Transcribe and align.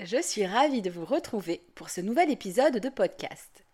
Je 0.00 0.20
suis 0.20 0.44
ravie 0.44 0.82
de 0.82 0.90
vous 0.90 1.06
retrouver 1.06 1.62
pour 1.74 1.88
ce 1.88 2.02
nouvel 2.02 2.30
épisode 2.30 2.80
de 2.80 2.88
podcast. 2.90 3.64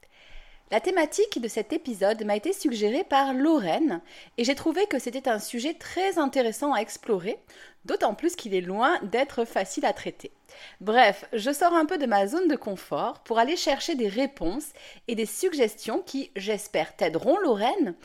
La 0.70 0.80
thématique 0.80 1.40
de 1.40 1.48
cet 1.48 1.72
épisode 1.72 2.24
m'a 2.24 2.36
été 2.36 2.52
suggérée 2.52 3.02
par 3.02 3.34
Lorraine 3.34 4.00
et 4.38 4.44
j'ai 4.44 4.54
trouvé 4.54 4.86
que 4.86 5.00
c'était 5.00 5.28
un 5.28 5.40
sujet 5.40 5.74
très 5.74 6.18
intéressant 6.18 6.74
à 6.74 6.78
explorer, 6.78 7.40
d'autant 7.84 8.14
plus 8.14 8.36
qu'il 8.36 8.54
est 8.54 8.60
loin 8.60 9.00
d'être 9.02 9.44
facile 9.44 9.84
à 9.84 9.92
traiter. 9.92 10.30
Bref, 10.80 11.24
je 11.32 11.50
sors 11.50 11.74
un 11.74 11.86
peu 11.86 11.98
de 11.98 12.06
ma 12.06 12.28
zone 12.28 12.46
de 12.46 12.56
confort 12.56 13.24
pour 13.24 13.40
aller 13.40 13.56
chercher 13.56 13.96
des 13.96 14.08
réponses 14.08 14.72
et 15.08 15.16
des 15.16 15.26
suggestions 15.26 16.02
qui, 16.02 16.30
j'espère, 16.36 16.94
t'aideront 16.94 17.38
Lorraine, 17.38 17.96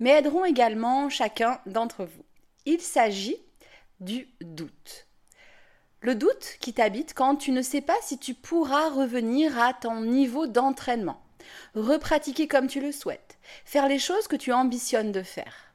mais 0.00 0.12
aideront 0.12 0.46
également 0.46 1.10
chacun 1.10 1.60
d'entre 1.66 2.06
vous. 2.06 2.24
Il 2.64 2.80
s'agit 2.80 3.36
du 4.00 4.28
doute. 4.40 5.05
Le 6.06 6.14
doute 6.14 6.58
qui 6.60 6.72
t'habite 6.72 7.14
quand 7.14 7.34
tu 7.34 7.50
ne 7.50 7.62
sais 7.62 7.80
pas 7.80 7.96
si 8.00 8.16
tu 8.16 8.32
pourras 8.32 8.90
revenir 8.90 9.58
à 9.58 9.74
ton 9.74 10.02
niveau 10.02 10.46
d'entraînement, 10.46 11.20
repratiquer 11.74 12.46
comme 12.46 12.68
tu 12.68 12.80
le 12.80 12.92
souhaites, 12.92 13.38
faire 13.64 13.88
les 13.88 13.98
choses 13.98 14.28
que 14.28 14.36
tu 14.36 14.52
ambitionnes 14.52 15.10
de 15.10 15.24
faire. 15.24 15.72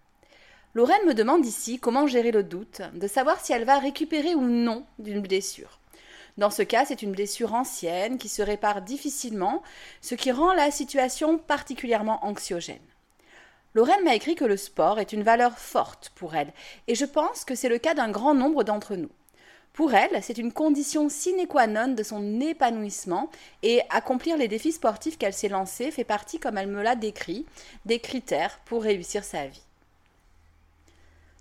Lorraine 0.74 1.06
me 1.06 1.14
demande 1.14 1.46
ici 1.46 1.80
comment 1.80 2.08
gérer 2.08 2.32
le 2.32 2.44
doute, 2.44 2.82
de 2.94 3.08
savoir 3.08 3.42
si 3.42 3.52
elle 3.52 3.66
va 3.66 3.78
récupérer 3.78 4.34
ou 4.34 4.44
non 4.44 4.86
d'une 5.00 5.20
blessure. 5.20 5.82
Dans 6.38 6.50
ce 6.50 6.62
cas, 6.62 6.86
c'est 6.86 7.02
une 7.02 7.12
blessure 7.12 7.54
ancienne 7.54 8.18
qui 8.18 8.30
se 8.30 8.42
répare 8.42 8.84
difficilement, 8.84 9.62
ce 10.00 10.16
qui 10.16 10.32
rend 10.32 10.54
la 10.54 10.72
situation 10.72 11.40
particulièrement 11.40 12.26
anxiogène. 12.26 12.80
Lorraine 13.74 14.06
m'a 14.06 14.16
écrit 14.16 14.36
que 14.36 14.46
le 14.46 14.56
sport 14.56 14.98
est 14.98 15.12
une 15.12 15.24
valeur 15.24 15.59
forte 15.59 16.14
pour 16.16 16.36
elle, 16.36 16.54
et 16.88 16.96
je 16.96 17.04
pense 17.04 17.44
que 17.44 17.54
c'est 17.54 17.68
le 17.68 17.80
cas 17.80 17.96
d'un 17.96 18.12
grand 18.12 18.34
nombre 18.34 18.64
d'entre 18.64 18.96
nous. 18.96 19.12
Pour 19.73 19.94
elle, 19.94 20.22
c'est 20.22 20.38
une 20.38 20.52
condition 20.52 21.08
sine 21.08 21.47
qua 21.47 21.66
non 21.66 21.89
de 21.89 22.03
son 22.03 22.41
épanouissement 22.41 23.30
et 23.64 23.81
accomplir 23.89 24.38
les 24.38 24.50
défis 24.50 24.73
sportifs 24.73 25.17
qu'elle 25.17 25.33
s'est 25.33 25.47
lancés 25.47 25.91
fait 25.91 26.03
partie, 26.03 26.40
comme 26.40 26.57
elle 26.57 26.68
me 26.68 26.84
l'a 26.84 26.96
décrit, 26.96 27.46
des 27.85 28.00
critères 28.00 28.59
pour 28.66 28.84
réussir 28.84 29.23
sa 29.23 29.47
vie. 29.47 29.63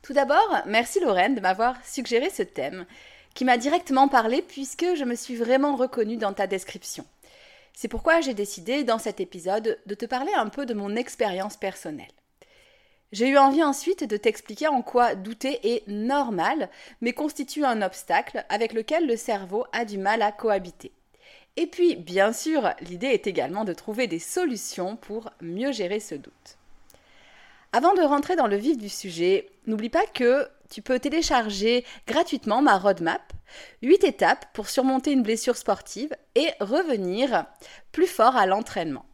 Tout 0.03 0.13
d'abord, 0.13 0.63
merci 0.67 1.01
Lorraine 1.01 1.35
de 1.35 1.41
m'avoir 1.41 1.77
suggéré 1.85 2.31
ce 2.31 2.43
thème, 2.43 2.87
qui 3.35 3.45
m'a 3.45 3.59
directement 3.59 4.09
parlé 4.09 4.43
puisque 4.43 4.95
je 4.95 5.05
me 5.05 5.15
suis 5.15 5.37
vraiment 5.37 5.77
reconnue 5.77 6.17
dans 6.17 6.33
ta 6.33 6.47
description. 6.47 7.05
C'est 7.75 7.89
pourquoi 7.89 8.21
j'ai 8.21 8.35
décidé 8.35 8.85
dans 8.85 8.99
cet 8.99 9.21
épisode 9.21 9.79
de 9.87 9.95
te 9.95 10.07
parler 10.07 10.33
un 10.35 10.49
peu 10.49 10.67
de 10.67 10.75
mon 10.75 10.97
expérience 10.97 11.57
personnelle. 11.57 12.20
J'ai 13.13 13.29
eu 13.29 13.39
envie 13.39 13.65
ensuite 13.65 14.05
de 14.05 14.17
t'expliquer 14.17 14.69
en 14.69 14.83
quoi 14.83 15.17
douter 15.17 15.75
est 15.75 15.87
normal, 15.89 16.69
mais 17.01 17.13
constitue 17.13 17.65
un 17.65 17.83
obstacle 17.83 18.45
avec 18.49 18.73
lequel 18.73 19.07
le 19.07 19.17
cerveau 19.17 19.65
a 19.73 19.85
du 19.85 19.99
mal 19.99 20.23
à 20.23 20.31
cohabiter. 20.31 20.93
Et 21.57 21.67
puis, 21.67 21.97
bien 21.97 22.33
sûr, 22.33 22.71
l'idée 22.81 23.09
est 23.09 23.27
également 23.27 23.65
de 23.65 23.73
trouver 23.73 24.07
des 24.07 24.21
solutions 24.21 24.95
pour 24.95 25.31
mieux 25.41 25.73
gérer 25.73 25.99
ce 25.99 26.15
doute. 26.15 26.59
Avant 27.73 27.95
de 27.95 28.03
rentrer 28.03 28.37
dans 28.37 28.47
le 28.47 28.57
vif 28.57 28.79
du 28.79 28.89
sujet, 28.89 29.51
n'oublie 29.67 29.91
pas 29.91 30.07
que 30.07 30.49
tu 30.71 30.81
peux 30.81 31.01
télécharger 31.01 31.85
gratuitement 32.07 32.63
ma 32.63 32.79
roadmap, 32.79 33.33
8 33.83 34.05
étapes 34.05 34.47
pour 34.53 34.69
surmonter 34.69 35.11
une 35.11 35.25
blessure 35.25 35.57
sportive 35.57 36.15
et 36.37 36.49
revenir 36.61 37.45
plus 37.91 38.07
fort 38.07 38.37
à 38.37 38.47
l'entraînement. 38.47 39.05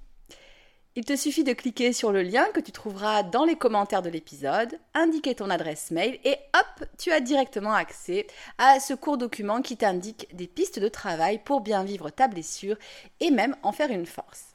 Il 0.99 1.05
te 1.05 1.15
suffit 1.15 1.45
de 1.45 1.53
cliquer 1.53 1.93
sur 1.93 2.11
le 2.11 2.23
lien 2.23 2.47
que 2.55 2.61
tu 2.61 2.73
trouveras 2.73 3.23
dans 3.23 3.45
les 3.45 3.57
commentaires 3.57 4.01
de 4.01 4.09
l'épisode, 4.09 4.79
indiquer 4.95 5.35
ton 5.35 5.51
adresse 5.51 5.91
mail 5.91 6.19
et 6.25 6.39
hop, 6.55 6.89
tu 6.97 7.13
as 7.13 7.21
directement 7.21 7.75
accès 7.75 8.27
à 8.57 8.81
ce 8.81 8.95
court 8.95 9.19
document 9.19 9.61
qui 9.61 9.77
t'indique 9.77 10.27
des 10.35 10.47
pistes 10.47 10.79
de 10.79 10.89
travail 10.89 11.39
pour 11.45 11.61
bien 11.61 11.85
vivre 11.85 12.09
ta 12.09 12.29
blessure 12.29 12.79
et 13.21 13.31
même 13.31 13.55
en 13.63 13.73
faire 13.73 13.91
une 13.91 14.07
force. 14.07 14.55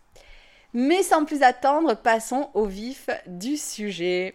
Mais 0.74 1.04
sans 1.04 1.26
plus 1.26 1.44
attendre, 1.44 1.94
passons 1.94 2.50
au 2.56 2.66
vif 2.66 3.08
du 3.28 3.56
sujet. 3.56 4.34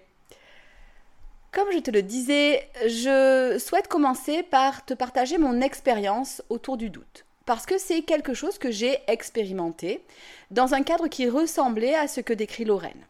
Comme 1.51 1.73
je 1.73 1.79
te 1.79 1.91
le 1.91 2.03
disais, 2.03 2.69
je 2.87 3.59
souhaite 3.59 3.89
commencer 3.89 4.45
par 4.45 4.85
te 4.85 4.95
partager 4.95 5.39
mon 5.39 5.61
expérience 5.61 6.41
autour 6.51 6.77
du 6.77 6.89
doute 6.89 7.26
parce 7.47 7.65
que 7.65 7.79
c'est 7.79 8.03
quelque 8.03 8.35
chose 8.35 8.59
que 8.59 8.71
j'ai 8.71 8.99
expérimenté 9.07 10.05
dans 10.51 10.75
un 10.75 10.83
cadre 10.83 11.07
qui 11.07 11.29
ressemblait 11.29 11.95
à 11.95 12.09
ce 12.09 12.21
que 12.21 12.33
décrit 12.33 12.65
Lorraine. 12.65 13.07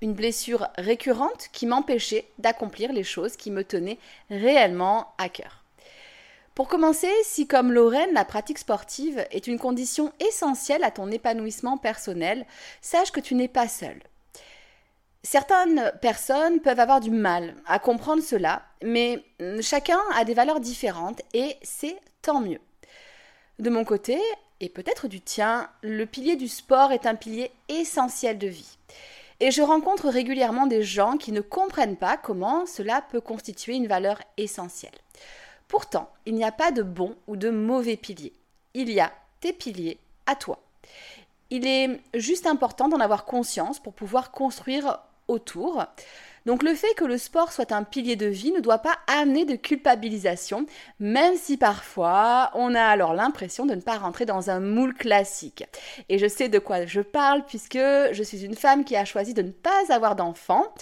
Une 0.00 0.14
blessure 0.14 0.68
récurrente 0.78 1.48
qui 1.52 1.66
m'empêchait 1.66 2.26
d'accomplir 2.38 2.92
les 2.92 3.04
choses 3.04 3.36
qui 3.36 3.50
me 3.50 3.64
tenaient 3.64 3.98
réellement 4.30 5.12
à 5.18 5.28
cœur. 5.28 5.64
Pour 6.54 6.68
commencer, 6.68 7.10
si 7.24 7.46
comme 7.46 7.72
Lorraine, 7.72 8.12
la 8.12 8.24
pratique 8.24 8.58
sportive 8.58 9.26
est 9.30 9.46
une 9.46 9.58
condition 9.58 10.12
essentielle 10.20 10.84
à 10.84 10.90
ton 10.90 11.10
épanouissement 11.10 11.78
personnel, 11.78 12.46
sache 12.80 13.10
que 13.10 13.20
tu 13.20 13.34
n'es 13.34 13.48
pas 13.48 13.68
seule. 13.68 14.02
Certaines 15.24 15.92
personnes 16.02 16.60
peuvent 16.60 16.80
avoir 16.80 17.00
du 17.00 17.10
mal 17.10 17.56
à 17.66 17.78
comprendre 17.78 18.22
cela, 18.22 18.62
mais 18.82 19.24
chacun 19.60 20.00
a 20.14 20.24
des 20.24 20.34
valeurs 20.34 20.60
différentes 20.60 21.22
et 21.32 21.56
c'est 21.62 21.96
tant 22.22 22.40
mieux. 22.40 22.60
De 23.58 23.70
mon 23.70 23.84
côté, 23.84 24.18
et 24.60 24.68
peut-être 24.68 25.08
du 25.08 25.20
tien, 25.20 25.68
le 25.82 26.06
pilier 26.06 26.36
du 26.36 26.48
sport 26.48 26.92
est 26.92 27.06
un 27.06 27.14
pilier 27.14 27.50
essentiel 27.68 28.38
de 28.38 28.46
vie. 28.48 28.78
Et 29.40 29.50
je 29.50 29.60
rencontre 29.60 30.08
régulièrement 30.08 30.66
des 30.66 30.84
gens 30.84 31.16
qui 31.16 31.32
ne 31.32 31.40
comprennent 31.40 31.96
pas 31.96 32.16
comment 32.16 32.64
cela 32.64 33.02
peut 33.02 33.20
constituer 33.20 33.74
une 33.74 33.88
valeur 33.88 34.20
essentielle. 34.36 34.92
Pourtant, 35.66 36.10
il 36.26 36.34
n'y 36.34 36.44
a 36.44 36.52
pas 36.52 36.70
de 36.70 36.82
bon 36.82 37.16
ou 37.26 37.36
de 37.36 37.50
mauvais 37.50 37.96
piliers. 37.96 38.34
Il 38.74 38.90
y 38.90 39.00
a 39.00 39.12
tes 39.40 39.52
piliers 39.52 39.98
à 40.26 40.36
toi. 40.36 40.60
Il 41.50 41.66
est 41.66 42.00
juste 42.14 42.46
important 42.46 42.88
d'en 42.88 43.00
avoir 43.00 43.24
conscience 43.24 43.80
pour 43.80 43.94
pouvoir 43.94 44.30
construire 44.30 45.00
autour. 45.28 45.84
Donc 46.46 46.62
le 46.62 46.74
fait 46.74 46.92
que 46.94 47.04
le 47.04 47.18
sport 47.18 47.52
soit 47.52 47.72
un 47.72 47.84
pilier 47.84 48.16
de 48.16 48.26
vie 48.26 48.52
ne 48.52 48.60
doit 48.60 48.78
pas 48.78 48.98
amener 49.06 49.44
de 49.44 49.54
culpabilisation, 49.54 50.66
même 50.98 51.36
si 51.36 51.56
parfois 51.56 52.50
on 52.54 52.74
a 52.74 52.82
alors 52.82 53.14
l'impression 53.14 53.66
de 53.66 53.74
ne 53.74 53.80
pas 53.80 53.98
rentrer 53.98 54.26
dans 54.26 54.50
un 54.50 54.60
moule 54.60 54.94
classique. 54.94 55.64
Et 56.08 56.18
je 56.18 56.26
sais 56.26 56.48
de 56.48 56.58
quoi 56.58 56.86
je 56.86 57.00
parle 57.00 57.44
puisque 57.44 57.78
je 57.78 58.22
suis 58.22 58.44
une 58.44 58.56
femme 58.56 58.84
qui 58.84 58.96
a 58.96 59.04
choisi 59.04 59.34
de 59.34 59.42
ne 59.42 59.50
pas 59.50 59.70
avoir 59.90 60.16
d'enfants. 60.16 60.72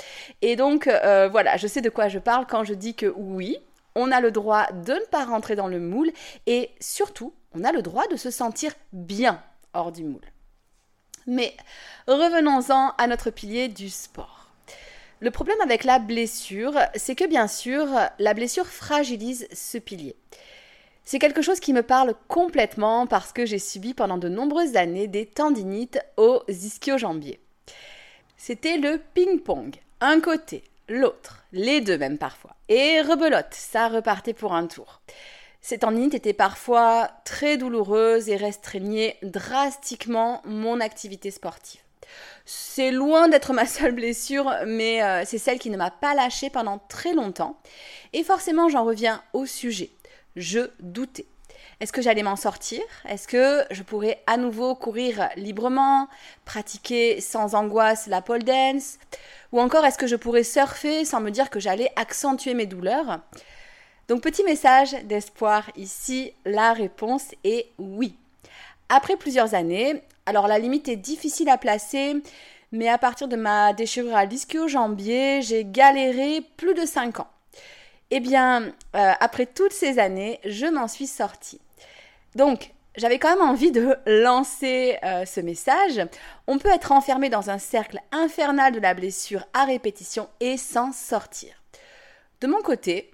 Et 0.42 0.56
donc 0.56 0.86
euh, 0.86 1.28
voilà, 1.28 1.56
je 1.56 1.66
sais 1.66 1.80
de 1.80 1.90
quoi 1.90 2.08
je 2.08 2.18
parle 2.18 2.46
quand 2.46 2.64
je 2.64 2.74
dis 2.74 2.94
que 2.94 3.12
oui, 3.16 3.58
on 3.94 4.12
a 4.12 4.20
le 4.20 4.30
droit 4.30 4.66
de 4.72 4.94
ne 4.94 5.06
pas 5.10 5.24
rentrer 5.24 5.56
dans 5.56 5.68
le 5.68 5.80
moule 5.80 6.10
et 6.46 6.70
surtout, 6.80 7.32
on 7.54 7.64
a 7.64 7.72
le 7.72 7.82
droit 7.82 8.06
de 8.06 8.16
se 8.16 8.30
sentir 8.30 8.72
bien 8.92 9.42
hors 9.74 9.92
du 9.92 10.04
moule. 10.04 10.24
Mais 11.26 11.54
revenons-en 12.06 12.92
à 12.96 13.06
notre 13.06 13.30
pilier 13.30 13.68
du 13.68 13.90
sport. 13.90 14.39
Le 15.20 15.30
problème 15.30 15.60
avec 15.62 15.84
la 15.84 15.98
blessure, 15.98 16.78
c'est 16.94 17.14
que 17.14 17.26
bien 17.26 17.46
sûr, 17.46 17.86
la 18.18 18.32
blessure 18.32 18.66
fragilise 18.66 19.46
ce 19.52 19.76
pilier. 19.76 20.16
C'est 21.04 21.18
quelque 21.18 21.42
chose 21.42 21.60
qui 21.60 21.74
me 21.74 21.82
parle 21.82 22.14
complètement 22.26 23.06
parce 23.06 23.32
que 23.32 23.44
j'ai 23.44 23.58
subi 23.58 23.92
pendant 23.92 24.16
de 24.16 24.30
nombreuses 24.30 24.76
années 24.76 25.08
des 25.08 25.26
tendinites 25.26 26.00
aux 26.16 26.42
ischio-jambiers. 26.48 27.38
C'était 28.38 28.78
le 28.78 28.98
ping-pong, 29.12 29.76
un 30.00 30.20
côté, 30.20 30.64
l'autre, 30.88 31.44
les 31.52 31.82
deux 31.82 31.98
même 31.98 32.16
parfois. 32.16 32.56
Et 32.70 33.02
rebelote, 33.02 33.52
ça 33.52 33.88
repartait 33.88 34.32
pour 34.32 34.54
un 34.54 34.66
tour. 34.66 35.02
Ces 35.60 35.80
tendinites 35.80 36.14
étaient 36.14 36.32
parfois 36.32 37.10
très 37.26 37.58
douloureuses 37.58 38.30
et 38.30 38.36
restreignaient 38.36 39.18
drastiquement 39.22 40.40
mon 40.46 40.80
activité 40.80 41.30
sportive. 41.30 41.82
C'est 42.44 42.90
loin 42.90 43.28
d'être 43.28 43.52
ma 43.52 43.66
seule 43.66 43.92
blessure, 43.92 44.52
mais 44.66 45.02
euh, 45.02 45.22
c'est 45.24 45.38
celle 45.38 45.58
qui 45.58 45.70
ne 45.70 45.76
m'a 45.76 45.90
pas 45.90 46.14
lâchée 46.14 46.50
pendant 46.50 46.78
très 46.88 47.12
longtemps. 47.12 47.58
Et 48.12 48.24
forcément, 48.24 48.68
j'en 48.68 48.84
reviens 48.84 49.22
au 49.32 49.46
sujet. 49.46 49.90
Je 50.36 50.70
doutais. 50.80 51.26
Est-ce 51.80 51.92
que 51.92 52.02
j'allais 52.02 52.22
m'en 52.22 52.36
sortir? 52.36 52.82
Est-ce 53.08 53.26
que 53.26 53.64
je 53.70 53.82
pourrais 53.82 54.22
à 54.26 54.36
nouveau 54.36 54.74
courir 54.74 55.30
librement, 55.36 56.08
pratiquer 56.44 57.22
sans 57.22 57.54
angoisse 57.54 58.06
la 58.06 58.20
pole 58.20 58.42
dance? 58.42 58.98
Ou 59.52 59.60
encore 59.60 59.86
est-ce 59.86 59.96
que 59.96 60.06
je 60.06 60.16
pourrais 60.16 60.44
surfer 60.44 61.06
sans 61.06 61.20
me 61.20 61.30
dire 61.30 61.48
que 61.48 61.58
j'allais 61.58 61.90
accentuer 61.96 62.52
mes 62.52 62.66
douleurs? 62.66 63.20
Donc 64.08 64.22
petit 64.22 64.44
message 64.44 64.92
d'espoir 65.04 65.70
ici, 65.76 66.34
la 66.44 66.74
réponse 66.74 67.28
est 67.44 67.70
oui. 67.78 68.14
Après 68.90 69.16
plusieurs 69.16 69.54
années, 69.54 70.02
alors 70.30 70.46
la 70.46 70.60
limite 70.60 70.88
est 70.88 70.94
difficile 70.94 71.48
à 71.48 71.58
placer, 71.58 72.14
mais 72.70 72.88
à 72.88 72.98
partir 72.98 73.26
de 73.26 73.34
ma 73.34 73.72
déchirure 73.72 74.14
à 74.14 74.24
l'ischio-jambier, 74.24 75.42
j'ai 75.42 75.64
galéré 75.64 76.40
plus 76.56 76.72
de 76.72 76.86
5 76.86 77.18
ans. 77.18 77.26
Eh 78.12 78.20
bien, 78.20 78.72
euh, 78.94 79.12
après 79.18 79.46
toutes 79.46 79.72
ces 79.72 79.98
années, 79.98 80.38
je 80.44 80.66
m'en 80.66 80.86
suis 80.86 81.08
sortie. 81.08 81.60
Donc, 82.36 82.70
j'avais 82.94 83.18
quand 83.18 83.30
même 83.30 83.48
envie 83.48 83.72
de 83.72 83.96
lancer 84.06 84.98
euh, 85.02 85.24
ce 85.24 85.40
message. 85.40 86.00
On 86.46 86.58
peut 86.58 86.70
être 86.70 86.92
enfermé 86.92 87.28
dans 87.28 87.50
un 87.50 87.58
cercle 87.58 87.98
infernal 88.12 88.72
de 88.72 88.78
la 88.78 88.94
blessure 88.94 89.44
à 89.52 89.64
répétition 89.64 90.28
et 90.38 90.56
s'en 90.56 90.92
sortir. 90.92 91.54
De 92.40 92.46
mon 92.46 92.62
côté, 92.62 93.10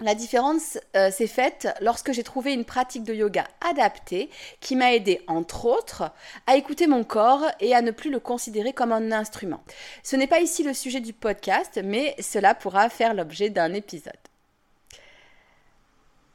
la 0.00 0.14
différence 0.14 0.78
euh, 0.94 1.10
s'est 1.10 1.26
faite 1.26 1.68
lorsque 1.80 2.12
j'ai 2.12 2.22
trouvé 2.22 2.52
une 2.52 2.66
pratique 2.66 3.02
de 3.02 3.14
yoga 3.14 3.46
adaptée 3.62 4.28
qui 4.60 4.76
m'a 4.76 4.92
aidé, 4.92 5.22
entre 5.26 5.64
autres, 5.64 6.10
à 6.46 6.56
écouter 6.56 6.86
mon 6.86 7.02
corps 7.02 7.44
et 7.60 7.74
à 7.74 7.80
ne 7.80 7.90
plus 7.90 8.10
le 8.10 8.20
considérer 8.20 8.74
comme 8.74 8.92
un 8.92 9.10
instrument. 9.10 9.64
Ce 10.02 10.14
n'est 10.14 10.26
pas 10.26 10.40
ici 10.40 10.62
le 10.62 10.74
sujet 10.74 11.00
du 11.00 11.14
podcast, 11.14 11.80
mais 11.82 12.14
cela 12.20 12.54
pourra 12.54 12.90
faire 12.90 13.14
l'objet 13.14 13.48
d'un 13.48 13.72
épisode. 13.72 14.12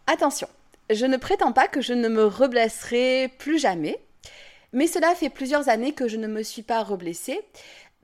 Attention, 0.07 0.47
je 0.89 1.05
ne 1.05 1.17
prétends 1.17 1.53
pas 1.53 1.67
que 1.67 1.81
je 1.81 1.93
ne 1.93 2.09
me 2.09 2.25
reblesserai 2.25 3.31
plus 3.37 3.59
jamais, 3.59 3.99
mais 4.73 4.87
cela 4.87 5.13
fait 5.13 5.29
plusieurs 5.29 5.69
années 5.69 5.93
que 5.93 6.07
je 6.07 6.17
ne 6.17 6.27
me 6.27 6.41
suis 6.41 6.63
pas 6.63 6.81
reblessée. 6.81 7.39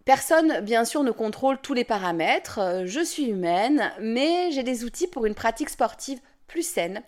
Personne, 0.07 0.61
bien 0.61 0.85
sûr, 0.85 1.03
ne 1.03 1.11
contrôle 1.11 1.57
tous 1.57 1.73
les 1.73 1.83
paramètres. 1.83 2.59
Euh, 2.59 2.83
je 2.85 3.01
suis 3.01 3.25
humaine, 3.25 3.91
mais 3.99 4.51
j'ai 4.51 4.63
des 4.63 4.85
outils 4.85 5.05
pour 5.05 5.25
une 5.25 5.35
pratique 5.35 5.69
sportive 5.69 6.21
plus 6.47 6.65
saine. 6.65 7.03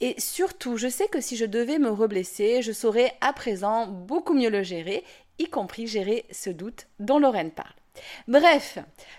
Et 0.00 0.18
surtout, 0.18 0.78
je 0.78 0.88
sais 0.88 1.06
que 1.06 1.20
si 1.20 1.36
je 1.36 1.44
devais 1.44 1.78
me 1.78 1.90
reblesser, 1.90 2.62
je 2.62 2.72
saurais 2.72 3.12
à 3.20 3.34
présent 3.34 3.86
beaucoup 3.86 4.32
mieux 4.32 4.48
le 4.48 4.62
gérer, 4.62 5.04
y 5.38 5.50
compris 5.50 5.86
gérer 5.86 6.24
ce 6.30 6.48
doute 6.48 6.86
dont 6.98 7.18
Lorraine 7.18 7.50
parle. 7.50 7.74
Bref, 8.26 8.78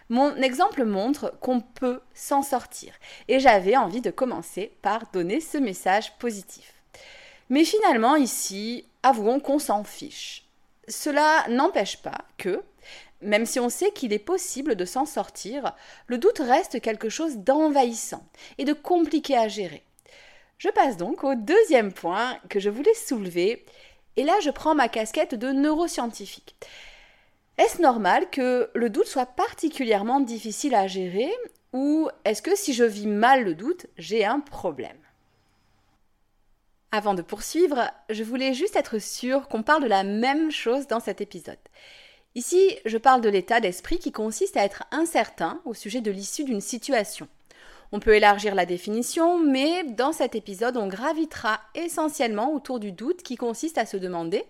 mon 0.09 0.35
exemple 0.37 0.83
montre 0.83 1.31
qu'on 1.41 1.61
peut 1.61 2.01
s'en 2.15 2.41
sortir 2.41 2.91
et 3.27 3.39
j'avais 3.39 3.77
envie 3.77 4.01
de 4.01 4.09
commencer 4.09 4.75
par 4.81 5.11
donner 5.13 5.41
ce 5.41 5.59
message 5.59 6.17
positif. 6.17 6.73
Mais 7.49 7.65
finalement, 7.65 8.15
ici, 8.15 8.87
avouons 9.03 9.39
qu'on 9.39 9.59
s'en 9.59 9.83
fiche. 9.83 10.47
Cela 10.87 11.45
n'empêche 11.49 11.97
pas 11.97 12.25
que, 12.39 12.63
même 13.21 13.45
si 13.45 13.59
on 13.59 13.69
sait 13.69 13.91
qu'il 13.91 14.13
est 14.13 14.19
possible 14.19 14.75
de 14.75 14.85
s'en 14.85 15.05
sortir, 15.05 15.75
le 16.07 16.17
doute 16.17 16.39
reste 16.39 16.81
quelque 16.81 17.09
chose 17.09 17.37
d'envahissant 17.37 18.25
et 18.57 18.65
de 18.65 18.73
compliqué 18.73 19.37
à 19.37 19.47
gérer. 19.47 19.83
Je 20.57 20.69
passe 20.69 20.97
donc 20.97 21.23
au 21.23 21.35
deuxième 21.35 21.91
point 21.91 22.37
que 22.49 22.59
je 22.59 22.69
voulais 22.69 22.93
soulever, 22.93 23.65
et 24.15 24.23
là 24.23 24.33
je 24.43 24.49
prends 24.49 24.75
ma 24.75 24.89
casquette 24.89 25.35
de 25.35 25.51
neuroscientifique. 25.51 26.55
Est-ce 27.57 27.81
normal 27.81 28.29
que 28.29 28.69
le 28.73 28.89
doute 28.89 29.07
soit 29.07 29.25
particulièrement 29.25 30.19
difficile 30.19 30.75
à 30.75 30.87
gérer 30.87 31.31
ou 31.73 32.09
est-ce 32.25 32.41
que 32.41 32.55
si 32.55 32.73
je 32.73 32.83
vis 32.83 33.07
mal 33.07 33.43
le 33.43 33.55
doute, 33.55 33.87
j'ai 33.97 34.25
un 34.25 34.39
problème? 34.39 34.97
Avant 36.91 37.13
de 37.13 37.21
poursuivre, 37.21 37.89
je 38.09 38.23
voulais 38.23 38.53
juste 38.53 38.75
être 38.75 38.99
sûre 38.99 39.47
qu'on 39.47 39.63
parle 39.63 39.83
de 39.83 39.87
la 39.87 40.03
même 40.03 40.51
chose 40.51 40.87
dans 40.87 40.99
cet 40.99 41.21
épisode. 41.21 41.57
Ici, 42.33 42.77
je 42.85 42.97
parle 42.97 43.21
de 43.21 43.29
l'état 43.29 43.59
d'esprit 43.59 43.99
qui 43.99 44.11
consiste 44.11 44.55
à 44.55 44.63
être 44.63 44.83
incertain 44.91 45.61
au 45.65 45.73
sujet 45.73 46.01
de 46.01 46.11
l'issue 46.11 46.45
d'une 46.45 46.61
situation. 46.61 47.27
On 47.91 47.99
peut 47.99 48.15
élargir 48.15 48.55
la 48.55 48.65
définition, 48.65 49.37
mais 49.37 49.83
dans 49.83 50.13
cet 50.13 50.35
épisode, 50.35 50.77
on 50.77 50.87
gravitera 50.87 51.59
essentiellement 51.75 52.53
autour 52.53 52.79
du 52.79 52.93
doute 52.93 53.21
qui 53.21 53.35
consiste 53.35 53.77
à 53.77 53.85
se 53.85 53.97
demander 53.97 54.45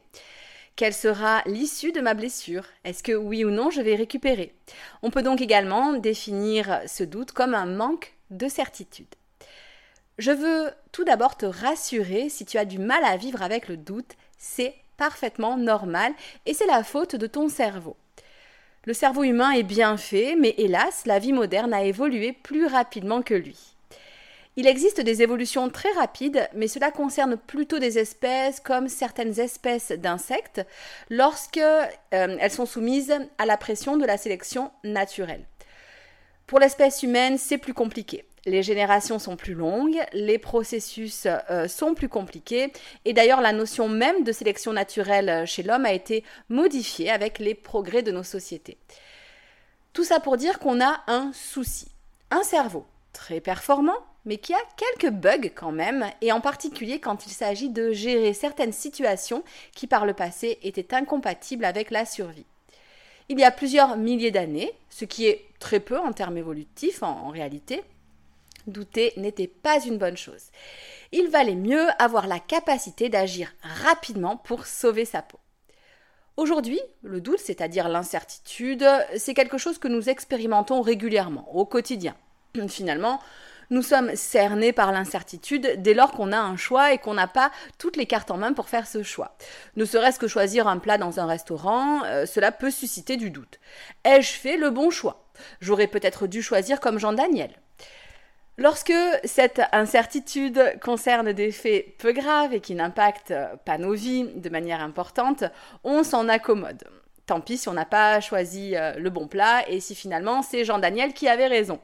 quelle 0.76 0.94
sera 0.94 1.44
l'issue 1.46 1.92
de 1.92 2.02
ma 2.02 2.14
blessure? 2.14 2.64
Est-ce 2.84 3.04
que 3.04 3.12
oui 3.12 3.44
ou 3.46 3.50
non 3.50 3.70
je 3.70 3.82
vais 3.82 3.96
récupérer? 3.96 4.56
On 5.04 5.12
peut 5.12 5.22
donc 5.22 5.42
également 5.42 5.94
définir 5.94 6.82
ce 6.88 7.04
doute 7.04 7.34
comme 7.34 7.54
un 7.54 7.66
manque 7.66 8.14
de 8.30 8.48
certitude. 8.48 9.14
Je 10.18 10.32
veux 10.32 10.72
tout 10.92 11.04
d'abord 11.04 11.36
te 11.38 11.46
rassurer 11.46 12.30
si 12.30 12.46
tu 12.46 12.58
as 12.58 12.66
du 12.66 12.80
mal 12.80 13.04
à 13.04 13.18
vivre 13.18 13.42
avec 13.42 13.68
le 13.68 13.78
doute, 13.78 14.14
c'est 14.38 14.76
parfaitement 15.02 15.58
normal 15.58 16.14
et 16.46 16.54
c'est 16.54 16.68
la 16.68 16.84
faute 16.84 17.16
de 17.16 17.26
ton 17.26 17.50
cerveau. 17.50 17.98
Le 18.86 18.94
cerveau 18.94 19.24
humain 19.24 19.50
est 19.50 19.64
bien 19.64 19.98
fait, 19.98 20.36
mais 20.38 20.54
hélas, 20.60 21.08
la 21.08 21.18
vie 21.18 21.34
moderne 21.34 21.74
a 21.74 21.82
évolué 21.82 22.34
plus 22.34 22.68
rapidement 22.68 23.24
que 23.24 23.34
lui. 23.34 23.58
Il 24.58 24.68
existe 24.68 25.02
des 25.02 25.24
évolutions 25.24 25.72
très 25.72 25.92
rapides, 25.94 26.48
mais 26.54 26.68
cela 26.68 26.92
concerne 26.92 27.36
plutôt 27.36 27.80
des 27.80 27.98
espèces 27.98 28.60
comme 28.60 28.90
certaines 28.90 29.40
espèces 29.40 29.92
d'insectes 29.92 30.62
lorsque 31.10 31.58
euh, 31.58 31.88
elles 32.12 32.52
sont 32.52 32.68
soumises 32.68 33.16
à 33.40 33.48
la 33.48 33.58
pression 33.58 33.98
de 33.98 34.06
la 34.06 34.18
sélection 34.18 34.70
naturelle. 34.84 35.48
Pour 36.46 36.60
l'espèce 36.60 37.02
humaine, 37.02 37.40
c'est 37.40 37.58
plus 37.58 37.74
compliqué. 37.74 38.24
Les 38.48 38.64
générations 38.64 39.20
sont 39.20 39.36
plus 39.36 39.54
longues, 39.54 40.00
les 40.14 40.40
processus 40.40 41.28
euh, 41.28 41.68
sont 41.68 41.94
plus 41.94 42.10
compliqués, 42.10 42.74
et 43.06 43.14
d'ailleurs 43.14 43.40
la 43.40 43.54
notion 43.54 43.88
même 43.88 44.24
de 44.24 44.32
sélection 44.32 44.74
naturelle 44.74 45.30
euh, 45.30 45.46
chez 45.46 45.62
l'homme 45.62 45.86
a 45.86 45.94
été 45.94 46.24
modifiée 46.50 47.12
avec 47.12 47.38
les 47.38 47.54
progrès 47.54 48.02
de 48.02 48.12
nos 48.12 48.24
sociétés. 48.24 48.78
Tout 49.94 50.04
ça 50.04 50.20
pour 50.20 50.38
dire 50.38 50.58
qu'on 50.58 50.82
a 50.82 51.02
un 51.06 51.32
souci, 51.34 51.90
un 52.32 52.42
cerveau 52.42 52.88
très 53.14 53.42
performant, 53.42 53.98
mais 54.26 54.38
qui 54.38 54.56
a 54.56 54.62
quelques 54.76 55.14
bugs 55.14 55.52
quand 55.54 55.72
même, 55.72 56.10
et 56.22 56.32
en 56.32 56.42
particulier 56.42 57.00
quand 57.00 57.28
il 57.28 57.32
s'agit 57.32 57.70
de 57.70 57.92
gérer 57.92 58.34
certaines 58.34 58.74
situations 58.74 59.44
qui 59.76 59.86
par 59.86 60.08
le 60.08 60.14
passé 60.14 60.58
étaient 60.64 60.96
incompatibles 60.96 61.66
avec 61.66 61.92
la 61.92 62.06
survie. 62.06 62.46
Il 63.30 63.40
y 63.40 63.44
a 63.44 63.52
plusieurs 63.52 63.98
milliers 63.98 64.32
d'années, 64.32 64.72
ce 64.90 65.06
qui 65.06 65.28
est 65.28 65.46
très 65.60 65.80
peu 65.80 66.00
en 66.00 66.12
termes 66.12 66.38
évolutifs 66.38 67.04
en 67.04 67.30
réalité, 67.30 67.84
Douter 68.68 69.14
n'était 69.18 69.48
pas 69.48 69.80
une 69.84 69.98
bonne 69.98 70.18
chose. 70.18 70.52
Il 71.12 71.30
valait 71.30 71.56
mieux 71.56 71.88
avoir 72.00 72.28
la 72.28 72.40
capacité 72.40 73.10
d'agir 73.10 73.54
rapidement 73.62 74.38
pour 74.38 74.66
sauver 74.66 75.06
sa 75.06 75.22
peau. 75.22 75.40
Aujourd'hui, 76.38 76.80
le 77.04 77.22
doute, 77.22 77.40
c'est-à-dire 77.40 77.90
l'incertitude, 77.90 78.88
c'est 79.18 79.34
quelque 79.34 79.58
chose 79.58 79.78
que 79.78 79.88
nous 79.88 80.10
expérimentons 80.10 80.82
régulièrement, 80.82 81.54
au 81.54 81.66
quotidien. 81.66 82.16
Finalement, 82.68 83.20
nous 83.72 83.82
sommes 83.82 84.16
cernés 84.16 84.74
par 84.74 84.92
l'incertitude 84.92 85.76
dès 85.78 85.94
lors 85.94 86.12
qu'on 86.12 86.32
a 86.34 86.40
un 86.40 86.58
choix 86.58 86.92
et 86.94 86.98
qu'on 86.98 87.14
n'a 87.14 87.28
pas 87.28 87.52
toutes 87.78 87.96
les 87.96 88.06
cartes 88.06 88.30
en 88.30 88.38
main 88.38 88.52
pour 88.52 88.68
faire 88.68 88.86
ce 88.86 89.02
choix. 89.02 89.38
Ne 89.78 89.86
serait-ce 89.86 90.20
que 90.20 90.28
choisir 90.28 90.68
un 90.68 90.78
plat 90.78 90.98
dans 90.98 91.20
un 91.20 91.26
restaurant, 91.26 92.04
euh, 92.04 92.26
cela 92.26 92.52
peut 92.52 92.72
susciter 92.72 93.16
du 93.16 93.30
doute. 93.30 93.60
Ai-je 94.04 94.34
fait 94.34 94.58
le 94.58 94.72
bon 94.72 94.90
choix? 94.90 95.26
J'aurais 95.62 95.88
peut-être 95.88 96.28
dû 96.28 96.42
choisir 96.42 96.82
comme 96.82 97.00
Jean 97.00 97.14
Daniel. 97.14 97.52
Lorsque 98.58 98.94
cette 99.24 99.62
incertitude 99.72 100.80
concerne 100.82 101.34
des 101.34 101.52
faits 101.52 101.98
peu 101.98 102.12
graves 102.12 102.54
et 102.54 102.60
qui 102.60 102.76
n'impactent 102.76 103.34
pas 103.66 103.78
nos 103.78 103.94
vies 103.94 104.26
de 104.36 104.50
manière 104.50 104.82
importante, 104.82 105.44
on 105.84 106.04
s'en 106.04 106.28
accommode. 106.28 106.84
Tant 107.26 107.42
pis 107.42 107.58
si 107.58 107.70
on 107.70 107.74
n'a 107.74 107.86
pas 107.86 108.20
choisi 108.20 108.76
euh, 108.76 108.94
le 108.98 109.10
bon 109.10 109.28
plat 109.28 109.68
et 109.70 109.80
si 109.80 109.96
finalement 109.96 110.42
c'est 110.42 110.66
Jean 110.66 110.80
Daniel 110.80 111.14
qui 111.14 111.28
avait 111.28 111.48
raison. 111.48 111.80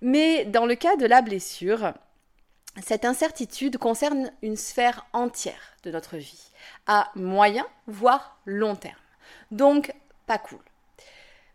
Mais 0.00 0.44
dans 0.46 0.66
le 0.66 0.74
cas 0.74 0.96
de 0.96 1.06
la 1.06 1.22
blessure, 1.22 1.92
cette 2.82 3.04
incertitude 3.04 3.76
concerne 3.76 4.32
une 4.40 4.56
sphère 4.56 5.06
entière 5.12 5.76
de 5.84 5.90
notre 5.90 6.16
vie, 6.16 6.50
à 6.86 7.10
moyen, 7.14 7.66
voire 7.86 8.38
long 8.46 8.76
terme. 8.76 8.94
Donc, 9.50 9.94
pas 10.26 10.38
cool. 10.38 10.60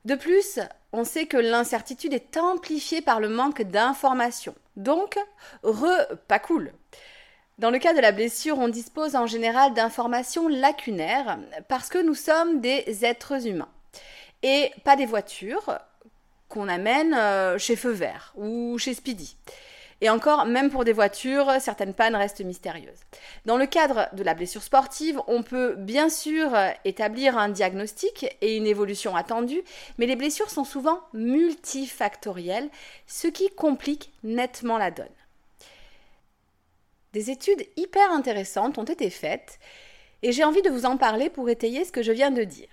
De 0.06 0.15
plus, 0.15 0.60
on 0.94 1.03
sait 1.03 1.25
que 1.25 1.38
l'incertitude 1.38 2.13
est 2.13 2.38
amplifiée 2.38 3.01
par 3.01 3.20
le 3.20 3.29
manque 3.29 3.62
d'informations. 3.62 4.56
Donc, 4.75 5.17
re, 5.63 6.08
pas 6.27 6.39
cool. 6.39 6.72
Dans 7.58 7.72
le 7.72 7.79
cas 7.79 7.94
de 7.94 8.00
la 8.00 8.12
blessure, 8.12 8.60
on 8.60 8.67
dispose 8.67 9.15
en 9.15 9.25
général 9.25 9.74
d'informations 9.74 10.48
lacunaires 10.48 11.39
parce 11.67 11.89
que 11.89 11.98
nous 11.98 12.13
sommes 12.13 12.62
des 12.62 13.03
êtres 13.03 13.48
humains 13.48 13.70
et 14.44 14.72
pas 14.84 14.96
des 14.96 15.08
voitures 15.08 15.79
qu'on 16.50 16.67
amène 16.67 17.13
euh, 17.15 17.58
chez 17.58 17.75
Feu 17.75 17.91
Vert 17.91 18.34
ou 18.38 18.77
chez 18.77 18.94
Speedy. 18.94 19.36
Et 20.01 20.10
encore, 20.10 20.46
même 20.46 20.70
pour 20.70 20.86
des 20.86 20.94
voitures, 20.94 21.51
certaines 21.60 21.94
pannes 21.94 22.16
restent 22.16 22.46
mystérieuses. 22.46 23.00
Dans 23.46 23.58
le 23.58 23.66
cadre 23.66 24.10
de 24.13 24.24
la 24.24 24.36
blessure 24.36 24.62
sportive, 24.62 25.20
on 25.27 25.42
peut 25.42 25.74
bien 25.75 26.10
sûr 26.10 26.56
établir 26.86 27.38
un 27.38 27.50
diagnostic 27.50 28.27
et 28.42 28.58
une 28.58 28.68
évolution 28.68 29.16
attendue, 29.16 29.63
mais 29.98 30.06
les 30.06 30.16
blessures 30.16 30.51
sont 30.51 30.66
souvent 30.66 31.01
multifactorielles, 31.13 32.70
ce 33.08 33.27
qui 33.27 33.50
complique 33.50 34.12
nettement 34.24 34.77
la 34.77 34.92
donne. 34.92 35.08
Des 37.13 37.32
études 37.32 37.66
hyper 37.75 38.12
intéressantes 38.12 38.77
ont 38.77 38.84
été 38.84 39.10
faites 39.10 39.58
et 40.22 40.32
j'ai 40.32 40.44
envie 40.44 40.62
de 40.62 40.70
vous 40.70 40.86
en 40.86 40.98
parler 40.98 41.32
pour 41.32 41.50
étayer 41.50 41.84
ce 41.86 41.92
que 41.92 42.04
je 42.04 42.12
viens 42.12 42.30
de 42.30 42.44
dire. 42.44 42.70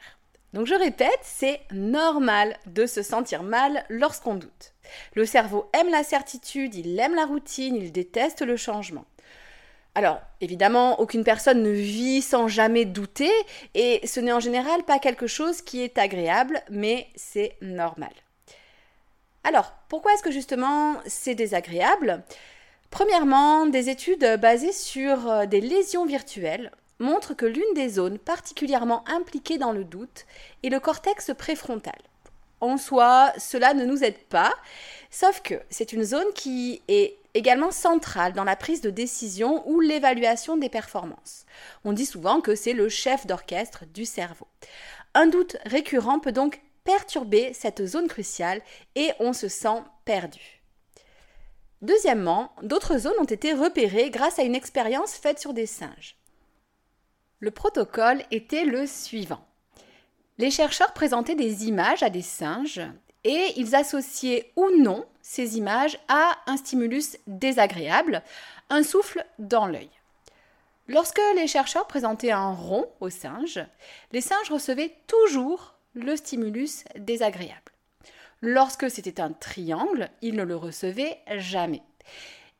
Donc 0.52 0.66
je 0.66 0.75
répète, 0.75 1.21
c'est 1.23 1.62
normal 1.73 2.59
de 2.66 2.85
se 2.85 3.02
sentir 3.02 3.43
mal 3.43 3.87
lorsqu'on 3.88 4.35
doute. 4.35 4.74
Le 5.14 5.26
cerveau 5.26 5.69
aime 5.73 5.91
la 5.91 6.03
certitude, 6.03 6.75
il 6.75 6.99
aime 6.99 7.14
la 7.14 7.26
routine, 7.26 7.76
il 7.76 7.93
déteste 7.93 8.43
le 8.43 8.57
changement. 8.57 9.05
Alors, 9.95 10.21
évidemment, 10.41 11.00
aucune 11.00 11.23
personne 11.23 11.62
ne 11.62 11.71
vit 11.71 12.21
sans 12.21 12.49
jamais 12.49 12.85
douter, 12.85 13.31
et 13.75 14.05
ce 14.05 14.19
n'est 14.19 14.33
en 14.33 14.41
général 14.41 14.83
pas 14.83 14.99
quelque 14.99 15.29
chose 15.29 15.62
qui 15.62 15.83
est 15.83 15.99
agréable, 15.99 16.62
mais 16.69 17.07
c'est 17.14 17.57
normal. 17.61 18.12
Alors, 19.45 19.73
pourquoi 19.88 20.12
est-ce 20.14 20.23
que 20.23 20.33
justement 20.33 20.97
c'est 21.07 21.35
désagréable? 21.35 22.25
Premièrement, 22.91 23.67
des 23.67 23.88
études 23.88 24.38
basées 24.41 24.73
sur 24.73 25.29
euh, 25.29 25.47
des 25.47 25.61
lésions 25.61 26.07
virtuelles 26.07 26.73
montre 26.99 27.35
que 27.35 27.47
l'une 27.47 27.75
des 27.75 27.88
zones 27.88 28.19
particulièrement 28.19 29.05
impliquées 29.09 29.59
dans 29.59 29.73
le 29.73 29.85
doute 29.85 30.26
est 30.62 30.69
le 30.71 30.81
cortex 30.81 31.33
préfrontal. 31.37 31.99
En 32.64 32.78
soi, 32.78 33.30
cela 33.37 33.75
ne 33.75 33.85
nous 33.85 34.04
aide 34.04 34.16
pas, 34.30 34.50
sauf 35.11 35.42
que 35.42 35.61
c'est 35.68 35.92
une 35.92 36.02
zone 36.02 36.33
qui 36.35 36.80
est 36.88 37.18
également 37.35 37.71
centrale 37.71 38.33
dans 38.33 38.42
la 38.42 38.56
prise 38.56 38.80
de 38.80 38.88
décision 38.88 39.68
ou 39.68 39.80
l'évaluation 39.80 40.56
des 40.56 40.71
performances. 40.71 41.44
On 41.85 41.92
dit 41.92 42.06
souvent 42.06 42.40
que 42.40 42.54
c'est 42.54 42.73
le 42.73 42.88
chef 42.88 43.26
d'orchestre 43.26 43.85
du 43.92 44.06
cerveau. 44.06 44.47
Un 45.12 45.26
doute 45.26 45.59
récurrent 45.66 46.21
peut 46.21 46.33
donc 46.33 46.62
perturber 46.85 47.52
cette 47.52 47.85
zone 47.85 48.09
cruciale 48.09 48.62
et 48.94 49.11
on 49.21 49.35
se 49.35 49.49
sent 49.49 49.83
perdu. 50.06 50.62
Deuxièmement, 51.83 52.50
d'autres 52.62 52.97
zones 52.97 53.21
ont 53.21 53.25
été 53.25 53.52
repérées 53.52 54.09
grâce 54.09 54.38
à 54.38 54.42
une 54.42 54.54
expérience 54.54 55.12
faite 55.12 55.38
sur 55.38 55.52
des 55.52 55.66
singes. 55.66 56.16
Le 57.40 57.50
protocole 57.50 58.23
était 58.30 58.64
le 58.64 58.87
suivant. 58.87 59.47
Les 60.37 60.50
chercheurs 60.50 60.93
présentaient 60.93 61.37
des 61.37 61.67
images 61.67 62.03
à 62.03 62.11
des 62.11 62.23
singes 62.23 62.83
et 63.23 63.53
ils 63.57 63.76
associaient 63.76 64.50
ou 64.57 64.69
non 64.76 65.07
ces 65.23 65.57
images 65.59 65.99
à 66.09 66.37
un 66.47 66.57
stimulus 66.57 67.19
désagréable, 67.29 68.21
un 68.69 68.83
souffle 68.83 69.25
dans 69.38 69.67
l'œil. 69.67 69.91
Lorsque 70.88 71.21
les 71.37 71.47
chercheurs 71.47 71.87
présentaient 71.87 72.33
un 72.33 72.53
rond 72.53 72.91
aux 73.00 73.11
singes, 73.11 73.64
les 74.11 74.21
singes 74.21 74.50
recevaient 74.50 74.97
toujours 75.07 75.75
le 75.95 76.17
stimulus 76.17 76.85
désagréable. 76.97 77.73
Lorsque 78.43 78.91
c'était 78.91 79.21
un 79.21 79.33
triangle, 79.33 80.11
ils 80.21 80.35
ne 80.35 80.43
le 80.43 80.57
recevaient 80.57 81.19
jamais. 81.37 81.83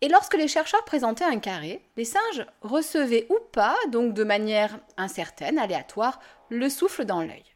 Et 0.01 0.09
lorsque 0.09 0.37
les 0.37 0.49
chercheurs 0.49 0.85
présentaient 0.85 1.25
un 1.25 1.41
carré, 1.41 1.83
les 1.97 2.05
singes 2.05 2.47
recevaient 2.63 3.27
ou 3.31 3.37
pas, 3.53 3.77
donc 3.89 4.15
de 4.15 4.25
manière 4.25 4.79
incertaine, 4.97 5.59
aléatoire, 5.59 6.21
le 6.49 6.69
souffle 6.69 7.05
dans 7.05 7.21
l'œil. 7.21 7.54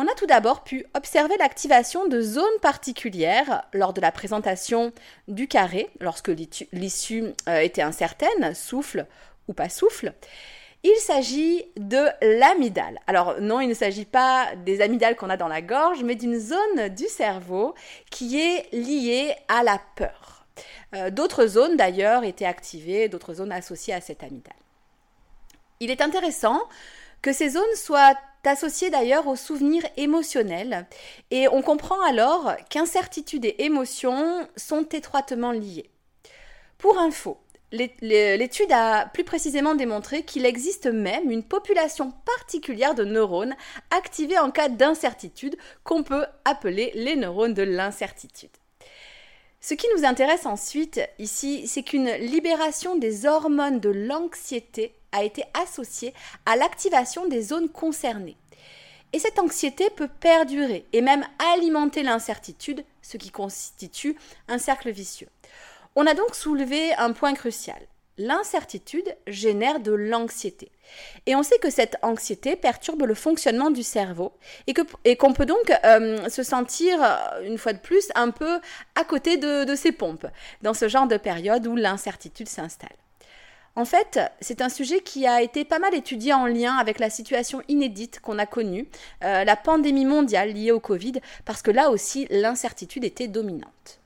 On 0.00 0.06
a 0.06 0.14
tout 0.14 0.26
d'abord 0.26 0.62
pu 0.62 0.86
observer 0.94 1.36
l'activation 1.38 2.06
de 2.06 2.20
zones 2.20 2.44
particulières 2.62 3.64
lors 3.72 3.92
de 3.92 4.00
la 4.00 4.12
présentation 4.12 4.92
du 5.26 5.48
carré, 5.48 5.90
lorsque 5.98 6.30
l'issue 6.72 7.24
euh, 7.48 7.58
était 7.58 7.82
incertaine, 7.82 8.54
souffle 8.54 9.08
ou 9.48 9.54
pas 9.54 9.68
souffle. 9.68 10.12
Il 10.84 10.94
s'agit 10.98 11.64
de 11.76 12.06
l'amygdale. 12.22 13.00
Alors 13.08 13.40
non, 13.40 13.60
il 13.60 13.68
ne 13.68 13.74
s'agit 13.74 14.04
pas 14.04 14.54
des 14.64 14.82
amygdales 14.82 15.16
qu'on 15.16 15.30
a 15.30 15.36
dans 15.36 15.48
la 15.48 15.62
gorge, 15.62 16.04
mais 16.04 16.14
d'une 16.14 16.38
zone 16.38 16.90
du 16.90 17.08
cerveau 17.08 17.74
qui 18.08 18.40
est 18.40 18.72
liée 18.72 19.34
à 19.48 19.64
la 19.64 19.80
peur. 19.96 20.46
Euh, 20.94 21.10
d'autres 21.10 21.46
zones 21.46 21.76
d'ailleurs 21.76 22.22
étaient 22.22 22.44
activées, 22.44 23.08
d'autres 23.08 23.34
zones 23.34 23.50
associées 23.50 23.94
à 23.94 24.00
cette 24.00 24.22
amygdale. 24.22 24.54
Il 25.80 25.90
est 25.90 26.02
intéressant 26.02 26.62
que 27.20 27.32
ces 27.32 27.48
zones 27.48 27.74
soient 27.74 28.14
associées 28.48 28.90
d'ailleurs 28.90 29.26
aux 29.26 29.36
souvenirs 29.36 29.84
émotionnels 29.96 30.86
et 31.30 31.48
on 31.48 31.62
comprend 31.62 32.00
alors 32.02 32.52
qu'incertitude 32.70 33.44
et 33.44 33.64
émotion 33.64 34.48
sont 34.56 34.84
étroitement 34.84 35.52
liées. 35.52 35.90
Pour 36.78 36.98
info, 36.98 37.38
L'étude 37.70 38.72
a 38.72 39.06
plus 39.06 39.24
précisément 39.24 39.74
démontré 39.74 40.22
qu'il 40.22 40.46
existe 40.46 40.86
même 40.86 41.30
une 41.30 41.42
population 41.42 42.12
particulière 42.24 42.94
de 42.94 43.04
neurones 43.04 43.54
activés 43.90 44.38
en 44.38 44.50
cas 44.50 44.70
d'incertitude 44.70 45.56
qu'on 45.84 46.02
peut 46.02 46.24
appeler 46.46 46.92
les 46.94 47.14
neurones 47.14 47.52
de 47.52 47.62
l'incertitude. 47.62 48.50
Ce 49.60 49.74
qui 49.74 49.86
nous 49.94 50.06
intéresse 50.06 50.46
ensuite 50.46 51.00
ici, 51.18 51.66
c'est 51.66 51.82
qu'une 51.82 52.10
libération 52.12 52.96
des 52.96 53.26
hormones 53.26 53.80
de 53.80 53.90
l'anxiété 53.90 54.94
a 55.12 55.24
été 55.24 55.44
associée 55.54 56.14
à 56.46 56.56
l'activation 56.56 57.26
des 57.26 57.42
zones 57.42 57.68
concernées. 57.68 58.36
Et 59.12 59.18
cette 59.18 59.38
anxiété 59.38 59.88
peut 59.90 60.08
perdurer 60.08 60.86
et 60.92 61.00
même 61.00 61.24
alimenter 61.54 62.02
l'incertitude, 62.02 62.84
ce 63.00 63.16
qui 63.16 63.30
constitue 63.30 64.16
un 64.48 64.58
cercle 64.58 64.90
vicieux. 64.90 65.28
On 65.96 66.06
a 66.06 66.14
donc 66.14 66.34
soulevé 66.34 66.92
un 66.94 67.12
point 67.12 67.34
crucial 67.34 67.80
l'incertitude 68.18 69.16
génère 69.26 69.80
de 69.80 69.92
l'anxiété. 69.92 70.70
Et 71.26 71.34
on 71.34 71.42
sait 71.42 71.58
que 71.58 71.70
cette 71.70 71.96
anxiété 72.02 72.56
perturbe 72.56 73.02
le 73.04 73.14
fonctionnement 73.14 73.70
du 73.70 73.82
cerveau 73.82 74.32
et 75.04 75.16
qu'on 75.16 75.32
peut 75.32 75.46
donc 75.46 75.72
euh, 75.84 76.28
se 76.28 76.42
sentir, 76.42 77.02
euh, 77.02 77.42
une 77.44 77.58
fois 77.58 77.72
de 77.72 77.78
plus, 77.78 78.08
un 78.14 78.30
peu 78.30 78.60
à 78.94 79.04
côté 79.04 79.36
de, 79.36 79.64
de 79.64 79.74
ses 79.74 79.92
pompes 79.92 80.26
dans 80.62 80.74
ce 80.74 80.88
genre 80.88 81.06
de 81.06 81.16
période 81.16 81.66
où 81.66 81.76
l'incertitude 81.76 82.48
s'installe. 82.48 82.96
En 83.76 83.84
fait, 83.84 84.18
c'est 84.40 84.60
un 84.60 84.68
sujet 84.68 85.00
qui 85.00 85.26
a 85.26 85.40
été 85.40 85.64
pas 85.64 85.78
mal 85.78 85.94
étudié 85.94 86.34
en 86.34 86.46
lien 86.46 86.76
avec 86.76 86.98
la 86.98 87.10
situation 87.10 87.62
inédite 87.68 88.20
qu'on 88.20 88.38
a 88.38 88.46
connue, 88.46 88.88
euh, 89.22 89.44
la 89.44 89.56
pandémie 89.56 90.04
mondiale 90.04 90.52
liée 90.52 90.72
au 90.72 90.80
Covid, 90.80 91.20
parce 91.44 91.62
que 91.62 91.70
là 91.70 91.90
aussi 91.90 92.26
l'incertitude 92.30 93.04
était 93.04 93.28
dominante. 93.28 94.00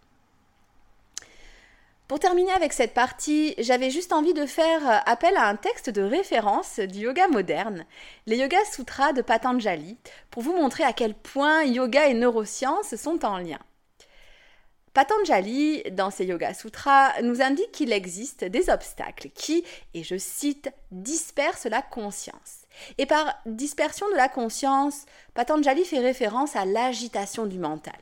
Pour 2.13 2.19
terminer 2.19 2.53
avec 2.53 2.75
cette 2.75 2.93
partie, 2.93 3.55
j'avais 3.57 3.89
juste 3.89 4.13
envie 4.13 4.35
de 4.35 4.45
faire 4.45 4.87
euh, 4.87 4.99
appel 5.07 5.35
à 5.39 5.49
un 5.49 5.57
texte 5.57 5.89
de 5.89 6.03
référence 6.03 6.79
du 6.79 6.99
yoga 6.99 7.27
moderne, 7.29 7.87
les 8.27 8.37
Yoga 8.37 8.59
Sutras 8.71 9.15
de 9.15 9.23
Patanjali, 9.23 9.97
pour 10.31 10.43
vous 10.43 10.53
montrer 10.53 10.85
à 10.85 10.93
quel 10.93 11.15
point 11.15 11.65
yoga 11.65 12.09
et 12.09 12.15
neurosciences 12.15 12.95
sont 12.97 13.25
en 13.25 13.39
lien. 13.39 13.61
Patanjali, 14.95 15.83
dans 15.93 16.11
ses 16.11 16.27
Yoga 16.27 16.53
Sutras, 16.53 17.21
nous 17.23 17.41
indique 17.41 17.73
qu'il 17.73 17.93
existe 17.93 18.45
des 18.45 18.69
obstacles 18.69 19.31
qui, 19.35 19.65
et 19.95 20.03
je 20.03 20.19
cite, 20.19 20.71
dispersent 20.91 21.65
la 21.65 21.81
conscience. 21.81 22.67
Et 22.99 23.07
par 23.07 23.35
dispersion 23.47 24.07
de 24.11 24.17
la 24.17 24.29
conscience, 24.29 25.07
Patanjali 25.33 25.85
fait 25.85 25.99
référence 25.99 26.57
à 26.57 26.67
l'agitation 26.67 27.47
du 27.47 27.59
mental. 27.59 27.97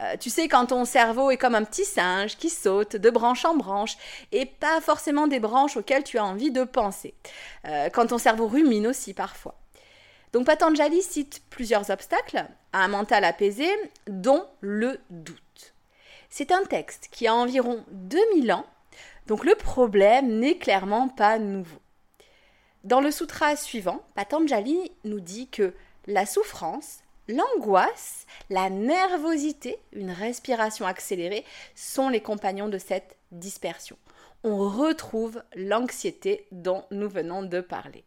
Euh, 0.00 0.16
tu 0.18 0.30
sais, 0.30 0.48
quand 0.48 0.66
ton 0.66 0.86
cerveau 0.86 1.30
est 1.30 1.36
comme 1.36 1.54
un 1.54 1.64
petit 1.64 1.84
singe 1.84 2.38
qui 2.38 2.48
saute 2.48 2.96
de 2.96 3.10
branche 3.10 3.44
en 3.44 3.54
branche 3.54 3.96
et 4.32 4.46
pas 4.46 4.80
forcément 4.80 5.26
des 5.26 5.38
branches 5.38 5.76
auxquelles 5.76 6.02
tu 6.02 6.18
as 6.18 6.24
envie 6.24 6.50
de 6.50 6.64
penser. 6.64 7.14
Euh, 7.66 7.90
quand 7.90 8.06
ton 8.06 8.18
cerveau 8.18 8.48
rumine 8.48 8.86
aussi 8.86 9.12
parfois. 9.12 9.54
Donc 10.32 10.46
Patanjali 10.46 11.02
cite 11.02 11.42
plusieurs 11.50 11.90
obstacles 11.90 12.46
à 12.72 12.84
un 12.84 12.88
mental 12.88 13.22
apaisé, 13.24 13.68
dont 14.06 14.46
le 14.60 14.98
doute. 15.10 15.41
C'est 16.34 16.50
un 16.50 16.64
texte 16.64 17.10
qui 17.12 17.26
a 17.26 17.34
environ 17.34 17.84
2000 17.90 18.54
ans, 18.54 18.64
donc 19.26 19.44
le 19.44 19.54
problème 19.54 20.38
n'est 20.38 20.56
clairement 20.56 21.08
pas 21.08 21.38
nouveau. 21.38 21.76
Dans 22.84 23.02
le 23.02 23.10
sutra 23.10 23.54
suivant, 23.54 24.02
Patanjali 24.14 24.92
nous 25.04 25.20
dit 25.20 25.48
que 25.48 25.74
la 26.06 26.24
souffrance 26.24 27.00
L'angoisse, 27.28 28.26
la 28.48 28.70
nervosité, 28.70 29.76
une 29.92 30.10
respiration 30.10 30.86
accélérée 30.86 31.44
sont 31.74 32.08
les 32.08 32.22
compagnons 32.22 32.70
de 32.70 32.78
cette 32.78 33.18
dispersion. 33.30 33.98
On 34.42 34.56
retrouve 34.70 35.42
l'anxiété 35.54 36.46
dont 36.50 36.84
nous 36.90 37.10
venons 37.10 37.42
de 37.42 37.60
parler. 37.60 38.04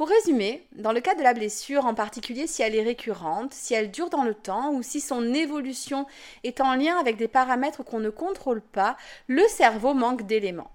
Pour 0.00 0.08
résumer, 0.08 0.66
dans 0.72 0.92
le 0.92 1.02
cas 1.02 1.14
de 1.14 1.22
la 1.22 1.34
blessure, 1.34 1.84
en 1.84 1.92
particulier 1.92 2.46
si 2.46 2.62
elle 2.62 2.74
est 2.74 2.82
récurrente, 2.82 3.52
si 3.52 3.74
elle 3.74 3.90
dure 3.90 4.08
dans 4.08 4.22
le 4.22 4.32
temps 4.32 4.72
ou 4.72 4.82
si 4.82 4.98
son 4.98 5.34
évolution 5.34 6.06
est 6.42 6.62
en 6.62 6.74
lien 6.74 6.96
avec 6.96 7.18
des 7.18 7.28
paramètres 7.28 7.82
qu'on 7.82 8.00
ne 8.00 8.08
contrôle 8.08 8.62
pas, 8.62 8.96
le 9.26 9.46
cerveau 9.46 9.92
manque 9.92 10.22
d'éléments. 10.22 10.70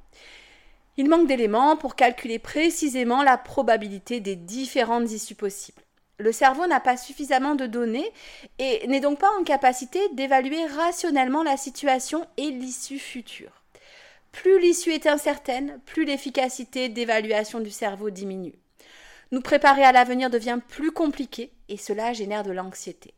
Il 0.97 1.09
manque 1.09 1.25
d'éléments 1.25 1.75
pour 1.75 1.95
calculer 1.95 2.37
précisément 2.37 3.23
la 3.23 3.39
probabilité 3.39 4.19
des 4.19 4.35
différentes 4.35 5.09
issues 5.11 5.33
possibles. 5.33 5.81
Le 6.19 6.31
cerveau 6.31 6.67
n'a 6.67 6.79
pas 6.79 6.95
suffisamment 6.95 7.55
de 7.55 7.65
données 7.65 8.11
et 8.59 8.85
n'est 8.85 8.99
donc 8.99 9.17
pas 9.17 9.31
en 9.39 9.43
capacité 9.43 10.07
d'évaluer 10.09 10.67
rationnellement 10.67 11.41
la 11.41 11.57
situation 11.57 12.27
et 12.37 12.51
l'issue 12.51 12.99
future. 12.99 13.63
Plus 14.31 14.59
l'issue 14.59 14.91
est 14.91 15.07
incertaine, 15.07 15.79
plus 15.87 16.05
l'efficacité 16.05 16.89
d'évaluation 16.89 17.59
du 17.59 17.71
cerveau 17.71 18.11
diminue. 18.11 18.53
Nous 19.31 19.41
préparer 19.41 19.83
à 19.83 19.91
l'avenir 19.91 20.29
devient 20.29 20.59
plus 20.67 20.91
compliqué 20.91 21.51
et 21.69 21.77
cela 21.77 22.13
génère 22.13 22.43
de 22.43 22.51
l'anxiété. 22.51 23.13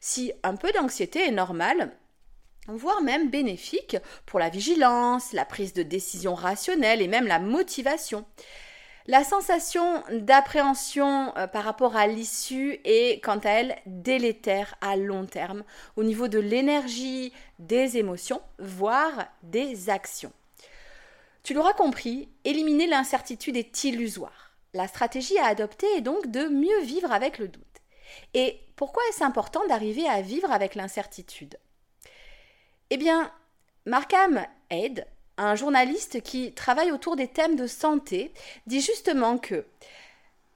Si 0.00 0.32
un 0.42 0.56
peu 0.56 0.72
d'anxiété 0.72 1.20
est 1.20 1.30
normal, 1.30 1.92
voire 2.68 3.02
même 3.02 3.30
bénéfique 3.30 3.96
pour 4.26 4.38
la 4.38 4.48
vigilance, 4.48 5.32
la 5.32 5.44
prise 5.44 5.72
de 5.72 5.82
décision 5.82 6.34
rationnelle 6.34 7.02
et 7.02 7.08
même 7.08 7.26
la 7.26 7.38
motivation. 7.38 8.24
La 9.06 9.22
sensation 9.22 10.02
d'appréhension 10.10 11.36
euh, 11.36 11.46
par 11.46 11.64
rapport 11.64 11.94
à 11.94 12.06
l'issue 12.06 12.80
est 12.84 13.22
quant 13.22 13.38
à 13.38 13.50
elle 13.50 13.76
délétère 13.84 14.76
à 14.80 14.96
long 14.96 15.26
terme 15.26 15.62
au 15.96 16.04
niveau 16.04 16.26
de 16.26 16.38
l'énergie, 16.38 17.30
des 17.58 17.98
émotions, 17.98 18.40
voire 18.58 19.26
des 19.42 19.90
actions. 19.90 20.32
Tu 21.42 21.52
l'auras 21.52 21.74
compris, 21.74 22.30
éliminer 22.44 22.86
l'incertitude 22.86 23.58
est 23.58 23.84
illusoire. 23.84 24.53
La 24.74 24.88
stratégie 24.88 25.38
à 25.38 25.46
adopter 25.46 25.86
est 25.96 26.00
donc 26.00 26.26
de 26.26 26.46
mieux 26.48 26.80
vivre 26.82 27.12
avec 27.12 27.38
le 27.38 27.48
doute. 27.48 27.62
Et 28.34 28.60
pourquoi 28.76 29.02
est-ce 29.08 29.22
important 29.22 29.64
d'arriver 29.68 30.06
à 30.08 30.20
vivre 30.20 30.50
avec 30.50 30.74
l'incertitude? 30.74 31.56
Eh 32.90 32.96
bien, 32.96 33.32
Markham 33.86 34.44
Aid, 34.70 35.06
un 35.36 35.54
journaliste 35.54 36.22
qui 36.22 36.52
travaille 36.52 36.90
autour 36.90 37.14
des 37.16 37.28
thèmes 37.28 37.56
de 37.56 37.68
santé, 37.68 38.32
dit 38.66 38.80
justement 38.80 39.38
que, 39.38 39.64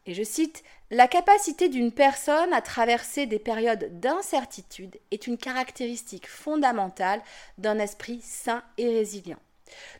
et 0.07 0.15
je 0.15 0.23
cite, 0.23 0.65
la 0.91 1.07
capacité 1.07 1.69
d'une 1.69 1.93
personne 1.93 2.53
à 2.53 2.63
traverser 2.63 3.27
des 3.27 3.39
périodes 3.39 4.01
d'incertitude 4.01 4.99
est 5.11 5.27
une 5.27 5.37
caractéristique 5.37 6.27
fondamentale 6.27 7.23
d'un 7.59 7.79
esprit 7.79 8.21
sain 8.23 8.63
et 8.79 8.89
résilient. 8.89 9.39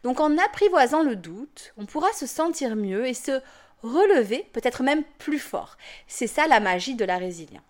Donc 0.03 0.19
en 0.19 0.39
apprivoisant 0.39 1.03
le 1.03 1.15
doute, 1.15 1.75
on 1.77 1.85
pourra 1.85 2.11
se 2.15 2.27
sentir 2.27 2.75
mieux 2.75 3.07
et 3.07 3.15
se 3.15 3.43
relever, 3.83 4.47
peut-être 4.53 4.83
même 4.83 5.05
plus 5.19 5.39
fort. 5.39 5.77
C'est 6.07 6.27
ça 6.27 6.47
la 6.47 6.61
magie 6.61 6.95
de 6.95 7.05
la 7.05 7.19
résilience. 7.19 7.63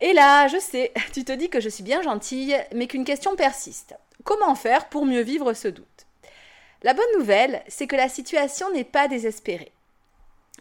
Et 0.00 0.12
là, 0.12 0.48
je 0.48 0.58
sais, 0.58 0.92
tu 1.12 1.24
te 1.24 1.32
dis 1.32 1.48
que 1.48 1.60
je 1.60 1.68
suis 1.68 1.84
bien 1.84 2.02
gentille, 2.02 2.56
mais 2.74 2.86
qu'une 2.86 3.04
question 3.04 3.36
persiste. 3.36 3.94
Comment 4.24 4.54
faire 4.54 4.88
pour 4.88 5.06
mieux 5.06 5.22
vivre 5.22 5.52
ce 5.52 5.68
doute? 5.68 6.06
La 6.82 6.94
bonne 6.94 7.18
nouvelle, 7.18 7.62
c'est 7.68 7.86
que 7.86 7.96
la 7.96 8.08
situation 8.08 8.70
n'est 8.72 8.84
pas 8.84 9.08
désespérée. 9.08 9.72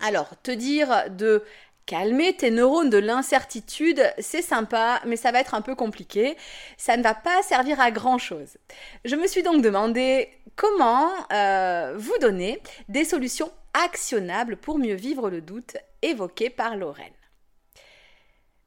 Alors, 0.02 0.30
te 0.42 0.52
dire 0.52 1.10
de 1.10 1.44
calmer 1.86 2.34
tes 2.36 2.52
neurones 2.52 2.90
de 2.90 2.98
l'incertitude, 2.98 4.02
c'est 4.20 4.42
sympa, 4.42 5.02
mais 5.06 5.16
ça 5.16 5.32
va 5.32 5.40
être 5.40 5.54
un 5.54 5.62
peu 5.62 5.76
compliqué. 5.76 6.38
Ça 6.78 6.98
ne 6.98 7.04
va 7.04 7.14
pas 7.14 7.42
servir 7.44 7.80
à 7.80 7.92
grand-chose. 7.92 8.58
Je 9.06 9.16
me 9.16 9.28
suis 9.28 9.44
donc 9.44 9.62
demandé 9.62 10.30
comment 10.56 11.10
euh, 11.32 11.96
vous 11.98 12.18
donner 12.22 12.62
des 12.90 13.06
solutions 13.06 13.52
actionnables 13.74 14.58
pour 14.58 14.78
mieux 14.78 14.96
vivre 14.96 15.30
le 15.30 15.42
doute 15.42 15.78
évoqué 16.02 16.50
par 16.50 16.78
Lorraine. 16.78 17.14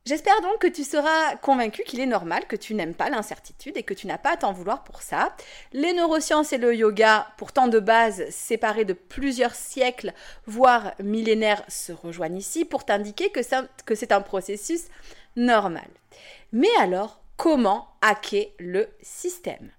J'espère 0.07 0.41
donc 0.41 0.61
que 0.61 0.69
tu 0.69 0.85
seras 0.85 1.35
convaincu 1.35 1.83
qu'il 1.83 1.99
est 1.99 2.07
normal 2.07 2.47
que 2.47 2.55
tu 2.55 2.75
n'aimes 2.75 2.95
pas 2.95 3.11
l'incertitude 3.11 3.77
et 3.77 3.83
que 3.83 3.93
tu 3.93 4.07
n'as 4.07 4.19
pas 4.19 4.35
à 4.35 4.37
t'en 4.37 4.53
vouloir 4.53 4.85
pour 4.85 5.03
ça. 5.03 5.35
Les 5.73 5.93
neurosciences 5.95 6.53
et 6.53 6.59
le 6.59 6.77
yoga, 6.77 7.27
pourtant 7.39 7.67
de 7.67 7.81
base 7.81 8.31
séparés 8.31 8.85
de 8.85 8.93
plusieurs 8.93 9.57
siècles, 9.57 10.15
voire 10.47 10.95
millénaires, 11.01 11.65
se 11.67 11.91
rejoignent 11.91 12.39
ici 12.39 12.65
pour 12.65 12.85
t'indiquer 12.85 13.31
que 13.31 13.43
c'est 13.43 14.13
un 14.13 14.21
processus 14.21 14.85
normal. 15.35 15.89
Mais 16.53 16.71
alors, 16.79 17.21
comment 17.37 17.89
hacker 18.01 18.47
le 18.61 18.89
système? 19.03 19.73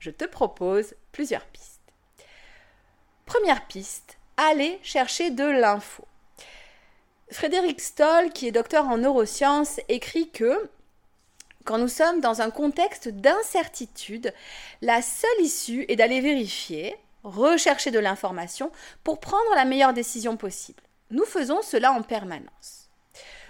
Je 0.00 0.10
te 0.10 0.24
propose 0.24 0.94
plusieurs 1.12 1.44
pistes. 1.44 1.80
Première 3.24 3.64
piste, 3.68 4.18
aller 4.36 4.80
chercher 4.82 5.30
de 5.30 5.44
l'info. 5.44 6.04
Frédéric 7.30 7.80
Stoll, 7.80 8.30
qui 8.32 8.48
est 8.48 8.52
docteur 8.52 8.88
en 8.88 8.98
neurosciences, 8.98 9.80
écrit 9.88 10.30
que 10.30 10.68
quand 11.64 11.78
nous 11.78 11.88
sommes 11.88 12.20
dans 12.20 12.40
un 12.40 12.50
contexte 12.50 13.08
d'incertitude, 13.08 14.32
la 14.82 15.02
seule 15.02 15.40
issue 15.40 15.84
est 15.88 15.96
d'aller 15.96 16.20
vérifier, 16.20 16.96
rechercher 17.22 17.90
de 17.90 17.98
l'information 17.98 18.72
pour 19.04 19.20
prendre 19.20 19.54
la 19.54 19.64
meilleure 19.64 19.92
décision 19.92 20.36
possible. 20.36 20.82
Nous 21.10 21.24
faisons 21.24 21.62
cela 21.62 21.92
en 21.92 22.02
permanence. 22.02 22.88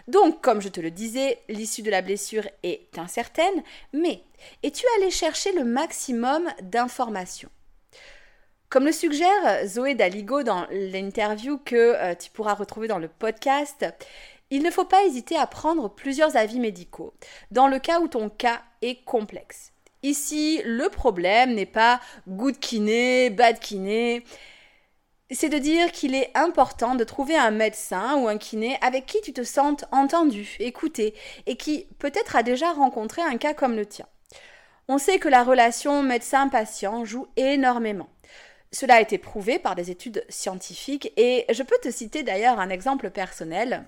Donc, 0.09 0.43
comme 0.43 0.61
je 0.61 0.69
te 0.69 0.81
le 0.81 0.91
disais, 0.91 1.39
l'issue 1.49 1.83
de 1.83 1.91
la 1.91 2.03
blessure 2.03 2.49
est 2.63 2.99
incertaine, 2.99 3.63
mais 3.93 4.23
es-tu 4.63 4.85
allé 4.97 5.11
chercher 5.11 5.53
le 5.53 5.65
maximum 5.65 6.51
d'informations? 6.63 7.51
Comme 8.71 8.87
le 8.87 8.93
suggère 8.93 9.67
Zoé 9.67 9.97
Daligo 9.97 10.45
dans 10.45 10.65
l'interview 10.71 11.59
que 11.59 11.75
euh, 11.75 12.15
tu 12.15 12.31
pourras 12.31 12.55
retrouver 12.55 12.87
dans 12.87 13.01
le 13.01 13.09
podcast, 13.09 13.85
il 14.51 14.63
ne 14.63 14.71
faut 14.71 14.85
pas 14.85 15.05
hésiter 15.05 15.37
à 15.37 15.49
prendre 15.49 15.91
plusieurs 15.91 16.37
avis 16.37 16.61
médicaux 16.61 17.13
dans 17.51 17.67
le 17.67 17.81
cas 17.81 18.01
où 18.01 18.07
ton 18.07 18.31
cas 18.31 18.63
est 18.81 19.05
complexe. 19.05 19.73
Ici, 20.05 20.63
le 20.65 20.89
problème 20.89 21.55
n'est 21.55 21.67
pas 21.67 22.01
good 22.29 22.59
kiné, 22.59 23.29
bad 23.29 23.59
kiné. 23.59 24.25
C'est 25.33 25.49
de 25.49 25.59
dire 25.59 25.91
qu'il 25.91 26.15
est 26.15 26.31
important 26.35 26.95
de 26.95 27.05
trouver 27.05 27.37
un 27.37 27.51
médecin 27.51 28.17
ou 28.17 28.29
un 28.29 28.39
kiné 28.39 28.79
avec 28.83 29.05
qui 29.05 29.21
tu 29.21 29.33
te 29.33 29.43
sentes 29.43 29.85
entendu, 29.91 30.57
écouté 30.61 31.15
et 31.47 31.57
qui 31.57 31.87
peut-être 31.99 32.37
a 32.37 32.45
déjà 32.45 32.73
rencontré 32.73 33.21
un 33.21 33.37
cas 33.37 33.53
comme 33.53 33.75
le 33.75 33.87
tien. 33.87 34.07
On 34.89 34.99
sait 34.99 35.19
que 35.19 35.29
la 35.29 35.45
relation 35.45 36.03
médecin-patient 36.03 37.05
joue 37.05 37.27
énormément. 37.37 38.09
Cela 38.73 38.97
a 38.97 39.01
été 39.01 39.19
prouvé 39.19 39.59
par 39.59 39.75
des 39.75 39.91
études 39.91 40.25
scientifiques 40.29 41.13
et 41.17 41.45
je 41.51 41.63
peux 41.65 41.79
te 41.83 41.91
citer 41.91 42.23
d'ailleurs 42.23 42.61
un 42.61 42.71
exemple 42.71 43.11
personnel. 43.11 43.85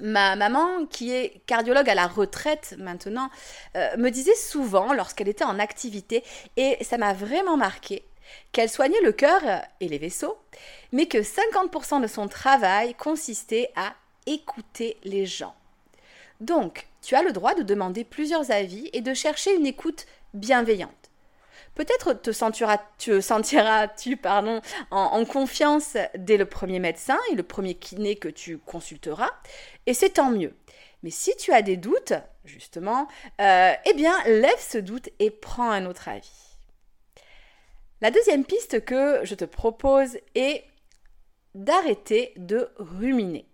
Ma 0.00 0.34
maman, 0.34 0.86
qui 0.86 1.12
est 1.12 1.42
cardiologue 1.46 1.90
à 1.90 1.94
la 1.94 2.06
retraite 2.06 2.74
maintenant, 2.78 3.28
euh, 3.76 3.94
me 3.98 4.08
disait 4.08 4.34
souvent 4.34 4.94
lorsqu'elle 4.94 5.28
était 5.28 5.44
en 5.44 5.58
activité, 5.58 6.24
et 6.56 6.82
ça 6.82 6.96
m'a 6.96 7.12
vraiment 7.12 7.58
marqué, 7.58 8.02
qu'elle 8.52 8.70
soignait 8.70 9.02
le 9.02 9.12
cœur 9.12 9.42
et 9.80 9.88
les 9.88 9.98
vaisseaux, 9.98 10.38
mais 10.92 11.06
que 11.06 11.18
50% 11.18 12.00
de 12.00 12.06
son 12.06 12.26
travail 12.26 12.94
consistait 12.94 13.70
à 13.76 13.94
écouter 14.24 14.96
les 15.04 15.26
gens. 15.26 15.54
Donc, 16.40 16.88
tu 17.02 17.14
as 17.14 17.22
le 17.22 17.32
droit 17.32 17.54
de 17.54 17.62
demander 17.62 18.04
plusieurs 18.04 18.50
avis 18.50 18.88
et 18.94 19.02
de 19.02 19.12
chercher 19.12 19.54
une 19.54 19.66
écoute 19.66 20.06
bienveillante. 20.32 21.01
Peut-être 21.74 22.12
te 22.12 22.32
sentiras-tu 22.32 24.18
en, 24.90 25.24
confiance 25.24 25.96
dès 26.16 26.36
le 26.36 26.44
premier 26.44 26.78
médecin 26.78 27.18
et 27.30 27.34
le 27.34 27.42
premier 27.42 27.74
kiné 27.74 28.16
que 28.16 28.28
tu 28.28 28.58
consulteras, 28.58 29.30
et 29.86 29.94
c'est 29.94 30.10
tant 30.10 30.30
mieux. 30.30 30.54
Mais 31.02 31.10
si 31.10 31.34
tu 31.36 31.52
as 31.52 31.62
des 31.62 31.76
doutes, 31.76 32.12
justement, 32.44 33.08
euh, 33.40 33.72
eh 33.86 33.94
bien, 33.94 34.14
lève 34.26 34.58
ce 34.58 34.78
doute 34.78 35.08
et 35.18 35.30
prends 35.30 35.70
un 35.70 35.86
autre 35.86 36.08
avis. 36.08 36.58
La 38.00 38.10
deuxième 38.10 38.44
piste 38.44 38.84
que 38.84 39.20
je 39.24 39.34
te 39.34 39.44
propose 39.44 40.18
est 40.34 40.64
d'arrêter 41.54 42.32
de 42.36 42.70
ruminer. 42.76 43.46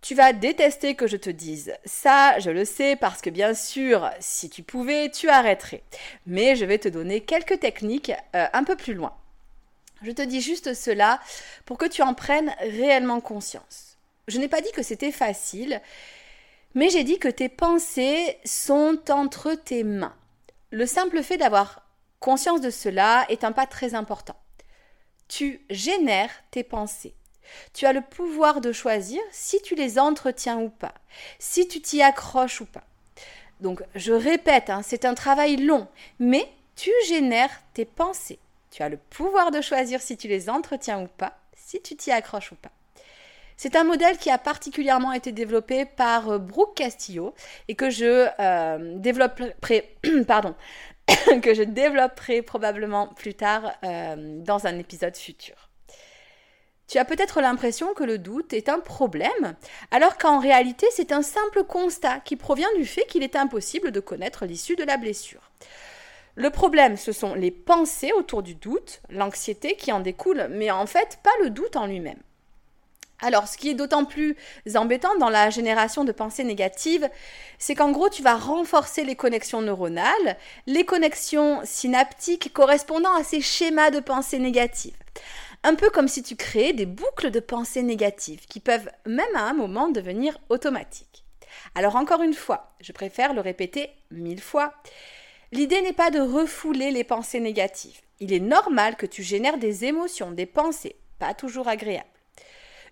Tu 0.00 0.14
vas 0.14 0.32
détester 0.32 0.94
que 0.94 1.06
je 1.06 1.16
te 1.16 1.30
dise 1.30 1.74
ça, 1.84 2.38
je 2.38 2.50
le 2.50 2.64
sais, 2.64 2.96
parce 2.96 3.20
que 3.20 3.30
bien 3.30 3.52
sûr, 3.54 4.08
si 4.20 4.48
tu 4.48 4.62
pouvais, 4.62 5.10
tu 5.10 5.28
arrêterais. 5.28 5.82
Mais 6.26 6.54
je 6.54 6.64
vais 6.64 6.78
te 6.78 6.88
donner 6.88 7.20
quelques 7.20 7.60
techniques 7.60 8.12
euh, 8.36 8.46
un 8.52 8.64
peu 8.64 8.76
plus 8.76 8.94
loin. 8.94 9.16
Je 10.02 10.12
te 10.12 10.22
dis 10.22 10.40
juste 10.40 10.74
cela 10.74 11.20
pour 11.64 11.78
que 11.78 11.86
tu 11.86 12.02
en 12.02 12.14
prennes 12.14 12.54
réellement 12.60 13.20
conscience. 13.20 13.96
Je 14.28 14.38
n'ai 14.38 14.48
pas 14.48 14.60
dit 14.60 14.70
que 14.72 14.82
c'était 14.82 15.10
facile, 15.10 15.80
mais 16.74 16.90
j'ai 16.90 17.02
dit 17.02 17.18
que 17.18 17.28
tes 17.28 17.48
pensées 17.48 18.38
sont 18.44 19.00
entre 19.10 19.54
tes 19.54 19.82
mains. 19.82 20.14
Le 20.70 20.86
simple 20.86 21.22
fait 21.22 21.38
d'avoir 21.38 21.82
conscience 22.20 22.60
de 22.60 22.70
cela 22.70 23.26
est 23.28 23.42
un 23.42 23.52
pas 23.52 23.66
très 23.66 23.94
important. 23.94 24.36
Tu 25.26 25.60
génères 25.70 26.30
tes 26.50 26.62
pensées. 26.62 27.14
Tu 27.72 27.86
as 27.86 27.92
le 27.92 28.00
pouvoir 28.00 28.60
de 28.60 28.72
choisir 28.72 29.20
si 29.30 29.60
tu 29.62 29.74
les 29.74 29.98
entretiens 29.98 30.58
ou 30.58 30.68
pas, 30.68 30.94
si 31.38 31.68
tu 31.68 31.80
t'y 31.80 32.02
accroches 32.02 32.60
ou 32.60 32.66
pas. 32.66 32.84
Donc, 33.60 33.82
je 33.94 34.12
répète, 34.12 34.70
hein, 34.70 34.82
c'est 34.84 35.04
un 35.04 35.14
travail 35.14 35.56
long, 35.56 35.88
mais 36.18 36.48
tu 36.76 36.90
génères 37.06 37.62
tes 37.74 37.84
pensées. 37.84 38.38
Tu 38.70 38.82
as 38.82 38.88
le 38.88 38.98
pouvoir 38.98 39.50
de 39.50 39.60
choisir 39.60 40.00
si 40.00 40.16
tu 40.16 40.28
les 40.28 40.48
entretiens 40.48 41.00
ou 41.00 41.08
pas, 41.08 41.36
si 41.56 41.80
tu 41.82 41.96
t'y 41.96 42.12
accroches 42.12 42.52
ou 42.52 42.56
pas. 42.56 42.70
C'est 43.56 43.74
un 43.74 43.82
modèle 43.82 44.16
qui 44.18 44.30
a 44.30 44.38
particulièrement 44.38 45.12
été 45.12 45.32
développé 45.32 45.84
par 45.84 46.28
euh, 46.30 46.38
Brooke 46.38 46.76
Castillo 46.76 47.34
et 47.66 47.74
que 47.74 47.90
je 47.90 48.28
euh, 48.38 48.98
que 51.42 51.54
je 51.54 51.62
développerai 51.62 52.42
probablement 52.42 53.08
plus 53.08 53.34
tard 53.34 53.72
euh, 53.82 54.40
dans 54.44 54.66
un 54.66 54.78
épisode 54.78 55.16
futur. 55.16 55.67
Tu 56.88 56.96
as 56.96 57.04
peut-être 57.04 57.42
l'impression 57.42 57.92
que 57.92 58.02
le 58.02 58.16
doute 58.16 58.54
est 58.54 58.70
un 58.70 58.80
problème, 58.80 59.54
alors 59.90 60.16
qu'en 60.16 60.38
réalité 60.38 60.86
c'est 60.90 61.12
un 61.12 61.20
simple 61.20 61.64
constat 61.64 62.20
qui 62.20 62.34
provient 62.34 62.72
du 62.76 62.86
fait 62.86 63.04
qu'il 63.04 63.22
est 63.22 63.36
impossible 63.36 63.90
de 63.92 64.00
connaître 64.00 64.46
l'issue 64.46 64.74
de 64.74 64.84
la 64.84 64.96
blessure. 64.96 65.50
Le 66.34 66.48
problème, 66.48 66.96
ce 66.96 67.12
sont 67.12 67.34
les 67.34 67.50
pensées 67.50 68.12
autour 68.12 68.42
du 68.42 68.54
doute, 68.54 69.02
l'anxiété 69.10 69.76
qui 69.76 69.92
en 69.92 70.00
découle, 70.00 70.48
mais 70.50 70.70
en 70.70 70.86
fait 70.86 71.18
pas 71.22 71.30
le 71.42 71.50
doute 71.50 71.76
en 71.76 71.86
lui-même. 71.86 72.22
Alors, 73.20 73.48
ce 73.48 73.58
qui 73.58 73.68
est 73.68 73.74
d'autant 73.74 74.04
plus 74.04 74.36
embêtant 74.76 75.16
dans 75.18 75.28
la 75.28 75.50
génération 75.50 76.04
de 76.04 76.12
pensées 76.12 76.44
négatives, 76.44 77.10
c'est 77.58 77.74
qu'en 77.74 77.90
gros, 77.90 78.08
tu 78.08 78.22
vas 78.22 78.36
renforcer 78.36 79.02
les 79.02 79.16
connexions 79.16 79.60
neuronales, 79.60 80.36
les 80.68 80.84
connexions 80.84 81.60
synaptiques 81.64 82.52
correspondant 82.52 83.12
à 83.14 83.24
ces 83.24 83.40
schémas 83.40 83.90
de 83.90 83.98
pensée 83.98 84.38
négatives. 84.38 84.94
Un 85.64 85.74
peu 85.74 85.90
comme 85.90 86.08
si 86.08 86.22
tu 86.22 86.36
créais 86.36 86.72
des 86.72 86.86
boucles 86.86 87.30
de 87.30 87.40
pensées 87.40 87.82
négatives 87.82 88.46
qui 88.46 88.60
peuvent 88.60 88.90
même 89.06 89.34
à 89.34 89.42
un 89.42 89.54
moment 89.54 89.88
devenir 89.88 90.38
automatiques. 90.48 91.24
Alors 91.74 91.96
encore 91.96 92.22
une 92.22 92.34
fois, 92.34 92.74
je 92.80 92.92
préfère 92.92 93.34
le 93.34 93.40
répéter 93.40 93.90
mille 94.10 94.40
fois. 94.40 94.72
L'idée 95.52 95.82
n'est 95.82 95.92
pas 95.92 96.10
de 96.10 96.20
refouler 96.20 96.90
les 96.90 97.04
pensées 97.04 97.40
négatives. 97.40 98.00
Il 98.20 98.32
est 98.32 98.40
normal 98.40 98.96
que 98.96 99.06
tu 99.06 99.22
génères 99.22 99.58
des 99.58 99.84
émotions, 99.84 100.30
des 100.30 100.46
pensées, 100.46 100.96
pas 101.18 101.34
toujours 101.34 101.68
agréables. 101.68 102.06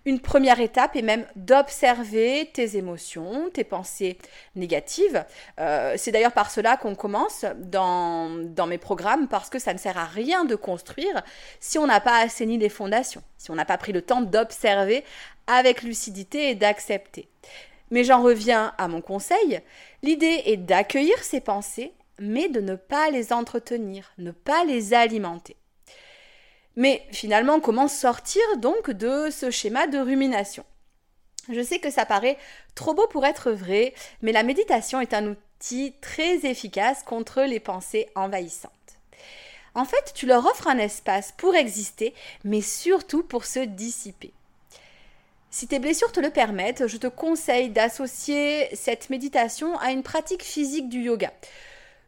Une 0.05 0.19
première 0.19 0.59
étape 0.59 0.95
est 0.95 1.01
même 1.01 1.25
d'observer 1.35 2.49
tes 2.53 2.77
émotions, 2.77 3.49
tes 3.53 3.63
pensées 3.63 4.17
négatives. 4.55 5.25
Euh, 5.59 5.95
c'est 5.97 6.11
d'ailleurs 6.11 6.31
par 6.31 6.49
cela 6.49 6.77
qu'on 6.77 6.95
commence 6.95 7.45
dans, 7.57 8.29
dans 8.29 8.67
mes 8.67 8.77
programmes, 8.77 9.27
parce 9.27 9.49
que 9.49 9.59
ça 9.59 9.73
ne 9.73 9.77
sert 9.77 9.97
à 9.97 10.05
rien 10.05 10.45
de 10.45 10.55
construire 10.55 11.21
si 11.59 11.77
on 11.77 11.87
n'a 11.87 11.99
pas 11.99 12.19
assaini 12.19 12.57
les 12.57 12.69
fondations, 12.69 13.23
si 13.37 13.51
on 13.51 13.55
n'a 13.55 13.65
pas 13.65 13.77
pris 13.77 13.91
le 13.91 14.01
temps 14.01 14.21
d'observer 14.21 15.03
avec 15.47 15.81
lucidité 15.81 16.49
et 16.49 16.55
d'accepter. 16.55 17.27
Mais 17.91 18.03
j'en 18.03 18.21
reviens 18.21 18.73
à 18.77 18.87
mon 18.87 19.01
conseil. 19.01 19.59
L'idée 20.03 20.43
est 20.45 20.57
d'accueillir 20.57 21.17
ces 21.21 21.41
pensées, 21.41 21.93
mais 22.19 22.47
de 22.49 22.61
ne 22.61 22.75
pas 22.75 23.09
les 23.09 23.33
entretenir, 23.33 24.13
ne 24.17 24.31
pas 24.31 24.63
les 24.65 24.93
alimenter. 24.93 25.56
Mais 26.77 27.03
finalement, 27.11 27.59
comment 27.59 27.87
sortir 27.87 28.43
donc 28.57 28.91
de 28.91 29.29
ce 29.31 29.49
schéma 29.49 29.87
de 29.87 29.97
rumination? 29.97 30.63
Je 31.51 31.61
sais 31.61 31.79
que 31.79 31.89
ça 31.89 32.05
paraît 32.05 32.37
trop 32.75 32.93
beau 32.93 33.07
pour 33.07 33.25
être 33.25 33.51
vrai, 33.51 33.95
mais 34.21 34.31
la 34.31 34.43
méditation 34.43 35.01
est 35.01 35.15
un 35.15 35.27
outil 35.27 35.95
très 36.01 36.45
efficace 36.45 37.01
contre 37.01 37.41
les 37.41 37.59
pensées 37.59 38.07
envahissantes. 38.13 38.71
En 39.73 39.85
fait, 39.85 40.13
tu 40.13 40.27
leur 40.27 40.45
offres 40.45 40.67
un 40.67 40.77
espace 40.77 41.33
pour 41.35 41.55
exister, 41.55 42.13
mais 42.43 42.61
surtout 42.61 43.23
pour 43.23 43.45
se 43.45 43.59
dissiper. 43.59 44.31
Si 45.49 45.67
tes 45.67 45.79
blessures 45.79 46.11
te 46.11 46.19
le 46.19 46.29
permettent, 46.29 46.85
je 46.85 46.97
te 46.97 47.07
conseille 47.07 47.69
d'associer 47.69 48.67
cette 48.75 49.09
méditation 49.09 49.79
à 49.79 49.91
une 49.91 50.03
pratique 50.03 50.43
physique 50.43 50.89
du 50.89 51.01
yoga. 51.01 51.31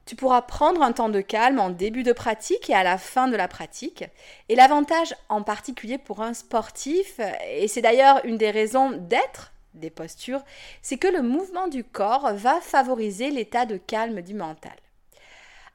Tu 0.10 0.16
pourras 0.16 0.42
prendre 0.42 0.82
un 0.82 0.92
temps 0.92 1.10
de 1.10 1.22
calme 1.22 1.60
en 1.60 1.70
début 1.70 2.02
de 2.02 2.14
pratique 2.14 2.68
et 2.68 2.74
à 2.74 2.82
la 2.82 2.98
fin 2.98 3.28
de 3.28 3.36
la 3.36 3.48
pratique. 3.48 4.06
Et 4.50 4.56
l'avantage 4.56 5.14
en 5.30 5.44
particulier 5.44 6.00
pour 6.00 6.24
un 6.24 6.34
sportif, 6.34 7.20
et 7.48 7.68
c'est 7.68 7.84
d'ailleurs 7.84 8.20
une 8.26 8.40
des 8.40 8.50
raisons 8.50 8.90
d'être 8.90 9.54
des 9.76 9.92
postures, 9.92 10.42
c'est 10.82 10.98
que 10.98 11.08
le 11.08 11.22
mouvement 11.22 11.68
du 11.68 11.84
corps 11.84 12.34
va 12.34 12.60
favoriser 12.60 13.30
l'état 13.30 13.68
de 13.68 13.78
calme 13.78 14.24
du 14.24 14.34
mental. 14.34 14.74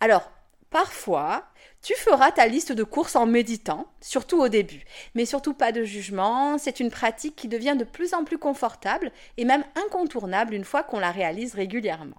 Alors, 0.01 0.29
parfois, 0.69 1.45
tu 1.81 1.95
feras 1.95 2.33
ta 2.33 2.49
liste 2.49 2.73
de 2.73 2.83
courses 2.83 3.15
en 3.15 3.27
méditant, 3.27 3.87
surtout 4.01 4.41
au 4.41 4.49
début. 4.49 4.85
Mais 5.15 5.27
surtout 5.27 5.55
pas 5.55 5.71
de 5.71 5.85
jugement, 5.85 6.59
c'est 6.59 6.81
une 6.81 6.91
pratique 6.91 7.37
qui 7.37 7.47
devient 7.47 7.77
de 7.79 7.85
plus 7.85 8.15
en 8.15 8.25
plus 8.25 8.39
confortable 8.39 9.13
et 9.37 9.45
même 9.45 9.63
incontournable 9.87 10.55
une 10.55 10.65
fois 10.65 10.83
qu'on 10.83 10.99
la 10.99 11.13
réalise 11.13 11.55
régulièrement. 11.55 12.17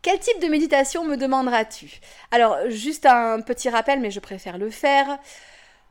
Quel 0.00 0.20
type 0.20 0.40
de 0.40 0.46
méditation 0.46 1.04
me 1.04 1.16
demanderas-tu? 1.16 2.00
Alors, 2.30 2.56
juste 2.68 3.04
un 3.04 3.40
petit 3.40 3.68
rappel, 3.68 3.98
mais 3.98 4.12
je 4.12 4.20
préfère 4.20 4.56
le 4.56 4.70
faire. 4.70 5.18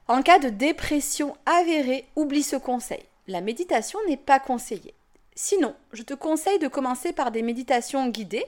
En 0.07 0.21
cas 0.21 0.39
de 0.39 0.47
dépression 0.47 1.35
avérée, 1.45 2.05
oublie 2.15 2.43
ce 2.43 2.55
conseil. 2.55 3.03
La 3.27 3.41
méditation 3.41 3.99
n'est 4.07 4.15
pas 4.15 4.39
conseillée. 4.39 4.93
Sinon, 5.35 5.75
je 5.91 6.03
te 6.03 6.13
conseille 6.13 6.57
de 6.57 6.69
commencer 6.69 7.11
par 7.11 7.31
des 7.31 7.41
méditations 7.41 8.07
guidées, 8.07 8.45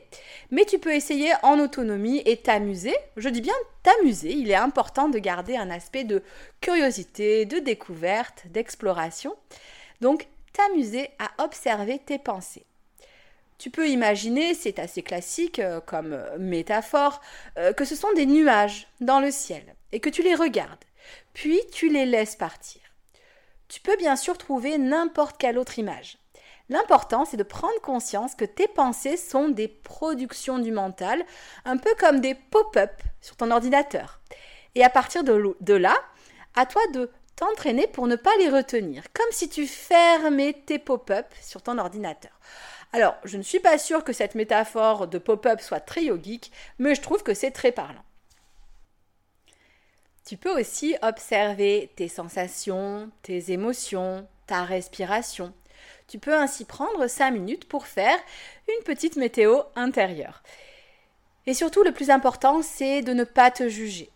mais 0.49 0.63
tu 0.63 0.79
peux 0.79 0.95
essayer 0.95 1.33
en 1.43 1.59
autonomie 1.59 2.23
et 2.25 2.37
t'amuser. 2.37 2.95
Je 3.17 3.27
dis 3.27 3.41
bien 3.41 3.53
t'amuser, 3.83 4.31
il 4.31 4.49
est 4.49 4.55
important 4.55 5.09
de 5.09 5.19
garder 5.19 5.57
un 5.57 5.69
aspect 5.69 6.05
de 6.05 6.23
curiosité, 6.61 7.45
de 7.45 7.59
découverte, 7.59 8.45
d'exploration. 8.47 9.35
Donc, 9.99 10.27
t'amuser 10.53 11.09
à 11.19 11.43
observer 11.43 11.99
tes 11.99 12.17
pensées. 12.17 12.65
Tu 13.59 13.69
peux 13.69 13.89
imaginer, 13.89 14.53
c'est 14.53 14.79
assez 14.79 15.03
classique 15.03 15.59
euh, 15.59 15.81
comme 15.81 16.13
euh, 16.13 16.37
métaphore, 16.39 17.19
euh, 17.57 17.73
que 17.73 17.83
ce 17.83 17.93
sont 17.93 18.11
des 18.13 18.25
nuages 18.25 18.87
dans 19.01 19.19
le 19.19 19.31
ciel 19.31 19.75
et 19.91 19.99
que 19.99 20.09
tu 20.09 20.23
les 20.23 20.33
regardes, 20.33 20.85
puis 21.33 21.59
tu 21.73 21.89
les 21.89 22.05
laisses 22.05 22.37
partir. 22.37 22.81
Tu 23.67 23.81
peux 23.81 23.97
bien 23.97 24.15
sûr 24.15 24.37
trouver 24.37 24.77
n'importe 24.77 25.37
quelle 25.37 25.57
autre 25.57 25.77
image. 25.77 26.17
L'important, 26.69 27.25
c'est 27.25 27.35
de 27.35 27.43
prendre 27.43 27.81
conscience 27.81 28.33
que 28.33 28.45
tes 28.45 28.69
pensées 28.69 29.17
sont 29.17 29.49
des 29.49 29.67
productions 29.67 30.59
du 30.59 30.71
mental, 30.71 31.25
un 31.65 31.75
peu 31.75 31.93
comme 31.99 32.21
des 32.21 32.35
pop-up 32.35 32.91
sur 33.19 33.35
ton 33.35 33.51
ordinateur. 33.51 34.21
Et 34.75 34.85
à 34.85 34.89
partir 34.89 35.25
de 35.25 35.73
là, 35.73 35.95
à 36.55 36.65
toi 36.65 36.81
de 36.93 37.11
t'entraîner 37.39 37.87
pour 37.87 38.07
ne 38.07 38.17
pas 38.17 38.35
les 38.39 38.49
retenir, 38.49 39.03
comme 39.13 39.31
si 39.31 39.47
tu 39.47 39.65
fermais 39.65 40.51
tes 40.65 40.77
pop-up 40.77 41.25
sur 41.41 41.61
ton 41.61 41.77
ordinateur. 41.77 42.37
Alors, 42.91 43.15
je 43.23 43.37
ne 43.37 43.43
suis 43.43 43.61
pas 43.61 43.77
sûre 43.77 44.03
que 44.03 44.11
cette 44.11 44.35
métaphore 44.35 45.07
de 45.07 45.17
pop-up 45.17 45.61
soit 45.61 45.79
très 45.79 46.03
yogique, 46.03 46.51
mais 46.79 46.95
je 46.95 47.01
trouve 47.01 47.23
que 47.23 47.33
c'est 47.33 47.51
très 47.51 47.71
parlant. 47.71 48.03
Tu 50.25 50.35
peux 50.35 50.59
aussi 50.59 50.97
observer 51.01 51.93
tes 51.95 52.09
sensations, 52.09 53.09
tes 53.21 53.53
émotions, 53.53 54.27
ta 54.45 54.65
respiration. 54.65 55.53
Tu 56.07 56.19
peux 56.19 56.35
ainsi 56.35 56.65
prendre 56.65 57.07
5 57.07 57.31
minutes 57.31 57.69
pour 57.69 57.87
faire 57.87 58.17
une 58.67 58.83
petite 58.83 59.15
météo 59.15 59.61
intérieure. 59.77 60.43
Et 61.45 61.53
surtout, 61.53 61.83
le 61.83 61.93
plus 61.93 62.09
important, 62.09 62.61
c'est 62.61 63.01
de 63.01 63.13
ne 63.13 63.23
pas 63.23 63.49
te 63.49 63.69
juger. 63.69 64.11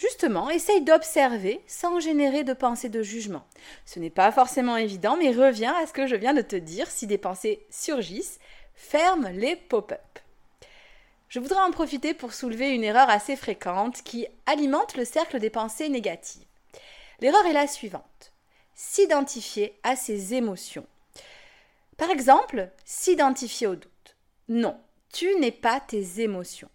Justement, 0.00 0.48
essaye 0.48 0.80
d'observer 0.80 1.60
sans 1.66 2.00
générer 2.00 2.42
de 2.42 2.54
pensées 2.54 2.88
de 2.88 3.02
jugement. 3.02 3.44
Ce 3.84 3.98
n'est 3.98 4.08
pas 4.08 4.32
forcément 4.32 4.78
évident, 4.78 5.18
mais 5.18 5.30
reviens 5.30 5.74
à 5.74 5.86
ce 5.86 5.92
que 5.92 6.06
je 6.06 6.16
viens 6.16 6.32
de 6.32 6.40
te 6.40 6.56
dire. 6.56 6.90
Si 6.90 7.06
des 7.06 7.18
pensées 7.18 7.66
surgissent, 7.68 8.38
ferme 8.74 9.28
les 9.28 9.56
pop-up. 9.56 10.00
Je 11.28 11.38
voudrais 11.38 11.60
en 11.60 11.70
profiter 11.70 12.14
pour 12.14 12.32
soulever 12.32 12.70
une 12.70 12.82
erreur 12.82 13.10
assez 13.10 13.36
fréquente 13.36 14.00
qui 14.02 14.26
alimente 14.46 14.96
le 14.96 15.04
cercle 15.04 15.38
des 15.38 15.50
pensées 15.50 15.90
négatives. 15.90 16.46
L'erreur 17.20 17.44
est 17.44 17.52
la 17.52 17.66
suivante. 17.66 18.32
S'identifier 18.74 19.78
à 19.82 19.96
ses 19.96 20.32
émotions. 20.32 20.86
Par 21.98 22.08
exemple, 22.08 22.70
s'identifier 22.86 23.66
au 23.66 23.74
doute. 23.74 24.16
Non, 24.48 24.80
tu 25.12 25.28
n'es 25.40 25.52
pas 25.52 25.78
tes 25.78 26.22
émotions. 26.22 26.70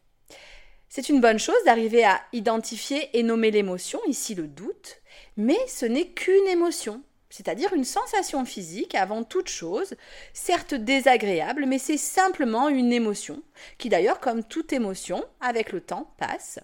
C'est 0.96 1.10
une 1.10 1.20
bonne 1.20 1.40
chose 1.40 1.62
d'arriver 1.66 2.06
à 2.06 2.22
identifier 2.32 3.10
et 3.12 3.22
nommer 3.22 3.52
l'émotion, 3.52 4.00
ici 4.08 4.34
le 4.34 4.48
doute, 4.48 5.02
mais 5.36 5.58
ce 5.68 5.86
n'est 5.86 6.08
qu'une 6.08 6.48
émotion, 6.48 7.02
c'est-à-dire 7.30 7.74
une 7.74 7.84
sensation 7.84 8.46
physique 8.46 8.96
avant 8.96 9.26
toute 9.26 9.50
chose, 9.50 9.96
certes 10.32 10.74
désagréable, 10.74 11.66
mais 11.66 11.80
c'est 11.80 11.98
simplement 11.98 12.70
une 12.70 12.94
émotion, 12.94 13.44
qui 13.78 13.90
d'ailleurs, 13.90 14.22
comme 14.22 14.46
toute 14.46 14.72
émotion, 14.72 15.26
avec 15.42 15.74
le 15.74 15.82
temps, 15.82 16.14
passe. 16.18 16.60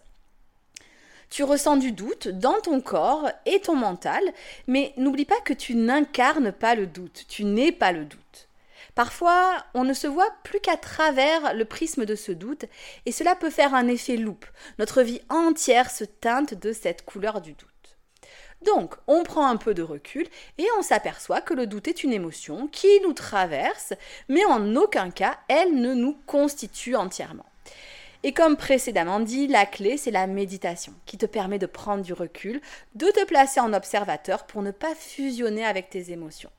Tu 1.29 1.43
ressens 1.43 1.75
du 1.75 1.91
doute 1.91 2.29
dans 2.29 2.61
ton 2.61 2.79
corps 2.79 3.29
et 3.45 3.59
ton 3.59 3.75
mental, 3.75 4.23
mais 4.65 4.93
n'oublie 4.95 5.25
pas 5.25 5.41
que 5.43 5.51
tu 5.51 5.75
n'incarnes 5.75 6.53
pas 6.53 6.75
le 6.75 6.87
doute, 6.87 7.25
tu 7.27 7.43
n'es 7.43 7.73
pas 7.73 7.91
le 7.91 8.05
doute. 8.05 8.47
Parfois, 8.95 9.63
on 9.73 9.83
ne 9.83 9.93
se 9.93 10.07
voit 10.07 10.31
plus 10.43 10.59
qu'à 10.59 10.77
travers 10.77 11.53
le 11.53 11.65
prisme 11.65 12.05
de 12.05 12.15
ce 12.15 12.31
doute, 12.31 12.65
et 13.05 13.11
cela 13.11 13.35
peut 13.35 13.49
faire 13.49 13.73
un 13.73 13.87
effet 13.87 14.17
loupe. 14.17 14.45
Notre 14.79 15.01
vie 15.01 15.21
entière 15.29 15.89
se 15.89 16.03
teinte 16.03 16.53
de 16.53 16.73
cette 16.73 17.05
couleur 17.05 17.41
du 17.41 17.53
doute. 17.53 17.67
Donc, 18.63 18.93
on 19.07 19.23
prend 19.23 19.47
un 19.47 19.57
peu 19.57 19.73
de 19.73 19.81
recul 19.81 20.27
et 20.59 20.65
on 20.77 20.83
s'aperçoit 20.83 21.41
que 21.41 21.55
le 21.55 21.65
doute 21.65 21.87
est 21.87 22.03
une 22.03 22.13
émotion 22.13 22.67
qui 22.67 22.99
nous 23.01 23.13
traverse, 23.13 23.93
mais 24.29 24.45
en 24.45 24.75
aucun 24.75 25.09
cas 25.09 25.39
elle 25.47 25.75
ne 25.75 25.95
nous 25.95 26.15
constitue 26.27 26.95
entièrement. 26.95 27.45
Et 28.23 28.33
comme 28.33 28.55
précédemment 28.55 29.19
dit, 29.19 29.47
la 29.47 29.65
clé, 29.65 29.97
c'est 29.97 30.11
la 30.11 30.27
méditation, 30.27 30.93
qui 31.07 31.17
te 31.17 31.25
permet 31.25 31.57
de 31.57 31.65
prendre 31.65 32.03
du 32.03 32.13
recul, 32.13 32.61
de 32.93 33.07
te 33.07 33.25
placer 33.25 33.59
en 33.59 33.73
observateur 33.73 34.45
pour 34.45 34.61
ne 34.61 34.69
pas 34.69 34.93
fusionner 34.93 35.65
avec 35.65 35.89
tes 35.89 36.11
émotions. 36.11 36.51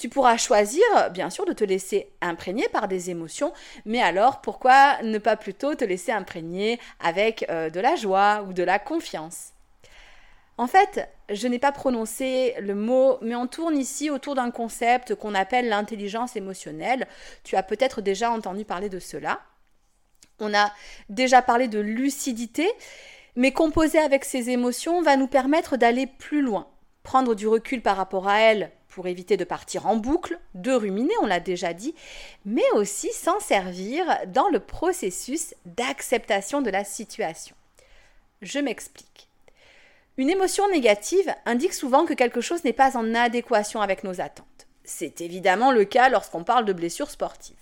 Tu 0.00 0.08
pourras 0.08 0.38
choisir, 0.38 0.82
bien 1.12 1.28
sûr, 1.28 1.44
de 1.44 1.52
te 1.52 1.62
laisser 1.62 2.10
imprégner 2.22 2.66
par 2.70 2.88
des 2.88 3.10
émotions, 3.10 3.52
mais 3.84 4.00
alors 4.00 4.40
pourquoi 4.40 4.96
ne 5.02 5.18
pas 5.18 5.36
plutôt 5.36 5.74
te 5.74 5.84
laisser 5.84 6.10
imprégner 6.10 6.80
avec 7.00 7.44
euh, 7.50 7.68
de 7.68 7.80
la 7.80 7.96
joie 7.96 8.46
ou 8.48 8.54
de 8.54 8.62
la 8.62 8.78
confiance? 8.78 9.52
En 10.56 10.66
fait, 10.66 11.06
je 11.28 11.46
n'ai 11.46 11.58
pas 11.58 11.70
prononcé 11.70 12.54
le 12.60 12.74
mot, 12.74 13.18
mais 13.20 13.34
on 13.34 13.46
tourne 13.46 13.76
ici 13.76 14.08
autour 14.08 14.34
d'un 14.36 14.50
concept 14.50 15.14
qu'on 15.16 15.34
appelle 15.34 15.68
l'intelligence 15.68 16.34
émotionnelle. 16.34 17.06
Tu 17.44 17.56
as 17.56 17.62
peut-être 17.62 18.00
déjà 18.00 18.30
entendu 18.30 18.64
parler 18.64 18.88
de 18.88 19.00
cela. 19.00 19.42
On 20.38 20.54
a 20.54 20.72
déjà 21.10 21.42
parlé 21.42 21.68
de 21.68 21.78
lucidité, 21.78 22.66
mais 23.36 23.52
composer 23.52 23.98
avec 23.98 24.24
ces 24.24 24.48
émotions 24.48 25.02
va 25.02 25.18
nous 25.18 25.28
permettre 25.28 25.76
d'aller 25.76 26.06
plus 26.06 26.40
loin, 26.40 26.68
prendre 27.02 27.34
du 27.34 27.46
recul 27.46 27.82
par 27.82 27.98
rapport 27.98 28.26
à 28.26 28.40
elles 28.40 28.72
pour 28.90 29.06
éviter 29.06 29.36
de 29.36 29.44
partir 29.44 29.86
en 29.86 29.96
boucle, 29.96 30.38
de 30.54 30.72
ruminer, 30.72 31.14
on 31.22 31.26
l'a 31.26 31.40
déjà 31.40 31.72
dit, 31.72 31.94
mais 32.44 32.68
aussi 32.74 33.10
s'en 33.12 33.40
servir 33.40 34.04
dans 34.26 34.48
le 34.48 34.60
processus 34.60 35.54
d'acceptation 35.64 36.60
de 36.60 36.70
la 36.70 36.84
situation. 36.84 37.54
Je 38.42 38.58
m'explique. 38.58 39.28
Une 40.16 40.28
émotion 40.28 40.68
négative 40.70 41.34
indique 41.46 41.72
souvent 41.72 42.04
que 42.04 42.14
quelque 42.14 42.40
chose 42.40 42.64
n'est 42.64 42.72
pas 42.72 42.96
en 42.96 43.14
adéquation 43.14 43.80
avec 43.80 44.04
nos 44.04 44.20
attentes. 44.20 44.66
C'est 44.84 45.20
évidemment 45.20 45.72
le 45.72 45.84
cas 45.84 46.08
lorsqu'on 46.08 46.44
parle 46.44 46.64
de 46.64 46.72
blessures 46.72 47.10
sportives. 47.10 47.56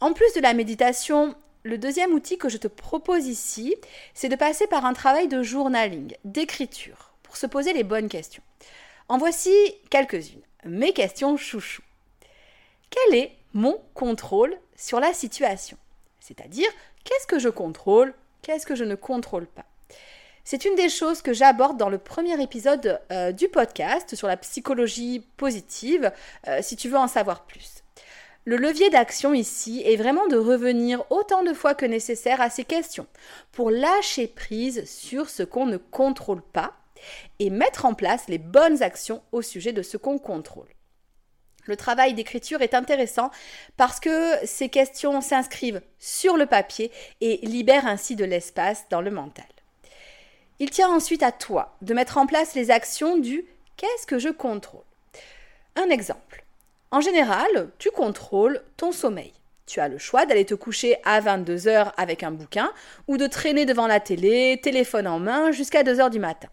En 0.00 0.12
plus 0.12 0.32
de 0.34 0.40
la 0.40 0.54
méditation, 0.54 1.34
le 1.62 1.78
deuxième 1.78 2.12
outil 2.12 2.38
que 2.38 2.48
je 2.48 2.56
te 2.56 2.68
propose 2.68 3.26
ici, 3.26 3.74
c'est 4.14 4.28
de 4.28 4.36
passer 4.36 4.66
par 4.66 4.84
un 4.84 4.92
travail 4.92 5.28
de 5.28 5.42
journaling, 5.42 6.14
d'écriture, 6.24 7.12
pour 7.22 7.36
se 7.36 7.46
poser 7.46 7.72
les 7.72 7.84
bonnes 7.84 8.08
questions. 8.08 8.42
En 9.10 9.18
voici 9.18 9.50
quelques-unes. 9.90 10.40
Mes 10.64 10.92
questions 10.92 11.36
chouchou. 11.36 11.82
Quel 12.90 13.18
est 13.18 13.32
mon 13.54 13.76
contrôle 13.92 14.56
sur 14.76 15.00
la 15.00 15.12
situation? 15.12 15.76
C'est-à-dire, 16.20 16.68
qu'est-ce 17.02 17.26
que 17.26 17.40
je 17.40 17.48
contrôle 17.48 18.14
Qu'est-ce 18.42 18.66
que 18.66 18.76
je 18.76 18.84
ne 18.84 18.94
contrôle 18.94 19.48
pas? 19.48 19.64
C'est 20.44 20.64
une 20.64 20.76
des 20.76 20.88
choses 20.88 21.22
que 21.22 21.32
j'aborde 21.32 21.76
dans 21.76 21.88
le 21.88 21.98
premier 21.98 22.40
épisode 22.40 23.00
euh, 23.10 23.32
du 23.32 23.48
podcast 23.48 24.14
sur 24.14 24.28
la 24.28 24.36
psychologie 24.36 25.26
positive, 25.36 26.12
euh, 26.46 26.60
si 26.62 26.76
tu 26.76 26.88
veux 26.88 26.96
en 26.96 27.08
savoir 27.08 27.46
plus. 27.46 27.82
Le 28.44 28.58
levier 28.58 28.90
d'action 28.90 29.34
ici 29.34 29.82
est 29.84 29.96
vraiment 29.96 30.28
de 30.28 30.36
revenir 30.36 31.02
autant 31.10 31.42
de 31.42 31.52
fois 31.52 31.74
que 31.74 31.84
nécessaire 31.84 32.40
à 32.40 32.48
ces 32.48 32.62
questions 32.62 33.08
pour 33.50 33.72
lâcher 33.72 34.28
prise 34.28 34.88
sur 34.88 35.28
ce 35.28 35.42
qu'on 35.42 35.66
ne 35.66 35.78
contrôle 35.78 36.42
pas 36.42 36.74
et 37.38 37.50
mettre 37.50 37.84
en 37.84 37.94
place 37.94 38.28
les 38.28 38.38
bonnes 38.38 38.82
actions 38.82 39.22
au 39.32 39.42
sujet 39.42 39.72
de 39.72 39.82
ce 39.82 39.96
qu'on 39.96 40.18
contrôle. 40.18 40.68
Le 41.64 41.76
travail 41.76 42.14
d'écriture 42.14 42.62
est 42.62 42.74
intéressant 42.74 43.30
parce 43.76 44.00
que 44.00 44.34
ces 44.44 44.68
questions 44.68 45.20
s'inscrivent 45.20 45.82
sur 45.98 46.36
le 46.36 46.46
papier 46.46 46.90
et 47.20 47.38
libèrent 47.42 47.86
ainsi 47.86 48.16
de 48.16 48.24
l'espace 48.24 48.86
dans 48.90 49.00
le 49.00 49.10
mental. 49.10 49.44
Il 50.58 50.70
tient 50.70 50.90
ensuite 50.90 51.22
à 51.22 51.32
toi 51.32 51.76
de 51.82 51.94
mettre 51.94 52.18
en 52.18 52.26
place 52.26 52.54
les 52.54 52.70
actions 52.70 53.16
du 53.16 53.44
qu'est-ce 53.76 54.06
que 54.06 54.18
je 54.18 54.28
contrôle? 54.28 54.84
Un 55.76 55.88
exemple. 55.90 56.44
En 56.90 57.00
général, 57.00 57.70
tu 57.78 57.90
contrôles 57.90 58.62
ton 58.76 58.92
sommeil. 58.92 59.32
Tu 59.70 59.78
as 59.78 59.86
le 59.86 59.98
choix 59.98 60.26
d'aller 60.26 60.44
te 60.44 60.54
coucher 60.54 60.96
à 61.04 61.20
22 61.20 61.68
heures 61.68 61.92
avec 61.96 62.24
un 62.24 62.32
bouquin 62.32 62.72
ou 63.06 63.16
de 63.16 63.28
traîner 63.28 63.66
devant 63.66 63.86
la 63.86 64.00
télé, 64.00 64.58
téléphone 64.60 65.06
en 65.06 65.20
main, 65.20 65.52
jusqu'à 65.52 65.84
2 65.84 66.00
heures 66.00 66.10
du 66.10 66.18
matin. 66.18 66.48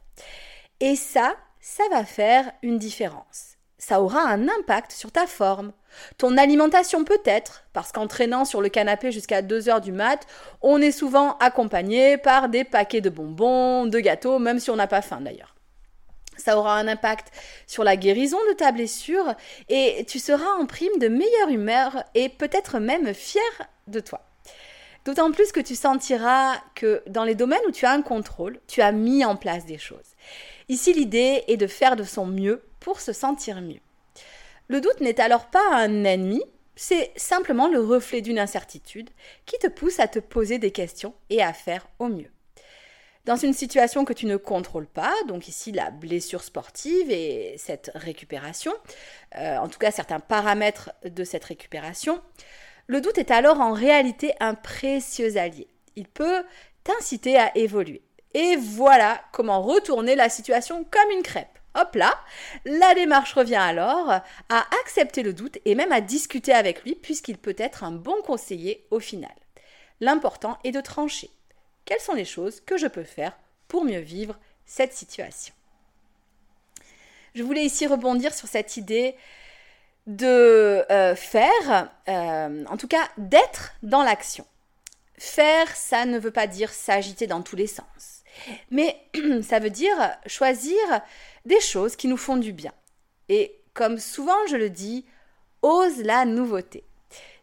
Et 0.82 0.95
ça, 0.95 1.36
ça 1.60 1.84
va 1.89 2.06
faire 2.06 2.51
une 2.62 2.77
différence 2.77 3.58
ça 3.80 4.01
aura 4.01 4.21
un 4.21 4.47
impact 4.49 4.91
sur 4.91 5.12
ta 5.12 5.27
forme. 5.27 5.71
Ton 6.17 6.38
alimentation 6.38 7.03
peut-être, 7.03 7.63
parce 7.73 7.91
qu'en 7.91 8.08
traînant 8.08 8.43
sur 8.43 8.62
le 8.62 8.69
canapé 8.69 9.12
jusqu'à 9.12 9.41
2 9.41 9.69
heures 9.69 9.82
du 9.82 9.91
mat, 9.91 10.25
on 10.62 10.82
est 10.82 10.91
souvent 10.91 11.38
accompagné 11.38 12.17
par 12.17 12.49
des 12.49 12.63
paquets 12.63 13.01
de 13.01 13.10
bonbons, 13.10 13.86
de 13.86 13.99
gâteaux, 13.99 14.39
même 14.39 14.60
si 14.60 14.69
on 14.71 14.75
n'a 14.75 14.88
pas 14.88 15.01
faim 15.01 15.21
d'ailleurs. 15.21 15.57
Ça 16.38 16.58
aura 16.58 16.78
un 16.78 16.88
impact 16.88 17.32
sur 17.65 17.84
la 17.84 17.95
guérison 17.95 18.38
de 18.50 18.54
ta 18.54 18.71
blessure 18.71 19.34
et 19.69 20.06
tu 20.08 20.19
seras 20.19 20.52
en 20.60 20.65
prime 20.65 20.97
de 21.00 21.08
meilleure 21.08 21.50
humeur 21.50 22.04
et 22.15 22.30
peut-être 22.30 22.80
même 22.80 23.13
fier 23.13 23.41
de 23.88 24.00
toi. 24.00 24.21
D'autant 25.06 25.32
plus 25.32 25.54
que 25.54 25.62
tu 25.62 25.76
sentiras 25.76 26.58
que 26.76 27.02
dans 27.08 27.23
les 27.23 27.36
domaines 27.36 27.60
où 27.67 27.71
tu 27.71 27.86
as 27.86 27.91
un 27.91 28.02
contrôle, 28.02 28.60
tu 28.67 28.82
as 28.82 28.91
mis 28.91 29.23
en 29.23 29.38
place 29.38 29.65
des 29.65 29.78
choses. 29.78 30.15
Ici, 30.67 30.91
l'idée 30.91 31.45
est 31.47 31.56
de 31.56 31.67
faire 31.67 31.95
de 31.95 32.04
son 32.04 32.26
mieux 32.26 32.62
pour 32.82 33.00
se 33.00 33.13
sentir 33.13 33.62
mieux. 33.62 33.80
Le 34.67 34.82
doute 34.82 35.00
n'est 35.00 35.21
alors 35.21 35.45
pas 35.45 35.63
un 35.71 36.04
ennemi, 36.04 36.43
c'est 36.76 37.13
simplement 37.15 37.69
le 37.69 37.80
reflet 37.80 38.19
d'une 38.19 38.38
incertitude 38.38 39.10
qui 39.45 39.58
te 39.60 39.67
pousse 39.67 40.02
à 40.02 40.10
te 40.10 40.19
poser 40.19 40.60
des 40.60 40.71
questions 40.71 41.13
et 41.30 41.41
à 41.41 41.54
faire 41.54 41.88
au 42.00 42.08
mieux. 42.08 42.30
Dans 43.28 43.36
une 43.36 43.54
situation 43.54 44.06
que 44.06 44.13
tu 44.13 44.26
ne 44.26 44.38
contrôles 44.38 44.88
pas, 44.88 45.13
donc 45.28 45.50
ici 45.50 45.74
la 45.74 45.92
blessure 45.92 46.42
sportive 46.42 47.12
et 47.12 47.56
cette 47.58 47.92
récupération, 47.94 48.72
euh, 49.36 49.58
en 49.58 49.68
tout 49.68 49.80
cas 49.80 49.92
certains 49.92 50.22
paramètres 50.22 50.92
de 51.04 51.26
cette 51.26 51.44
récupération, 51.44 52.22
le 52.88 53.02
doute 53.02 53.18
est 53.18 53.30
alors 53.30 53.60
en 53.60 53.74
réalité 53.74 54.34
un 54.40 54.56
précieux 54.56 55.36
allié. 55.36 55.68
Il 55.98 56.08
peut 56.08 56.42
t'inciter 56.86 57.38
à 57.38 57.52
évoluer. 57.58 58.02
Et 58.34 58.56
voilà 58.56 59.20
comment 59.34 59.62
retourner 59.62 60.16
la 60.16 60.30
situation 60.30 60.86
comme 60.90 61.12
une 61.12 61.24
crêpe. 61.24 61.60
Hop 61.76 61.96
là, 61.96 62.18
la 62.63 62.96
démarche 62.96 63.34
revient 63.34 63.56
alors 63.56 64.10
à 64.10 64.66
accepter 64.82 65.22
le 65.22 65.34
doute 65.34 65.58
et 65.66 65.76
même 65.76 65.92
à 65.92 66.00
discuter 66.00 66.54
avec 66.54 66.82
lui 66.86 66.96
puisqu'il 66.96 67.38
peut 67.38 67.56
être 67.58 67.84
un 67.84 67.92
bon 67.92 68.22
conseiller 68.26 68.88
au 68.90 69.02
final. 69.02 69.36
L'important 70.00 70.58
est 70.63 70.72
de 70.72 70.80
trancher. 70.80 71.30
Quelles 71.88 72.02
sont 72.02 72.13
les 72.13 72.26
choses 72.26 72.60
que 72.60 72.78
je 72.78 72.86
peux 72.86 73.06
faire 73.06 73.32
pour 73.69 73.86
mieux 73.86 74.02
vivre 74.02 74.38
cette 74.65 74.91
situation 74.91 75.54
Je 77.34 77.43
voulais 77.43 77.63
ici 77.63 77.88
rebondir 77.88 78.34
sur 78.34 78.50
cette 78.50 78.76
idée 78.76 79.15
de 80.06 80.86
euh, 80.91 81.15
faire, 81.15 81.89
euh, 82.10 82.65
en 82.65 82.76
tout 82.76 82.89
cas 82.89 83.08
d'être 83.17 83.73
dans 83.84 84.04
l'action. 84.04 84.45
Faire, 85.17 85.73
ça 85.78 86.04
ne 86.04 86.19
veut 86.19 86.32
pas 86.32 86.45
dire 86.45 86.73
s'agiter 86.73 87.26
dans 87.26 87.41
tous 87.41 87.56
les 87.56 87.67
sens. 87.67 88.21
Mais 88.69 89.02
ça 89.41 89.60
veut 89.60 89.69
dire 89.69 89.95
choisir 90.26 90.78
des 91.45 91.62
choses 91.62 91.95
qui 91.95 92.10
nous 92.10 92.17
font 92.17 92.36
du 92.36 92.52
bien. 92.52 92.73
Et 93.30 93.62
comme 93.73 93.97
souvent 93.97 94.45
je 94.50 94.58
le 94.58 94.69
dis, 94.69 95.06
ose 95.62 96.00
la 96.00 96.26
nouveauté. 96.26 96.84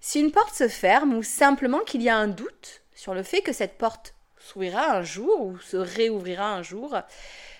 Si 0.03 0.21
une 0.21 0.33
porte 0.33 0.55
se 0.55 0.69
ferme 0.69 1.15
ou 1.15 1.23
simplement 1.23 1.81
qu'il 1.81 2.03
y 2.03 2.11
a 2.11 2.17
un 2.17 2.29
doute 2.29 2.83
sur 2.95 3.15
le 3.15 3.23
fait 3.23 3.41
que 3.41 3.55
cette 3.55 3.79
porte 3.79 4.14
s'ouvrira 4.45 4.97
un 4.97 5.03
jour 5.03 5.41
ou 5.41 5.59
se 5.59 5.77
réouvrira 5.77 6.55
un 6.55 6.63
jour, 6.63 6.97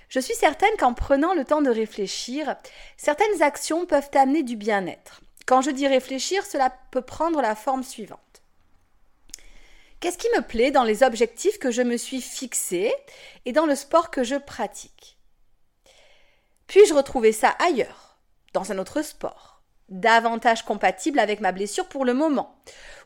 je 0.09 0.21
suis 0.21 0.35
certaine 0.35 0.77
qu'en 0.79 0.95
prenant 0.95 1.35
le 1.35 1.45
temps 1.45 1.63
de 1.63 1.71
réfléchir, 1.71 2.57
certaines 2.97 3.43
actions 3.43 3.87
peuvent 3.87 4.11
amener 4.15 4.43
du 4.43 4.57
bien-être. 4.57 5.23
Quand 5.47 5.63
je 5.63 5.71
dis 5.71 5.89
réfléchir, 5.89 6.45
cela 6.45 6.73
peut 6.91 7.03
prendre 7.03 7.41
la 7.41 7.55
forme 7.55 7.83
suivante. 7.83 8.21
Qu'est-ce 10.01 10.19
qui 10.19 10.29
me 10.37 10.43
plaît 10.43 10.71
dans 10.71 10.85
les 10.85 11.03
objectifs 11.03 11.59
que 11.59 11.71
je 11.71 11.83
me 11.83 11.97
suis 11.97 12.21
fixés 12.21 12.93
et 13.47 13.53
dans 13.53 13.67
le 13.67 13.75
sport 13.75 14.11
que 14.11 14.23
je 14.23 14.37
pratique? 14.37 15.17
Puis-je 16.67 16.95
retrouver 16.95 17.33
ça 17.33 17.57
ailleurs, 17.59 18.19
dans 18.53 18.73
un 18.73 18.79
autre 18.79 19.03
sport, 19.03 19.63
davantage 19.89 20.65
compatible 20.65 21.19
avec 21.19 21.41
ma 21.41 21.53
blessure 21.53 21.89
pour 21.89 22.05
le 22.05 22.15
moment, 22.15 22.55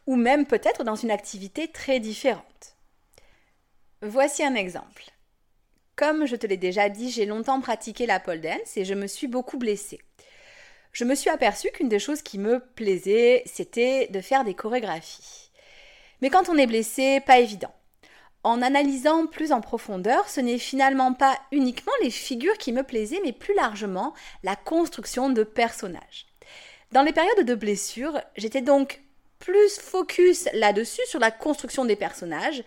ou 0.06 0.16
même 0.16 0.46
peut-être 0.46 0.82
dans 0.82 0.96
une 0.96 1.12
activité 1.12 1.68
très 1.68 2.00
différente? 2.00 2.77
Voici 4.02 4.44
un 4.44 4.54
exemple. 4.54 5.10
Comme 5.96 6.24
je 6.26 6.36
te 6.36 6.46
l'ai 6.46 6.56
déjà 6.56 6.88
dit, 6.88 7.10
j'ai 7.10 7.26
longtemps 7.26 7.60
pratiqué 7.60 8.06
la 8.06 8.20
pole 8.20 8.40
dance 8.40 8.76
et 8.76 8.84
je 8.84 8.94
me 8.94 9.08
suis 9.08 9.26
beaucoup 9.26 9.58
blessée. 9.58 9.98
Je 10.92 11.04
me 11.04 11.16
suis 11.16 11.30
aperçue 11.30 11.72
qu'une 11.72 11.88
des 11.88 11.98
choses 11.98 12.22
qui 12.22 12.38
me 12.38 12.60
plaisait, 12.60 13.42
c'était 13.44 14.06
de 14.06 14.20
faire 14.20 14.44
des 14.44 14.54
chorégraphies. 14.54 15.50
Mais 16.22 16.30
quand 16.30 16.48
on 16.48 16.56
est 16.56 16.68
blessé, 16.68 17.20
pas 17.26 17.40
évident. 17.40 17.74
En 18.44 18.62
analysant 18.62 19.26
plus 19.26 19.50
en 19.50 19.60
profondeur, 19.60 20.28
ce 20.28 20.40
n'est 20.40 20.58
finalement 20.58 21.12
pas 21.12 21.36
uniquement 21.50 21.92
les 22.00 22.10
figures 22.10 22.56
qui 22.56 22.72
me 22.72 22.84
plaisaient, 22.84 23.20
mais 23.24 23.32
plus 23.32 23.54
largement 23.54 24.14
la 24.44 24.54
construction 24.54 25.28
de 25.28 25.42
personnages. 25.42 26.26
Dans 26.92 27.02
les 27.02 27.12
périodes 27.12 27.44
de 27.44 27.54
blessure, 27.56 28.20
j'étais 28.36 28.62
donc 28.62 29.02
plus 29.38 29.78
focus 29.78 30.48
là-dessus, 30.52 31.02
sur 31.06 31.20
la 31.20 31.30
construction 31.30 31.84
des 31.84 31.96
personnages, 31.96 32.62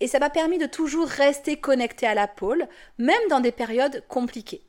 et 0.00 0.06
ça 0.06 0.18
m'a 0.18 0.30
permis 0.30 0.58
de 0.58 0.66
toujours 0.66 1.06
rester 1.06 1.56
connecté 1.56 2.06
à 2.06 2.14
la 2.14 2.26
pôle, 2.26 2.66
même 2.98 3.20
dans 3.30 3.40
des 3.40 3.52
périodes 3.52 4.02
compliquées 4.08 4.62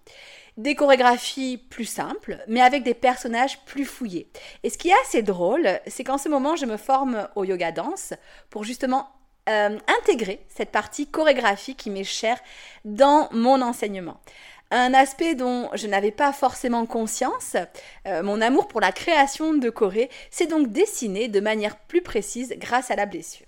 des 0.57 0.73
chorégraphies 0.73 1.57
plus 1.57 1.85
simples, 1.85 2.43
mais 2.47 2.61
avec 2.61 2.83
des 2.83 2.95
personnages 2.95 3.63
plus 3.65 3.85
fouillés. 3.85 4.27
Et 4.63 4.69
ce 4.69 4.77
qui 4.77 4.89
est 4.89 5.01
assez 5.03 5.21
drôle, 5.21 5.79
c'est 5.85 6.03
qu'en 6.03 6.17
ce 6.17 6.29
moment, 6.29 6.55
je 6.55 6.65
me 6.65 6.77
forme 6.77 7.27
au 7.35 7.43
yoga 7.43 7.71
danse 7.71 8.13
pour 8.49 8.63
justement 8.63 9.07
euh, 9.49 9.77
intégrer 10.01 10.45
cette 10.49 10.71
partie 10.71 11.07
chorégraphie 11.07 11.75
qui 11.75 11.89
m'est 11.89 12.03
chère 12.03 12.39
dans 12.85 13.29
mon 13.31 13.61
enseignement. 13.61 14.19
Un 14.69 14.93
aspect 14.93 15.33
dont 15.33 15.69
je 15.73 15.87
n'avais 15.87 16.11
pas 16.11 16.33
forcément 16.33 16.85
conscience, 16.85 17.55
euh, 18.05 18.21
mon 18.21 18.41
amour 18.41 18.67
pour 18.67 18.81
la 18.81 18.91
création 18.91 19.53
de 19.53 19.69
choré 19.69 20.09
s'est 20.29 20.47
donc 20.47 20.71
dessiné 20.71 21.29
de 21.29 21.39
manière 21.39 21.77
plus 21.77 22.01
précise 22.01 22.53
grâce 22.57 22.91
à 22.91 22.97
la 22.97 23.05
blessure. 23.05 23.47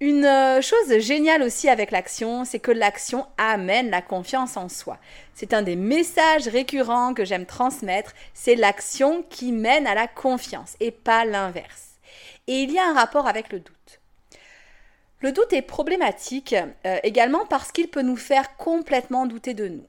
Une 0.00 0.24
euh, 0.24 0.60
chose 0.60 0.98
géniale 0.98 1.42
aussi 1.42 1.68
avec 1.68 1.90
l'action, 1.90 2.44
c'est 2.44 2.58
que 2.58 2.70
l'action 2.70 3.26
amène 3.36 3.90
la 3.90 4.02
confiance 4.02 4.56
en 4.56 4.68
soi. 4.68 4.98
C'est 5.34 5.52
un 5.52 5.62
des 5.62 5.74
messages 5.76 6.48
récurrents 6.48 7.14
que 7.14 7.24
j'aime 7.24 7.46
transmettre, 7.46 8.14
c'est 8.34 8.54
l'action 8.56 9.24
qui 9.28 9.52
mène 9.52 9.86
à 9.86 9.94
la 9.94 10.08
confiance 10.08 10.76
et 10.80 10.90
pas 10.90 11.24
l'inverse. 11.24 11.98
Et 12.46 12.62
il 12.62 12.72
y 12.72 12.78
a 12.78 12.88
un 12.88 12.94
rapport 12.94 13.26
avec 13.26 13.52
le 13.52 13.60
doute. 13.60 13.97
Le 15.20 15.32
doute 15.32 15.52
est 15.52 15.62
problématique 15.62 16.54
euh, 16.86 16.98
également 17.02 17.44
parce 17.46 17.72
qu'il 17.72 17.88
peut 17.88 18.02
nous 18.02 18.16
faire 18.16 18.56
complètement 18.56 19.26
douter 19.26 19.54
de 19.54 19.68
nous. 19.68 19.86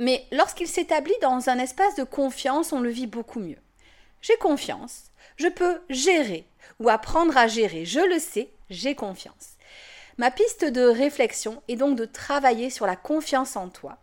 Mais 0.00 0.24
lorsqu'il 0.32 0.66
s'établit 0.66 1.14
dans 1.22 1.48
un 1.48 1.58
espace 1.58 1.94
de 1.94 2.04
confiance, 2.04 2.72
on 2.72 2.80
le 2.80 2.88
vit 2.88 3.06
beaucoup 3.06 3.38
mieux. 3.38 3.58
J'ai 4.22 4.36
confiance, 4.36 5.04
je 5.36 5.46
peux 5.46 5.80
gérer 5.88 6.46
ou 6.80 6.88
apprendre 6.88 7.36
à 7.36 7.46
gérer, 7.46 7.84
je 7.84 8.00
le 8.00 8.18
sais, 8.18 8.48
j'ai 8.68 8.94
confiance. 8.94 9.56
Ma 10.18 10.30
piste 10.30 10.64
de 10.64 10.82
réflexion 10.82 11.62
est 11.68 11.76
donc 11.76 11.96
de 11.96 12.04
travailler 12.04 12.70
sur 12.70 12.86
la 12.86 12.96
confiance 12.96 13.56
en 13.56 13.68
toi, 13.68 13.98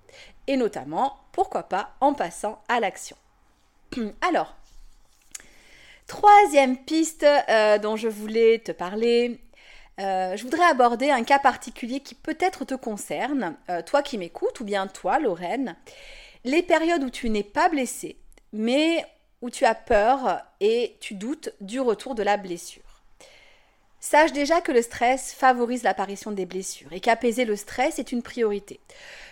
et 0.48 0.56
notamment, 0.56 1.18
pourquoi 1.32 1.64
pas, 1.64 1.96
en 2.00 2.14
passant 2.14 2.62
à 2.70 2.80
l'action. 2.80 3.18
Alors, 4.22 4.56
troisième 6.08 6.78
piste 6.78 7.26
euh, 7.50 7.78
dont 7.78 7.98
je 7.98 8.08
voulais 8.08 8.60
te 8.60 8.72
parler, 8.72 9.40
euh, 10.00 10.38
je 10.38 10.44
voudrais 10.44 10.66
aborder 10.66 11.10
un 11.10 11.24
cas 11.24 11.40
particulier 11.40 12.00
qui 12.02 12.16
peut-être 12.16 12.66
te 12.66 12.76
concerne, 12.76 13.56
euh, 13.70 13.82
toi 13.82 14.04
qui 14.04 14.18
m'écoutes, 14.18 14.60
ou 14.60 14.64
bien 14.64 14.88
toi, 14.88 15.20
Lorraine, 15.20 15.76
les 16.44 16.62
périodes 16.62 17.04
où 17.04 17.10
tu 17.10 17.30
n'es 17.30 17.44
pas 17.44 17.70
blessée, 17.70 18.18
mais 18.54 19.04
où 19.42 19.50
tu 19.50 19.66
as 19.66 19.76
peur 19.76 20.42
et 20.60 20.98
tu 21.00 21.16
doutes 21.16 21.50
du 21.62 21.80
retour 21.80 22.16
de 22.16 22.24
la 22.24 22.38
blessure. 22.38 22.82
Sache 24.00 24.32
déjà 24.32 24.62
que 24.62 24.72
le 24.72 24.82
stress 24.82 25.34
favorise 25.34 25.84
l'apparition 25.84 26.32
des 26.32 26.46
blessures 26.46 26.94
et 26.94 27.00
qu'apaiser 27.00 27.46
le 27.46 27.56
stress 27.56 28.00
est 28.00 28.12
une 28.12 28.22
priorité. 28.22 28.80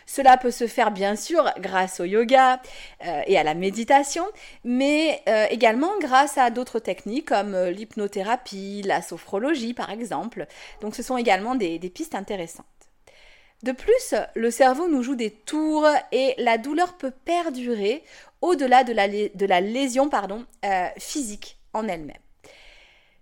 Cela 0.06 0.38
peut 0.38 0.52
se 0.52 0.68
faire 0.68 0.92
bien 0.92 1.16
sûr 1.16 1.52
grâce 1.60 2.00
au 2.00 2.04
yoga 2.04 2.62
euh, 3.06 3.22
et 3.26 3.38
à 3.38 3.44
la 3.44 3.56
méditation, 3.56 4.26
mais 4.64 5.22
euh, 5.28 5.48
également 5.50 5.98
grâce 6.00 6.38
à 6.38 6.52
d'autres 6.52 6.80
techniques 6.80 7.28
comme 7.30 7.56
euh, 7.56 7.72
l'hypnothérapie, 7.72 8.84
la 8.84 9.02
sophrologie 9.02 9.74
par 9.74 9.90
exemple. 9.90 10.48
Donc 10.82 10.96
ce 10.96 11.04
sont 11.04 11.18
également 11.18 11.56
des, 11.56 11.80
pistes 11.90 12.16
intéressantes. 12.16 12.66
De 13.64 13.72
plus, 13.72 14.14
le 14.36 14.52
cerveau 14.52 14.88
nous 14.88 15.02
joue 15.02 15.16
des 15.16 15.32
tours 15.32 15.88
et 16.12 16.36
la 16.38 16.58
douleur 16.58 16.98
peut 16.98 17.12
perdurer 17.12 18.04
au-delà 18.42 18.84
de 18.84 18.94
la, 18.94 19.08
de 19.08 19.46
la 19.46 19.62
lésion 19.62 20.10
physique 20.98 21.58
en 21.74 21.88
elle-même. 21.88 22.18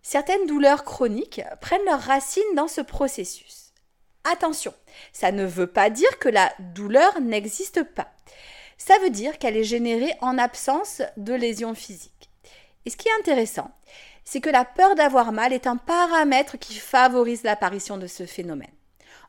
Certaines 0.02 0.48
douleurs 0.48 0.84
chroniques 0.84 1.41
prennent 1.62 1.86
leurs 1.86 2.02
racines 2.02 2.43
dans 2.56 2.67
ce 2.67 2.82
processus. 2.82 3.62
Attention, 4.31 4.73
ça 5.12 5.31
ne 5.31 5.45
veut 5.45 5.67
pas 5.67 5.89
dire 5.89 6.17
que 6.19 6.29
la 6.29 6.51
douleur 6.59 7.19
n'existe 7.19 7.83
pas. 7.83 8.12
Ça 8.77 8.97
veut 8.99 9.09
dire 9.09 9.38
qu'elle 9.38 9.57
est 9.57 9.63
générée 9.63 10.13
en 10.21 10.38
absence 10.38 11.01
de 11.17 11.33
lésions 11.33 11.75
physiques. 11.75 12.29
Et 12.86 12.89
ce 12.89 12.97
qui 12.97 13.07
est 13.07 13.19
intéressant, 13.19 13.71
c'est 14.23 14.41
que 14.41 14.49
la 14.49 14.65
peur 14.65 14.95
d'avoir 14.95 15.31
mal 15.31 15.53
est 15.53 15.67
un 15.67 15.77
paramètre 15.77 16.57
qui 16.57 16.75
favorise 16.75 17.43
l'apparition 17.43 17.97
de 17.97 18.07
ce 18.07 18.25
phénomène. 18.25 18.71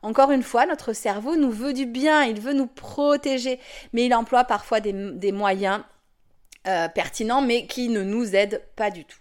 Encore 0.02 0.30
une 0.30 0.42
fois, 0.42 0.66
notre 0.66 0.92
cerveau 0.92 1.37
nous 1.37 1.50
veut 1.50 1.72
du 1.72 1.87
bien, 1.87 2.24
il 2.24 2.40
veut 2.40 2.52
nous 2.52 2.66
protéger, 2.66 3.59
mais 3.92 4.04
il 4.04 4.14
emploie 4.14 4.44
parfois 4.44 4.80
des, 4.80 5.33
moyens 5.33 5.83
euh, 6.66 6.88
pertinents, 6.88 7.42
mais 7.42 7.66
qui 7.66 7.88
ne 7.88 8.02
nous 8.02 8.37
aident 8.37 8.62
pas 8.76 8.90
du 8.90 9.04
tout. 9.04 9.18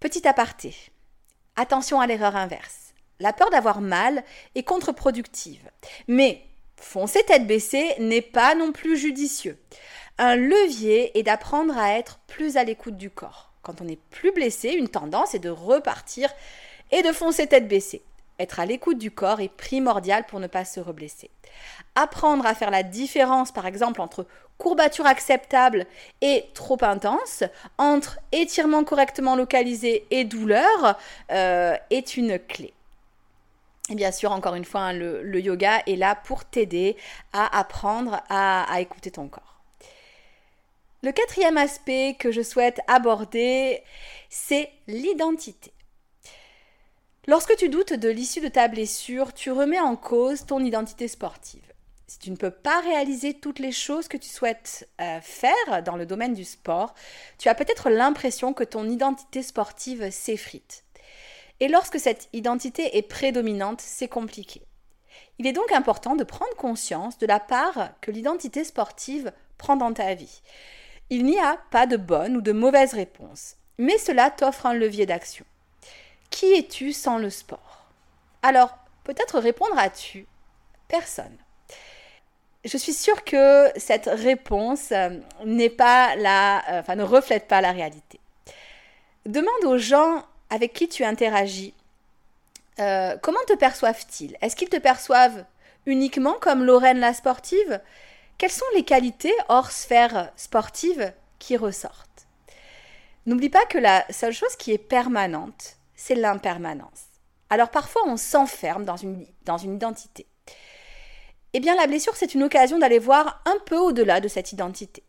Petit 0.00 0.26
aparté. 0.26 0.74
Attention 1.56 2.00
à 2.00 2.06
l'erreur 2.06 2.34
inverse. 2.34 2.87
La 3.20 3.32
peur 3.32 3.50
d'avoir 3.50 3.80
mal 3.80 4.22
est 4.54 4.62
contre-productive. 4.62 5.68
Mais 6.06 6.42
foncer 6.76 7.24
tête 7.24 7.46
baissée 7.48 7.94
n'est 7.98 8.22
pas 8.22 8.54
non 8.54 8.70
plus 8.70 8.96
judicieux. 8.96 9.58
Un 10.18 10.36
levier 10.36 11.18
est 11.18 11.24
d'apprendre 11.24 11.76
à 11.76 11.98
être 11.98 12.20
plus 12.28 12.56
à 12.56 12.64
l'écoute 12.64 12.96
du 12.96 13.10
corps. 13.10 13.50
Quand 13.62 13.80
on 13.80 13.88
est 13.88 14.00
plus 14.10 14.32
blessé, 14.32 14.70
une 14.70 14.88
tendance 14.88 15.34
est 15.34 15.40
de 15.40 15.50
repartir 15.50 16.30
et 16.92 17.02
de 17.02 17.12
foncer 17.12 17.48
tête 17.48 17.66
baissée. 17.66 18.02
Être 18.38 18.60
à 18.60 18.66
l'écoute 18.66 18.98
du 18.98 19.10
corps 19.10 19.40
est 19.40 19.48
primordial 19.48 20.24
pour 20.24 20.38
ne 20.38 20.46
pas 20.46 20.64
se 20.64 20.78
reblesser. 20.78 21.30
Apprendre 21.96 22.46
à 22.46 22.54
faire 22.54 22.70
la 22.70 22.84
différence, 22.84 23.50
par 23.50 23.66
exemple, 23.66 24.00
entre 24.00 24.26
courbature 24.58 25.06
acceptable 25.06 25.86
et 26.20 26.44
trop 26.54 26.78
intense, 26.82 27.42
entre 27.78 28.18
étirement 28.30 28.84
correctement 28.84 29.34
localisé 29.34 30.06
et 30.12 30.24
douleur, 30.24 30.96
euh, 31.32 31.76
est 31.90 32.16
une 32.16 32.38
clé. 32.38 32.72
Et 33.90 33.94
bien 33.94 34.12
sûr, 34.12 34.32
encore 34.32 34.54
une 34.54 34.64
fois, 34.64 34.80
hein, 34.80 34.92
le, 34.92 35.40
yoga 35.40 35.82
est 35.86 35.96
là 35.96 36.14
pour 36.14 36.44
t'aider 36.44 36.96
à 37.32 37.58
apprendre 37.58 38.20
à 38.28 38.80
écouter 38.80 39.10
ton 39.10 39.28
corps. 39.28 39.48
Le 41.02 41.12
quatrième 41.12 41.56
aspect 41.56 42.16
que 42.18 42.32
je 42.32 42.42
souhaite 42.42 42.80
aborder, 42.88 43.84
c'est 44.30 44.68
l'identité. 44.88 45.72
Lorsque 47.28 47.54
tu 47.56 47.68
doutes 47.68 47.92
de 47.92 48.08
l'issue 48.08 48.40
de 48.40 48.48
ta 48.48 48.66
blessure, 48.66 49.32
tu 49.32 49.52
remets 49.52 49.78
en 49.78 49.94
cause 49.94 50.44
ton 50.44 50.58
identité 50.58 51.06
sportive. 51.06 51.62
Si 52.08 52.18
tu 52.18 52.30
ne 52.32 52.36
peux 52.36 52.50
pas 52.50 52.80
réaliser 52.80 53.34
toutes 53.34 53.60
les 53.60 53.70
choses 53.70 54.08
que 54.08 54.16
tu 54.16 54.28
souhaites 54.28 54.88
euh, 55.00 55.20
faire 55.20 55.82
dans 55.84 55.94
le 55.94 56.06
domaine 56.06 56.34
du 56.34 56.44
sport, 56.44 56.94
tu 57.38 57.48
as 57.48 57.54
peut-être 57.54 57.90
l'impression 57.90 58.52
que 58.52 58.64
ton 58.64 58.88
identité 58.88 59.42
sportive 59.42 60.10
s'effrite. 60.10 60.84
Et 61.60 61.68
lorsque 61.68 61.98
cette 61.98 62.28
identité 62.32 62.96
est 62.96 63.02
prédominante, 63.02 63.80
c'est 63.80 64.08
compliqué. 64.08 64.62
Il 65.38 65.46
est 65.46 65.52
donc 65.52 65.72
important 65.72 66.16
de 66.16 66.24
prendre 66.24 66.54
conscience 66.56 67.18
de 67.18 67.26
la 67.26 67.40
part 67.40 67.90
que 68.00 68.10
l'identité 68.10 68.64
sportive 68.64 69.32
prend 69.56 69.76
dans 69.76 69.92
ta 69.92 70.14
vie. 70.14 70.42
Il 71.10 71.24
n'y 71.24 71.38
a 71.38 71.58
pas 71.70 71.86
de 71.86 71.96
bonne 71.96 72.36
ou 72.36 72.40
de 72.40 72.52
mauvaise 72.52 72.92
réponse, 72.92 73.56
mais 73.78 73.98
cela 73.98 74.30
t'offre 74.30 74.66
un 74.66 74.74
levier 74.74 75.06
d'action. 75.06 75.44
Qui 76.30 76.52
es-tu 76.54 76.92
sans 76.92 77.18
le 77.18 77.30
sport? 77.30 77.86
Alors, 78.42 78.76
peut-être 79.04 79.38
répondras-tu 79.38 80.26
Personne. 80.86 81.36
Je 82.64 82.76
suis 82.76 82.92
sûre 82.92 83.24
que 83.24 83.70
cette 83.76 84.10
réponse 84.12 84.92
euh, 84.92 85.10
euh, 85.40 85.44
ne 85.46 87.02
reflète 87.02 87.48
pas 87.48 87.60
la 87.60 87.72
réalité. 87.72 88.20
Demande 89.26 89.64
aux 89.64 89.78
gens 89.78 90.24
avec 90.50 90.72
qui 90.72 90.88
tu 90.88 91.04
interagis 91.04 91.74
euh, 92.80 93.16
comment 93.20 93.40
te 93.46 93.54
perçoivent-ils? 93.54 94.36
Est-ce 94.40 94.54
qu'ils 94.54 94.68
te 94.68 94.76
perçoivent 94.76 95.44
uniquement 95.86 96.34
comme 96.40 96.64
Lorraine 96.64 97.00
la 97.00 97.12
sportive? 97.12 97.80
Quelles 98.36 98.52
sont 98.52 98.66
les 98.74 98.84
qualités 98.84 99.34
hors 99.48 99.72
sphère 99.72 100.30
sportive 100.36 101.12
qui 101.38 101.56
ressortent? 101.56 102.26
N'oublie 103.26 103.50
pas 103.50 103.66
que 103.66 103.78
la 103.78 104.04
seule 104.10 104.32
chose 104.32 104.54
qui 104.56 104.72
est 104.72 104.78
permanente, 104.78 105.76
c'est 105.96 106.14
l'impermanence. 106.14 107.06
Alors 107.50 107.70
parfois 107.70 108.02
on 108.06 108.16
s'enferme 108.16 108.84
dans 108.84 108.96
une, 108.96 109.26
dans 109.44 109.58
une 109.58 109.74
identité. 109.74 110.26
Eh 111.54 111.60
bien 111.60 111.74
la 111.74 111.86
blessure, 111.86 112.14
c'est 112.14 112.34
une 112.34 112.44
occasion 112.44 112.78
d'aller 112.78 112.98
voir 112.98 113.42
un 113.44 113.58
peu 113.66 113.76
au-delà 113.76 114.20
de 114.20 114.28
cette 114.28 114.52
identité. 114.52 115.02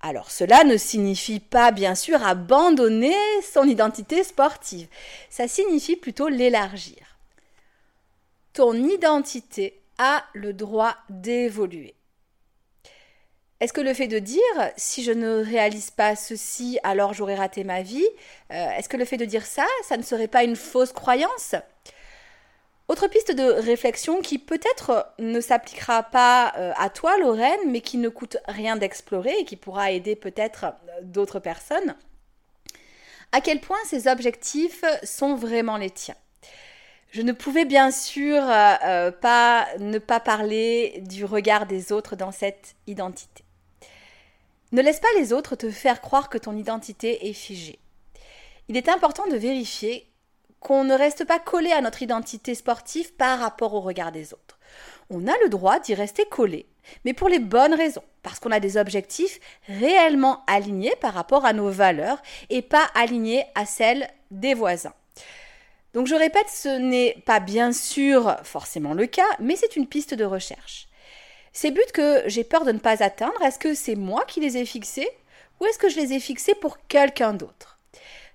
Alors 0.00 0.30
cela 0.30 0.64
ne 0.64 0.76
signifie 0.76 1.40
pas 1.40 1.70
bien 1.70 1.94
sûr 1.94 2.22
abandonner 2.22 3.16
son 3.42 3.64
identité 3.64 4.22
sportive, 4.22 4.88
ça 5.30 5.48
signifie 5.48 5.96
plutôt 5.96 6.28
l'élargir. 6.28 7.18
Ton 8.52 8.74
identité 8.74 9.80
a 9.98 10.24
le 10.34 10.52
droit 10.52 10.96
d'évoluer. 11.08 11.94
Est-ce 13.60 13.72
que 13.72 13.80
le 13.80 13.94
fait 13.94 14.08
de 14.08 14.18
dire 14.18 14.42
si 14.76 15.02
je 15.02 15.12
ne 15.12 15.42
réalise 15.42 15.90
pas 15.90 16.16
ceci, 16.16 16.78
alors 16.82 17.14
j'aurai 17.14 17.34
raté 17.34 17.64
ma 17.64 17.82
vie, 17.82 18.06
euh, 18.52 18.70
est-ce 18.76 18.88
que 18.88 18.96
le 18.96 19.04
fait 19.04 19.16
de 19.16 19.24
dire 19.24 19.46
ça, 19.46 19.64
ça 19.84 19.96
ne 19.96 20.02
serait 20.02 20.28
pas 20.28 20.44
une 20.44 20.56
fausse 20.56 20.92
croyance? 20.92 21.54
Autre 22.88 23.08
piste 23.08 23.32
de 23.32 23.42
réflexion 23.42 24.20
qui 24.20 24.38
peut-être 24.38 25.06
ne 25.18 25.40
s'appliquera 25.40 26.02
pas 26.02 26.52
euh, 26.56 26.72
à 26.76 26.90
toi, 26.90 27.16
Lorraine, 27.18 27.70
mais 27.70 27.80
qui 27.80 27.96
ne 27.96 28.08
coûte 28.08 28.36
rien 28.46 28.76
d'explorer 28.76 29.34
et 29.38 29.44
qui 29.44 29.56
pourra 29.56 29.90
aider 29.92 30.16
peut-être 30.16 30.64
euh, 30.64 31.00
d'autres 31.02 31.38
personnes. 31.40 31.96
À 33.32 33.40
quel 33.40 33.60
point 33.60 33.78
ces 33.86 34.06
objectifs 34.06 34.84
sont 35.02 35.34
vraiment 35.34 35.76
les 35.76 35.90
tiens? 35.90 36.14
Je 37.10 37.22
ne 37.22 37.32
pouvais 37.32 37.64
bien 37.64 37.92
sûr 37.92 38.42
pas 38.42 39.68
ne 39.78 39.98
pas 39.98 40.18
parler 40.18 41.00
du 41.06 41.24
regard 41.24 41.66
des 41.66 41.92
autres 41.92 42.16
dans 42.16 42.32
cette 42.32 42.74
identité. 42.88 43.44
Ne 44.72 44.82
laisse 44.82 44.98
pas 44.98 45.06
les 45.16 45.32
autres 45.32 45.54
te 45.54 45.70
faire 45.70 46.00
croire 46.00 46.28
que 46.28 46.38
ton 46.38 46.56
identité 46.56 47.28
est 47.28 47.32
figée. 47.32 47.78
Il 48.66 48.76
est 48.76 48.88
important 48.88 49.24
de 49.28 49.36
vérifier 49.36 50.10
qu'on 50.64 50.82
ne 50.82 50.94
reste 50.94 51.26
pas 51.26 51.38
collé 51.38 51.70
à 51.70 51.82
notre 51.82 52.02
identité 52.02 52.54
sportive 52.54 53.12
par 53.14 53.38
rapport 53.38 53.74
au 53.74 53.82
regard 53.82 54.10
des 54.10 54.32
autres. 54.32 54.58
On 55.10 55.28
a 55.28 55.34
le 55.42 55.50
droit 55.50 55.78
d'y 55.78 55.94
rester 55.94 56.24
collé, 56.24 56.66
mais 57.04 57.12
pour 57.12 57.28
les 57.28 57.38
bonnes 57.38 57.74
raisons, 57.74 58.02
parce 58.22 58.40
qu'on 58.40 58.50
a 58.50 58.60
des 58.60 58.78
objectifs 58.78 59.38
réellement 59.68 60.42
alignés 60.46 60.94
par 61.02 61.12
rapport 61.12 61.44
à 61.44 61.52
nos 61.52 61.68
valeurs 61.68 62.20
et 62.48 62.62
pas 62.62 62.86
alignés 62.94 63.44
à 63.54 63.66
celles 63.66 64.08
des 64.30 64.54
voisins. 64.54 64.94
Donc 65.92 66.06
je 66.06 66.14
répète, 66.14 66.48
ce 66.48 66.78
n'est 66.78 67.22
pas 67.26 67.40
bien 67.40 67.70
sûr 67.72 68.34
forcément 68.42 68.94
le 68.94 69.06
cas, 69.06 69.22
mais 69.40 69.56
c'est 69.56 69.76
une 69.76 69.86
piste 69.86 70.14
de 70.14 70.24
recherche. 70.24 70.88
Ces 71.52 71.70
buts 71.70 71.82
que 71.92 72.22
j'ai 72.26 72.42
peur 72.42 72.64
de 72.64 72.72
ne 72.72 72.78
pas 72.78 73.02
atteindre, 73.02 73.40
est-ce 73.42 73.58
que 73.58 73.74
c'est 73.74 73.96
moi 73.96 74.24
qui 74.26 74.40
les 74.40 74.56
ai 74.56 74.64
fixés 74.64 75.10
ou 75.60 75.66
est-ce 75.66 75.78
que 75.78 75.90
je 75.90 76.00
les 76.00 76.14
ai 76.14 76.20
fixés 76.20 76.54
pour 76.54 76.78
quelqu'un 76.88 77.34
d'autre? 77.34 77.73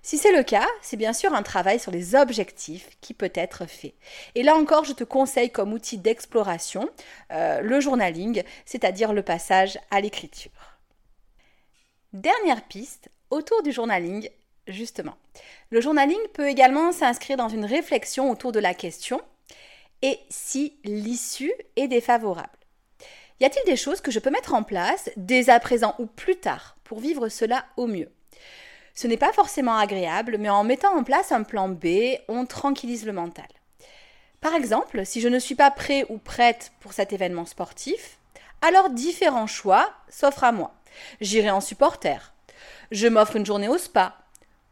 Si 0.02 0.16
c'est 0.16 0.32
le 0.32 0.42
cas, 0.42 0.66
c'est 0.80 0.96
bien 0.96 1.12
sûr 1.12 1.34
un 1.34 1.42
travail 1.42 1.78
sur 1.78 1.92
les 1.92 2.14
objectifs 2.14 2.88
qui 3.00 3.12
peut 3.12 3.32
être 3.34 3.66
fait. 3.66 3.94
Et 4.34 4.42
là 4.42 4.56
encore, 4.56 4.84
je 4.84 4.92
te 4.92 5.04
conseille 5.04 5.50
comme 5.50 5.72
outil 5.72 5.98
d'exploration 5.98 6.88
euh, 7.32 7.60
le 7.60 7.80
journaling, 7.80 8.42
c'est-à-dire 8.64 9.12
le 9.12 9.22
passage 9.22 9.78
à 9.90 10.00
l'écriture. 10.00 10.78
Dernière 12.14 12.64
piste, 12.64 13.10
autour 13.30 13.62
du 13.62 13.72
journaling, 13.72 14.28
justement. 14.66 15.16
Le 15.68 15.80
journaling 15.80 16.18
peut 16.32 16.48
également 16.48 16.92
s'inscrire 16.92 17.36
dans 17.36 17.48
une 17.48 17.66
réflexion 17.66 18.30
autour 18.30 18.52
de 18.52 18.58
la 18.58 18.74
question 18.74 19.20
et 20.02 20.18
si 20.30 20.78
l'issue 20.84 21.52
est 21.76 21.88
défavorable? 21.88 22.48
Y 23.40 23.44
a-t-il 23.44 23.64
des 23.70 23.76
choses 23.76 24.00
que 24.00 24.10
je 24.10 24.18
peux 24.18 24.30
mettre 24.30 24.54
en 24.54 24.62
place 24.62 25.10
dès 25.16 25.50
à 25.50 25.60
présent 25.60 25.94
ou 25.98 26.06
plus 26.06 26.36
tard 26.36 26.76
pour 26.84 27.00
vivre 27.00 27.28
cela 27.28 27.66
au 27.76 27.86
mieux? 27.86 28.10
Ce 29.00 29.06
n'est 29.06 29.16
pas 29.16 29.32
forcément 29.32 29.78
agréable, 29.78 30.36
mais 30.38 30.50
en 30.50 30.62
mettant 30.62 30.94
en 30.94 31.04
place 31.04 31.32
un 31.32 31.42
plan 31.42 31.70
B, 31.70 32.18
on 32.28 32.44
tranquillise 32.44 33.06
le 33.06 33.14
mental. 33.14 33.48
Par 34.42 34.54
exemple, 34.54 35.06
si 35.06 35.22
je 35.22 35.28
ne 35.28 35.38
suis 35.38 35.54
pas 35.54 35.70
prêt 35.70 36.04
ou 36.10 36.18
prête 36.18 36.72
pour 36.80 36.92
cet 36.92 37.14
événement 37.14 37.46
sportif, 37.46 38.18
alors 38.60 38.90
différents 38.90 39.46
choix 39.46 39.90
s'offrent 40.10 40.44
à 40.44 40.52
moi. 40.52 40.74
J'irai 41.22 41.48
en 41.48 41.62
supporter. 41.62 42.34
Je 42.90 43.06
m'offre 43.06 43.36
une 43.36 43.46
journée 43.46 43.68
au 43.68 43.78
spa. 43.78 44.18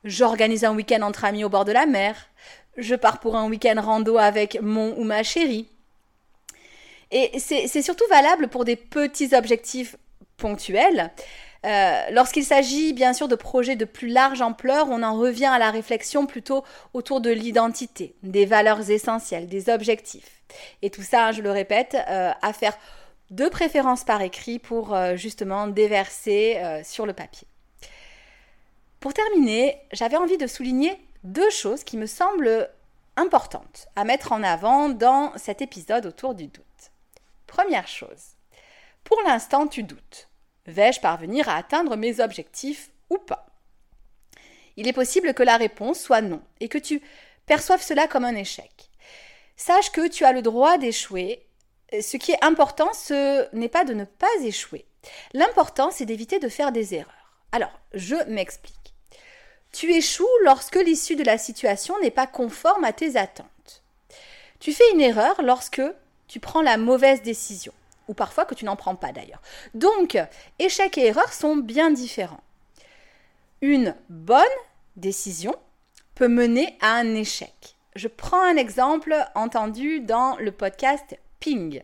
J'organise 0.05 0.67
un 0.67 0.75
week-end 0.75 1.01
entre 1.01 1.25
amis 1.25 1.45
au 1.45 1.49
bord 1.49 1.65
de 1.65 1.73
la 1.73 1.87
mer. 1.87 2.29
Je 2.77 2.97
pars 2.97 3.21
pour 3.21 3.35
un 3.35 3.49
week-end 3.49 3.81
rando 3.81 4.19
avec 4.19 4.61
mon 4.61 4.95
ou 4.99 5.05
ma 5.05 5.23
chérie. 5.23 5.71
Et 7.13 7.39
c'est 7.39 7.81
surtout 7.81 8.07
valable 8.11 8.49
pour 8.49 8.67
des 8.67 8.77
petits 8.77 9.35
objectifs 9.35 9.97
ponctuels. 10.37 11.13
Euh, 11.67 12.11
lorsqu'il 12.13 12.45
s'agit 12.45 12.93
bien 12.93 13.13
sûr 13.13 13.29
de 13.29 13.35
projets 13.35 13.77
de 13.77 13.85
plus 13.85 14.09
large 14.09 14.41
ampleur, 14.43 14.89
on 14.91 15.03
en 15.03 15.19
revient 15.19 15.47
à 15.47 15.59
la 15.59 15.71
réflexion 15.71 16.27
plutôt 16.27 16.65
autour 16.95 17.21
de 17.21 17.31
l'identité, 17.31 18.15
des 18.23 18.47
valeurs 18.47 18.91
essentielles, 18.91 19.49
des 19.49 19.69
objectifs. 19.69 20.43
Et 20.83 20.91
tout 20.91 21.03
ça, 21.03 21.33
je 21.33 21.43
le 21.43 21.51
répète, 21.51 21.97
euh, 22.09 22.33
à 22.41 22.53
faire 22.53 22.79
de 23.31 23.49
préférence 23.49 24.05
par 24.05 24.23
écrit 24.23 24.59
pour 24.59 24.95
euh, 24.95 25.17
justement 25.17 25.67
déverser 25.67 26.59
sur 26.85 27.07
le 27.07 27.13
papier. 27.13 27.47
Pour 29.01 29.13
terminer, 29.13 29.79
j'avais 29.93 30.17
envie 30.17 30.39
de 30.39 30.47
souligner 30.47 30.99
deux 31.25 31.51
choses 31.51 31.85
qui 31.85 31.97
me 31.97 32.07
semblent 32.07 32.69
importantes 33.17 33.89
à 33.97 34.05
mettre 34.05 34.33
en 34.33 34.43
avant 34.43 34.89
dans 34.89 35.33
cet 35.37 35.61
épisode 35.61 36.07
autour 36.07 36.35
du 36.35 36.47
doute. 36.47 36.65
Première 37.47 37.89
chose, 37.89 38.37
pour 39.05 39.21
l'instant 39.27 39.67
tu 39.67 39.83
doutes. 39.83 40.29
Vais-je 40.69 41.01
parvenir 41.01 41.49
à 41.49 41.57
atteindre 41.57 41.97
mes 41.97 42.21
objectifs 42.21 42.91
ou 43.09 43.17
pas? 43.17 43.47
Il 44.77 44.87
est 44.87 44.93
possible 44.93 45.33
que 45.33 45.43
la 45.43 45.57
réponse 45.57 45.99
soit 45.99 46.21
non 46.21 46.43
et 46.61 46.69
que 46.69 46.77
tu 46.77 47.01
perçoives 47.47 47.83
cela 47.83 48.07
comme 48.07 48.27
un 48.27 48.37
échec. 48.37 48.91
Sache 49.57 49.91
que 49.91 50.07
tu 50.07 50.27
as 50.27 50.33
le 50.33 50.43
droit 50.43 50.77
d'échouer. 50.77 51.43
Ce 51.91 52.19
qui 52.19 52.33
est 52.33 52.45
important, 52.45 52.93
ce 52.93 53.53
n'est 53.57 53.71
pas 53.71 53.85
de 53.85 53.95
ne 53.95 54.05
pas 54.05 54.27
échouer. 54.43 54.85
L'important, 55.33 55.91
c'est 55.91 56.05
d'éviter 56.05 56.39
de 56.39 56.51
faire 56.51 56.71
des 56.71 56.95
erreurs. 56.95 57.41
Alors, 57.51 57.73
je 57.95 58.17
m'explique. 58.29 58.75
Tu 59.73 59.95
échoues 59.95 60.29
lorsque 60.45 60.77
l'issue 60.77 61.17
de 61.17 61.25
la 61.25 61.39
situation 61.39 61.99
n'est 62.01 62.11
pas 62.11 62.27
conforme 62.27 62.85
à 62.85 62.93
tes 62.93 63.17
attentes. 63.17 63.83
Tu 64.61 64.75
fais 64.75 64.91
une 64.93 65.01
erreur 65.01 65.41
lorsque 65.41 65.83
tu 66.27 66.41
prends 66.41 66.63
la 66.63 66.77
mauvaise 66.77 67.23
décision, 67.23 67.73
ou 68.09 68.15
parfois 68.15 68.45
que 68.45 68.55
tu 68.55 68.65
n'en 68.65 68.77
prends 68.77 68.97
pas 68.97 69.13
d'ailleurs. 69.13 69.43
Donc, 69.75 70.19
échec 70.59 70.99
et 70.99 71.07
erreur 71.07 71.33
sont 71.33 71.57
bien 71.57 71.91
différents. 71.91 72.43
Une 73.61 73.95
bonne 74.09 74.45
décision 74.97 75.55
peut 76.15 76.29
mener 76.29 76.77
à 76.81 76.95
un 76.95 77.15
échec. 77.15 77.77
Je 77.95 78.09
prends 78.09 78.43
un 78.43 78.57
exemple 78.57 79.15
entendu 79.35 80.01
dans 80.01 80.37
le 80.37 80.53
podcast 80.53 81.19
Ping 81.41 81.83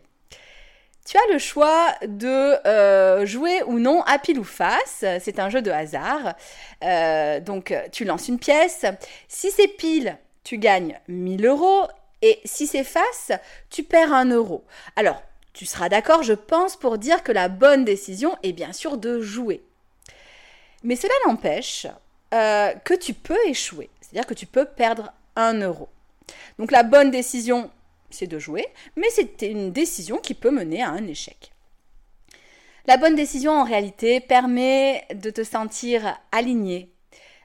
tu 1.05 1.18
as 1.18 1.33
le 1.33 1.39
choix 1.39 1.95
de 2.07 2.66
euh, 2.66 3.27
jouer 3.27 3.62
ou 3.66 3.79
non 3.79 4.03
à 4.03 4.18
pile 4.18 4.39
ou 4.39 4.45
face. 4.45 5.05
C'est 5.20 5.39
un 5.39 5.51
jeu 5.51 5.61
de 5.61 5.70
hasard. 5.70 6.35
Euh, 6.83 7.41
donc, 7.41 7.75
tu 7.93 8.05
lances 8.05 8.29
une 8.29 8.39
pièce. 8.39 8.87
Si 9.29 9.51
c'est 9.51 9.68
pile, 9.68 10.16
tu 10.45 10.59
gagnes 10.59 10.99
1000 11.09 11.47
euros. 11.47 11.87
Et 12.22 12.41
si 12.45 12.66
c'est 12.66 12.85
face, 12.85 13.33
tu 13.68 13.83
perds 13.83 14.14
1 14.14 14.31
euro. 14.31 14.64
Alors, 14.97 15.22
tu 15.55 15.66
seras 15.66 15.88
d'accord, 15.88 16.22
je 16.22 16.32
pense, 16.32 16.76
pour 16.76 16.98
dire 16.98 17.22
que 17.22 17.32
la 17.32 17.48
bonne 17.48 17.84
décision 17.84 18.36
est 18.42 18.52
bien 18.52 18.72
sûr 18.72 18.98
de 18.98 19.20
jouer. 19.20 19.64
Mais 20.82 20.96
cela 20.96 21.14
n'empêche 21.26 21.86
euh, 22.34 22.72
que 22.84 22.92
tu 22.92 23.14
peux 23.14 23.38
échouer. 23.46 23.88
C'est-à-dire 24.00 24.26
que 24.26 24.34
tu 24.34 24.46
peux 24.46 24.66
perdre 24.66 25.12
1 25.36 25.61
euro. 25.61 25.88
Donc, 26.59 26.72
la 26.72 26.82
bonne 26.82 27.11
décision, 27.11 27.70
c'est 28.11 28.26
de 28.26 28.38
jouer, 28.38 28.66
mais 28.96 29.09
c'est 29.11 29.42
une 29.42 29.72
décision 29.72 30.18
qui 30.18 30.34
peut 30.34 30.50
mener 30.50 30.82
à 30.82 30.90
un 30.90 31.07
échec. 31.07 31.52
La 32.86 32.96
bonne 32.96 33.14
décision, 33.14 33.52
en 33.52 33.64
réalité, 33.64 34.20
permet 34.20 35.07
de 35.14 35.30
te 35.30 35.44
sentir 35.44 36.18
aligné, 36.32 36.92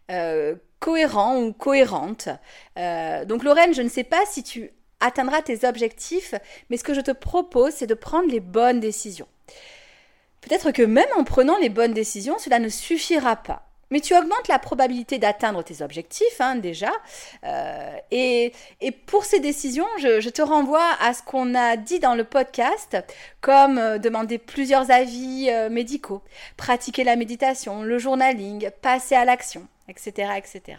euh, 0.10 0.56
cohérent 0.80 1.40
ou 1.40 1.54
cohérente. 1.54 2.30
Euh, 2.78 3.24
donc 3.26 3.44
Lorraine, 3.44 3.74
je 3.74 3.82
ne 3.82 3.90
sais 3.90 4.04
pas 4.04 4.26
si 4.26 4.44
tu 4.44 4.72
atteindras 5.00 5.42
tes 5.42 5.68
objectifs, 5.68 6.36
mais 6.70 6.78
ce 6.78 6.84
que 6.84 6.94
je 6.94 7.02
te 7.02 7.12
propose, 7.12 7.74
c'est 7.74 7.88
de 7.88 7.94
prendre 7.94 8.30
les 8.30 8.40
bonnes 8.40 8.80
décisions. 8.80 9.28
Peut-être 10.42 10.72
que 10.72 10.84
même 10.84 11.08
en 11.18 11.24
prenant 11.24 11.58
les 11.58 11.70
bonnes 11.70 11.94
décisions, 11.94 12.38
cela 12.40 12.60
ne 12.60 12.70
suffira 12.70 13.36
pas. 13.36 13.70
Mais 13.92 14.02
tu 14.02 14.16
augmentes 14.16 14.48
la 14.48 14.60
probabilité 14.60 15.18
d'atteindre 15.18 15.64
tes 15.64 15.82
objectifs 15.82 16.40
hein, 16.40 16.56
déjà. 16.56 16.92
Euh, 17.44 17.98
et, 18.12 18.54
pour 19.08 19.26
ces 19.26 19.40
décisions, 19.40 19.88
je, 19.98 20.30
te 20.30 20.44
renvoie 20.44 20.88
à 21.02 21.14
ce 21.14 21.24
qu'on 21.24 21.56
a 21.56 21.76
dit 21.76 22.00
dans 22.00 22.14
le 22.14 22.24
podcast, 22.24 22.98
comme 23.42 23.80
euh, 23.80 23.98
demander 23.98 24.38
plusieurs 24.38 24.92
avis 24.92 25.50
euh, 25.50 25.70
médicaux, 25.70 26.22
pratiquer 26.56 27.04
la 27.04 27.16
méditation, 27.16 27.82
le 27.82 27.98
journaling, 27.98 28.70
passer 28.82 29.16
à 29.16 29.26
l'action, 29.26 29.68
etc., 29.88 30.34
etc. 30.38 30.78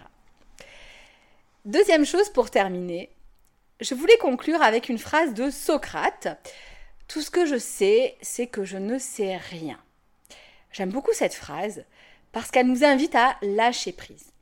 Deuxième 1.65 2.07
chose 2.07 2.31
pour 2.31 2.51
terminer, 2.51 3.11
je 3.81 3.95
voulais 3.95 4.17
conclure 4.19 4.63
avec 4.63 4.89
une 4.89 4.99
phrase 4.99 5.35
de 5.35 5.51
Socrate. 5.51 6.29
Tout 7.09 7.23
ce 7.23 7.31
que 7.31 7.47
je 7.47 7.59
sais, 7.59 8.17
c'est 8.21 8.47
que 8.47 8.65
je 8.65 8.77
ne 8.77 8.99
sais 8.99 9.37
rien. 9.37 9.79
J'aime 10.71 10.91
beaucoup 10.91 11.13
cette 11.13 11.35
phrase 11.35 11.85
parce 12.33 12.51
qu'elle 12.51 12.67
nous 12.67 12.85
invite 12.85 13.15
à 13.15 13.37
lâcher 13.43 13.93
prise. 13.93 14.33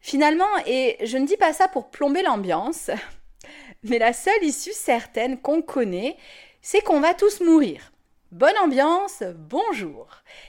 Finalement, 0.00 0.58
et 0.66 0.98
je 1.04 1.16
ne 1.16 1.26
dis 1.26 1.36
pas 1.36 1.52
ça 1.52 1.68
pour 1.68 1.90
plomber 1.90 2.22
l'ambiance, 2.22 2.90
mais 3.82 3.98
la 3.98 4.12
seule 4.12 4.44
issue 4.44 4.72
certaine 4.72 5.40
qu'on 5.40 5.62
connaît, 5.62 6.16
c'est 6.60 6.82
qu'on 6.82 7.00
va 7.00 7.14
tous 7.14 7.40
mourir. 7.40 7.92
Bonne 8.30 8.56
ambiance, 8.58 9.22
bonjour. 9.36 10.08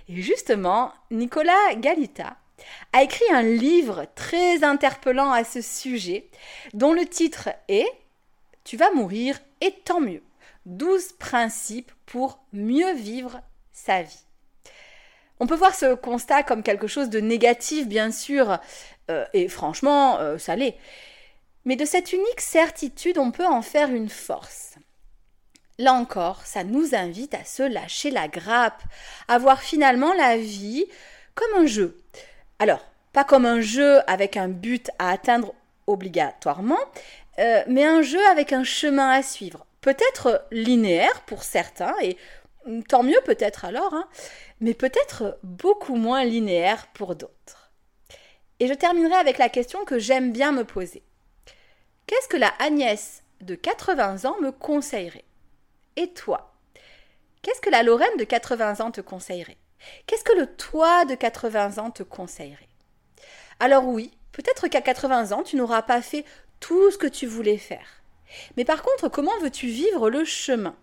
Et 0.09 0.21
justement, 0.21 0.91
Nicolas 1.11 1.75
Galita 1.75 2.37
a 2.91 3.03
écrit 3.03 3.31
un 3.31 3.43
livre 3.43 4.05
très 4.15 4.63
interpellant 4.63 5.31
à 5.31 5.43
ce 5.43 5.61
sujet, 5.61 6.29
dont 6.73 6.93
le 6.93 7.05
titre 7.05 7.49
est 7.67 7.87
Tu 8.63 8.77
vas 8.77 8.91
mourir 8.91 9.39
et 9.61 9.71
tant 9.85 9.99
mieux. 9.99 10.23
12 10.65 11.13
principes 11.13 11.91
pour 12.05 12.39
mieux 12.53 12.93
vivre 12.93 13.41
sa 13.71 14.01
vie. 14.01 14.25
On 15.39 15.47
peut 15.47 15.55
voir 15.55 15.75
ce 15.75 15.95
constat 15.95 16.43
comme 16.43 16.63
quelque 16.63 16.87
chose 16.87 17.09
de 17.09 17.19
négatif, 17.19 17.87
bien 17.87 18.11
sûr, 18.11 18.59
euh, 19.11 19.25
et 19.33 19.49
franchement, 19.49 20.19
euh, 20.19 20.37
ça 20.37 20.55
l'est. 20.55 20.77
Mais 21.65 21.75
de 21.75 21.85
cette 21.85 22.13
unique 22.13 22.41
certitude, 22.41 23.17
on 23.17 23.31
peut 23.31 23.45
en 23.45 23.61
faire 23.61 23.89
une 23.89 24.09
force. 24.09 24.75
Là 25.79 25.93
encore, 25.93 26.45
ça 26.45 26.63
nous 26.63 26.93
invite 26.93 27.33
à 27.33 27.43
se 27.43 27.63
lâcher 27.63 28.11
la 28.11 28.27
grappe, 28.27 28.83
à 29.27 29.37
voir 29.39 29.61
finalement 29.61 30.13
la 30.13 30.37
vie 30.37 30.85
comme 31.35 31.63
un 31.63 31.65
jeu. 31.65 31.97
Alors, 32.63 32.79
pas 33.11 33.25
comme 33.25 33.45
un 33.45 33.59
jeu 33.59 33.99
avec 34.07 34.37
un 34.37 34.47
but 34.47 34.89
à 34.97 35.09
atteindre 35.09 35.53
obligatoirement, 35.85 36.79
euh, 37.39 37.61
mais 37.67 37.83
un 37.83 38.01
jeu 38.01 38.25
avec 38.27 38.53
un 38.53 38.63
chemin 38.63 39.09
à 39.09 39.21
suivre. 39.21 39.65
Peut-être 39.81 40.47
linéaire 40.49 41.23
pour 41.25 41.43
certains, 41.43 41.93
et 42.01 42.15
tant 42.87 43.03
mieux 43.03 43.19
peut-être 43.25 43.65
alors, 43.65 43.93
hein, 43.93 44.07
mais 44.61 44.73
peut-être 44.73 45.37
beaucoup 45.43 45.95
moins 45.95 46.23
linéaire 46.23 46.87
pour 46.93 47.17
d'autres. 47.17 47.69
Et 48.61 48.67
je 48.67 48.73
terminerai 48.73 49.15
avec 49.15 49.39
la 49.39 49.49
question 49.49 49.83
que 49.83 49.99
j'aime 49.99 50.31
bien 50.31 50.53
me 50.53 50.63
poser. 50.63 51.03
Qu'est-ce 52.07 52.29
que 52.29 52.37
la 52.37 52.53
Agnès 52.59 53.23
de 53.41 53.55
80 53.55 54.23
ans 54.23 54.37
me 54.39 54.53
conseillerait? 54.53 55.25
Et 55.97 56.13
toi? 56.13 56.53
Qu'est-ce 57.41 57.59
que 57.59 57.69
la 57.69 57.83
Lorraine 57.83 58.15
de 58.17 58.23
80 58.23 58.79
ans 58.79 58.91
te 58.91 59.01
conseillerait? 59.01 59.57
Qu'est-ce 60.05 60.23
que 60.23 60.37
le 60.37 60.47
toi 60.47 61.05
de 61.05 61.15
80 61.15 61.77
ans 61.77 61.91
te 61.91 62.03
conseillerait? 62.03 62.69
Alors 63.59 63.85
oui, 63.85 64.11
peut-être 64.31 64.67
qu'à 64.67 64.81
80 64.81 65.31
ans, 65.31 65.43
tu 65.43 65.55
n'auras 65.55 65.81
pas 65.81 66.01
fait 66.01 66.25
tout 66.59 66.91
ce 66.91 66.97
que 66.97 67.07
tu 67.07 67.25
voulais 67.25 67.57
faire. 67.57 68.01
Mais 68.57 68.65
par 68.65 68.81
contre, 68.81 69.09
comment 69.09 69.37
veux-tu 69.41 69.67
vivre 69.67 70.09
le 70.09 70.25
chemin? 70.25 70.75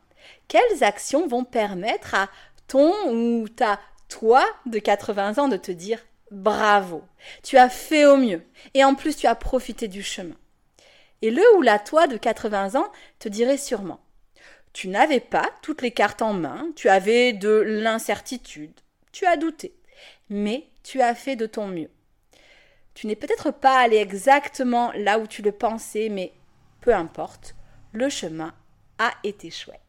Quelles 0.48 0.84
actions 0.84 1.26
vont 1.26 1.44
permettre 1.44 2.14
à 2.14 2.28
ton 2.68 2.92
ou 3.12 3.48
ta 3.48 3.80
toi 4.08 4.44
de 4.66 4.78
80 4.78 5.38
ans 5.38 5.48
de 5.48 5.56
te 5.56 5.72
dire 5.72 5.98
bravo, 6.30 7.02
tu 7.42 7.56
as 7.56 7.68
fait 7.68 8.06
au 8.06 8.16
mieux 8.16 8.42
et 8.74 8.84
en 8.84 8.94
plus 8.94 9.16
tu 9.16 9.26
as 9.26 9.34
profité 9.34 9.88
du 9.88 10.02
chemin. 10.02 10.36
Et 11.22 11.30
le 11.30 11.42
ou 11.56 11.62
la 11.62 11.78
toi 11.78 12.06
de 12.06 12.16
80 12.16 12.76
ans 12.76 12.90
te 13.18 13.28
dirait 13.28 13.58
sûrement 13.58 14.00
tu 14.72 14.88
n'avais 14.88 15.20
pas 15.20 15.48
toutes 15.62 15.82
les 15.82 15.90
cartes 15.90 16.22
en 16.22 16.32
main, 16.32 16.68
tu 16.76 16.88
avais 16.88 17.32
de 17.32 17.50
l'incertitude, 17.50 18.72
tu 19.12 19.26
as 19.26 19.36
douté, 19.36 19.74
mais 20.28 20.66
tu 20.82 21.00
as 21.00 21.14
fait 21.14 21.36
de 21.36 21.46
ton 21.46 21.66
mieux. 21.66 21.90
Tu 22.94 23.06
n'es 23.06 23.16
peut-être 23.16 23.50
pas 23.50 23.78
allé 23.78 23.96
exactement 23.96 24.92
là 24.94 25.18
où 25.18 25.26
tu 25.26 25.42
le 25.42 25.52
pensais, 25.52 26.08
mais 26.08 26.32
peu 26.80 26.94
importe, 26.94 27.54
le 27.92 28.08
chemin 28.08 28.54
a 28.98 29.12
été 29.24 29.50
chouette. 29.50 29.80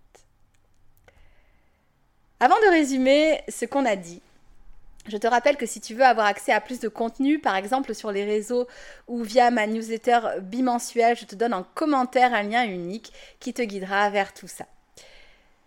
Avant 2.40 2.56
de 2.56 2.72
résumer 2.72 3.42
ce 3.50 3.66
qu'on 3.66 3.86
a 3.86 3.96
dit, 3.96 4.22
je 5.08 5.18
te 5.18 5.28
rappelle 5.28 5.58
que 5.58 5.66
si 5.66 5.82
tu 5.82 5.96
veux 5.96 6.04
avoir 6.04 6.28
accès 6.28 6.52
à 6.52 6.62
plus 6.62 6.80
de 6.80 6.88
contenu, 6.88 7.40
par 7.40 7.56
exemple 7.56 7.96
sur 7.96 8.12
les 8.12 8.24
réseaux 8.24 8.68
ou 9.08 9.24
via 9.24 9.50
ma 9.50 9.66
newsletter 9.66 10.20
bimensuelle, 10.42 11.18
je 11.18 11.26
te 11.26 11.36
donne 11.36 11.54
en 11.54 11.64
commentaire 11.64 12.34
un 12.34 12.44
lien 12.44 12.64
unique 12.64 13.12
qui 13.40 13.54
te 13.54 13.62
guidera 13.62 14.10
vers 14.10 14.34
tout 14.34 14.48
ça. 14.48 14.66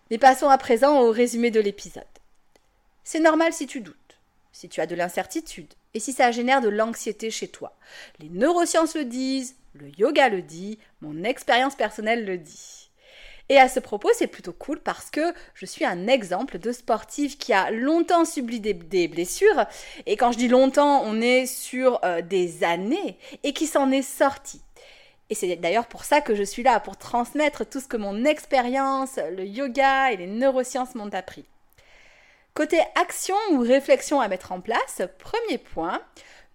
Mais 0.09 0.17
passons 0.17 0.49
à 0.49 0.57
présent 0.57 1.01
au 1.01 1.11
résumé 1.11 1.51
de 1.51 1.59
l'épisode. 1.59 2.03
C'est 3.07 3.19
normal 3.19 3.53
si 3.53 3.67
tu 3.67 3.81
doutes, 3.81 4.17
si 4.51 4.67
tu 4.67 4.81
as 4.81 4.87
de 4.87 4.95
l'incertitude 4.95 5.71
et 5.93 5.99
si 5.99 6.11
ça 6.11 6.31
génère 6.31 6.59
de 6.59 6.69
l'anxiété 6.69 7.29
chez 7.29 7.47
toi. 7.47 7.77
Les 8.19 8.29
neurosciences 8.29 8.95
le 8.95 9.05
disent, 9.05 9.55
le 9.75 9.89
yoga 9.99 10.27
le 10.27 10.41
dit, 10.41 10.79
mon 11.01 11.23
expérience 11.23 11.75
personnelle 11.75 12.25
le 12.25 12.39
dit. 12.39 12.89
Et 13.47 13.59
à 13.59 13.69
ce 13.69 13.79
propos, 13.79 14.09
c'est 14.17 14.25
plutôt 14.25 14.53
cool 14.53 14.79
parce 14.79 15.11
que 15.11 15.35
je 15.53 15.67
suis 15.67 15.85
un 15.85 16.07
exemple 16.07 16.57
de 16.57 16.71
sportive 16.71 17.37
qui 17.37 17.53
a 17.53 17.69
longtemps 17.69 18.25
subi 18.25 18.59
des, 18.59 19.07
blessures. 19.07 19.65
Et 20.07 20.17
quand 20.17 20.31
je 20.31 20.39
dis 20.39 20.47
longtemps, 20.47 21.03
on 21.03 21.21
est 21.21 21.45
sur 21.45 22.03
euh, 22.03 22.23
des 22.23 22.63
années 22.63 23.19
et 23.43 23.53
qui 23.53 23.67
s'en 23.67 23.91
est 23.91 24.01
sorti. 24.01 24.61
Et 25.29 25.35
c'est 25.35 25.55
d'ailleurs 25.57 25.87
pour 25.87 26.05
ça 26.05 26.21
que 26.21 26.33
je 26.33 26.41
suis 26.41 26.63
là, 26.63 26.79
pour 26.79 26.97
transmettre 26.97 27.69
tout 27.69 27.79
ce 27.79 27.87
que 27.87 27.97
mon 27.97 28.25
expérience, 28.25 29.19
le 29.37 29.45
yoga 29.45 30.11
et 30.11 30.17
les 30.17 30.27
neurosciences 30.27 30.95
m'ont 30.95 31.13
appris. 31.13 31.45
Côté 32.55 32.79
action 32.95 33.35
ou 33.51 33.59
réflexion 33.59 34.19
à 34.19 34.27
mettre 34.27 34.51
en 34.51 34.61
place, 34.61 35.01
premier 35.19 35.59
point, 35.59 36.01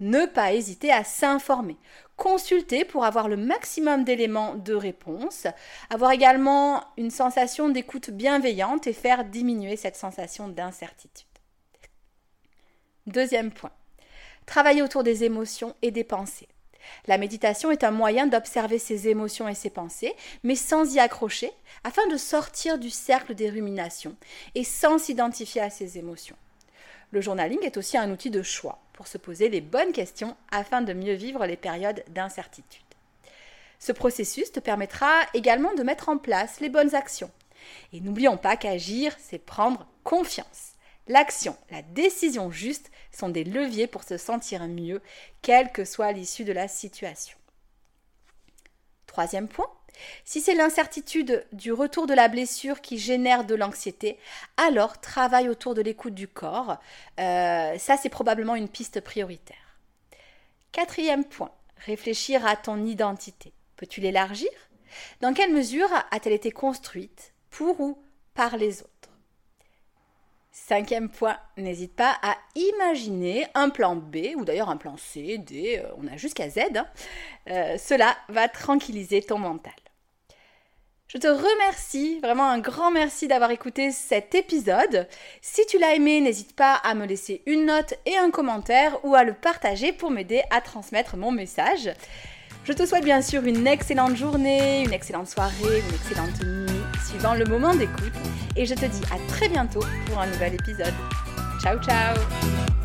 ne 0.01 0.27
pas 0.27 0.53
hésiter 0.55 0.91
à 0.91 1.05
s'informer 1.05 1.77
consulter 2.21 2.85
pour 2.85 3.07
avoir 3.07 3.29
le 3.29 3.39
maximum 3.39 4.05
d'éléments 4.05 4.55
de 4.55 4.75
réponse, 4.75 5.47
avoir 5.89 6.13
également 6.13 6.85
une 6.99 7.11
sensation 7.11 7.71
d'écoute 7.71 8.11
bienveillante 8.11 8.87
et 8.87 8.93
faire 8.93 9.25
diminuer 9.25 9.77
cette 9.77 9.97
sensation 9.97 10.47
d'incertitude. 10.47 11.27
Deuxième 13.07 13.51
point, 13.51 13.73
travailler 14.45 14.83
autour 14.83 15.03
des 15.03 15.25
émotions 15.25 15.75
et 15.81 15.91
des 15.91 16.05
pensées. 16.05 16.50
La 17.07 17.19
méditation 17.19 17.71
est 17.71 17.85
un 17.85 17.91
moyen 17.91 18.27
d'observer 18.27 18.79
ses 18.79 19.09
émotions 19.09 19.49
et 19.49 19.55
ses 19.55 19.71
pensées, 19.71 20.15
mais 20.43 20.55
sans 20.55 20.95
y 20.95 21.01
accrocher, 21.01 21.53
afin 21.85 22.07
de 22.09 22.17
sortir 22.17 22.79
du 22.79 22.91
cercle 22.91 23.35
des 23.35 23.51
ruminations 23.51 24.17
et 24.55 24.65
sans 24.65 24.99
s'identifier 24.99 25.61
à 25.61 25.71
ses 25.71 25.99
émotions. 25.99 26.37
Le 27.13 27.21
journaling 27.21 27.63
est 27.63 27.77
aussi 27.77 27.99
un 27.99 28.11
outil 28.11 28.31
de 28.31 28.43
choix 28.43 28.79
pour 28.93 29.09
se 29.09 29.19
poser 29.19 29.49
les 29.49 29.61
bonnes 29.61 29.93
questions 29.93 30.37
afin 30.53 30.83
de 30.83 30.93
mieux 30.93 31.15
vivre 31.15 31.45
les 31.47 31.57
périodes 31.57 32.05
d'incertitude. 32.11 32.85
Ce 33.79 33.93
processus 33.93 34.53
te 34.53 34.61
permettra 34.61 35.11
également 35.35 35.75
de 35.75 35.83
mettre 35.83 36.09
en 36.09 36.19
place 36.19 36.61
les 36.61 36.69
bonnes 36.69 36.95
actions. 36.95 37.31
Et 37.93 38.01
n'oublions 38.01 38.37
pas 38.37 38.57
qu'agir, 38.57 39.17
c'est 39.19 39.39
prendre 39.39 39.87
confiance. 40.05 40.70
L'action, 41.11 41.57
la 41.73 41.83
décision 41.83 42.53
juste 42.53 42.89
sont 43.11 43.31
des 43.31 43.43
leviers 43.43 43.89
pour 43.89 44.05
se 44.05 44.17
sentir 44.17 44.69
mieux, 44.69 45.03
quelle 45.43 45.73
que 45.73 45.85
soit 45.85 46.13
l'issue 46.13 46.45
de 46.45 46.53
la 46.53 46.69
situation. 46.69 47.37
Troisième 49.09 49.49
point, 49.49 49.67
si 50.25 50.41
c'est 50.41 50.55
l'incertitude 50.55 51.45
du 51.51 51.73
retour 51.73 52.07
de 52.07 52.15
la 52.15 52.29
blessure 52.29 52.81
qui 52.81 52.97
génère 52.97 53.43
de 53.43 53.57
l'anxiété, 53.57 54.19
alors 54.57 55.01
travaille 55.01 55.49
autour 55.49 55.75
de 55.75 55.83
l'écoute 55.83 56.15
du 56.15 56.29
corps. 56.29 56.79
Euh, 57.19 57.77
ça, 57.77 57.97
c'est 57.97 58.09
probablement 58.09 58.55
une 58.55 58.69
piste 58.69 59.01
prioritaire. 59.01 59.57
Quatrième 60.71 61.25
point, 61.25 61.51
réfléchir 61.87 62.47
à 62.47 62.55
ton 62.55 62.87
identité. 62.87 63.53
Peux-tu 63.75 64.01
l'élargir? 64.01 64.51
Dans 65.23 65.35
quelle 65.35 65.53
mesure 65.53 65.93
a-t-elle 66.13 66.35
été 66.35 66.53
construite? 66.53 67.33
Pour 67.51 67.81
ou 67.81 68.01
par 68.33 68.57
les 68.57 68.83
autres? 68.83 69.00
Cinquième 70.67 71.09
point, 71.09 71.37
n'hésite 71.57 71.97
pas 71.97 72.17
à 72.23 72.37
imaginer 72.55 73.47
un 73.55 73.71
plan 73.71 73.97
B 73.97 74.37
ou 74.37 74.45
d'ailleurs 74.45 74.69
un 74.69 74.77
plan 74.77 74.97
C, 74.97 75.39
D, 75.39 75.83
euh, 75.83 75.89
on 75.99 76.07
a 76.07 76.17
jusqu'à 76.17 76.49
Z. 76.49 76.59
Hein. 76.77 76.87
Euh, 77.49 77.77
cela 77.77 78.17
va 78.29 78.47
tranquilliser 78.47 79.23
ton 79.23 79.39
mental. 79.39 79.73
Je 81.09 81.19
te 81.19 81.27
remercie, 81.27 82.21
vraiment 82.21 82.49
un 82.49 82.61
grand 82.61 82.93
merci 82.93 83.27
d'avoir 83.27 83.51
écouté 83.51 83.91
cet 83.91 84.37
épisode. 84.37 85.09
Si 85.41 85.67
tu 85.67 85.77
l'as 85.79 85.97
aimé, 85.97 86.21
n'hésite 86.21 86.55
pas 86.55 86.75
à 86.75 86.95
me 86.95 87.07
laisser 87.07 87.43
une 87.47 87.67
note 87.67 87.95
et 88.07 88.17
un 88.17 88.31
commentaire 88.31 89.05
ou 89.05 89.17
à 89.17 89.25
le 89.25 89.35
partager 89.35 89.93
pour 89.93 90.13
m'aider 90.13 90.43
à 90.51 90.61
transmettre 90.61 91.17
mon 91.17 91.33
message. 91.33 91.91
Je 92.65 92.73
te 92.73 92.87
souhaite 92.87 93.05
bien 93.05 93.23
sûr 93.23 93.45
une 93.45 93.67
excellente 93.67 94.15
journée, 94.15 94.85
une 94.85 94.93
excellente 94.93 95.27
soirée, 95.27 95.81
une 95.81 95.95
excellente 95.95 96.45
nuit, 96.45 96.80
suivant 97.11 97.35
le 97.35 97.45
moment 97.45 97.75
d'écoute. 97.75 98.13
Et 98.57 98.67
je 98.67 98.75
te 98.75 98.87
dis 98.87 99.03
à 99.13 99.19
très 99.29 99.49
bientôt 99.49 99.85
pour 100.07 100.21
un 100.21 100.27
nouvel 100.27 100.55
épisode. 100.55 100.95
Ciao 101.63 101.79
ciao 101.79 102.80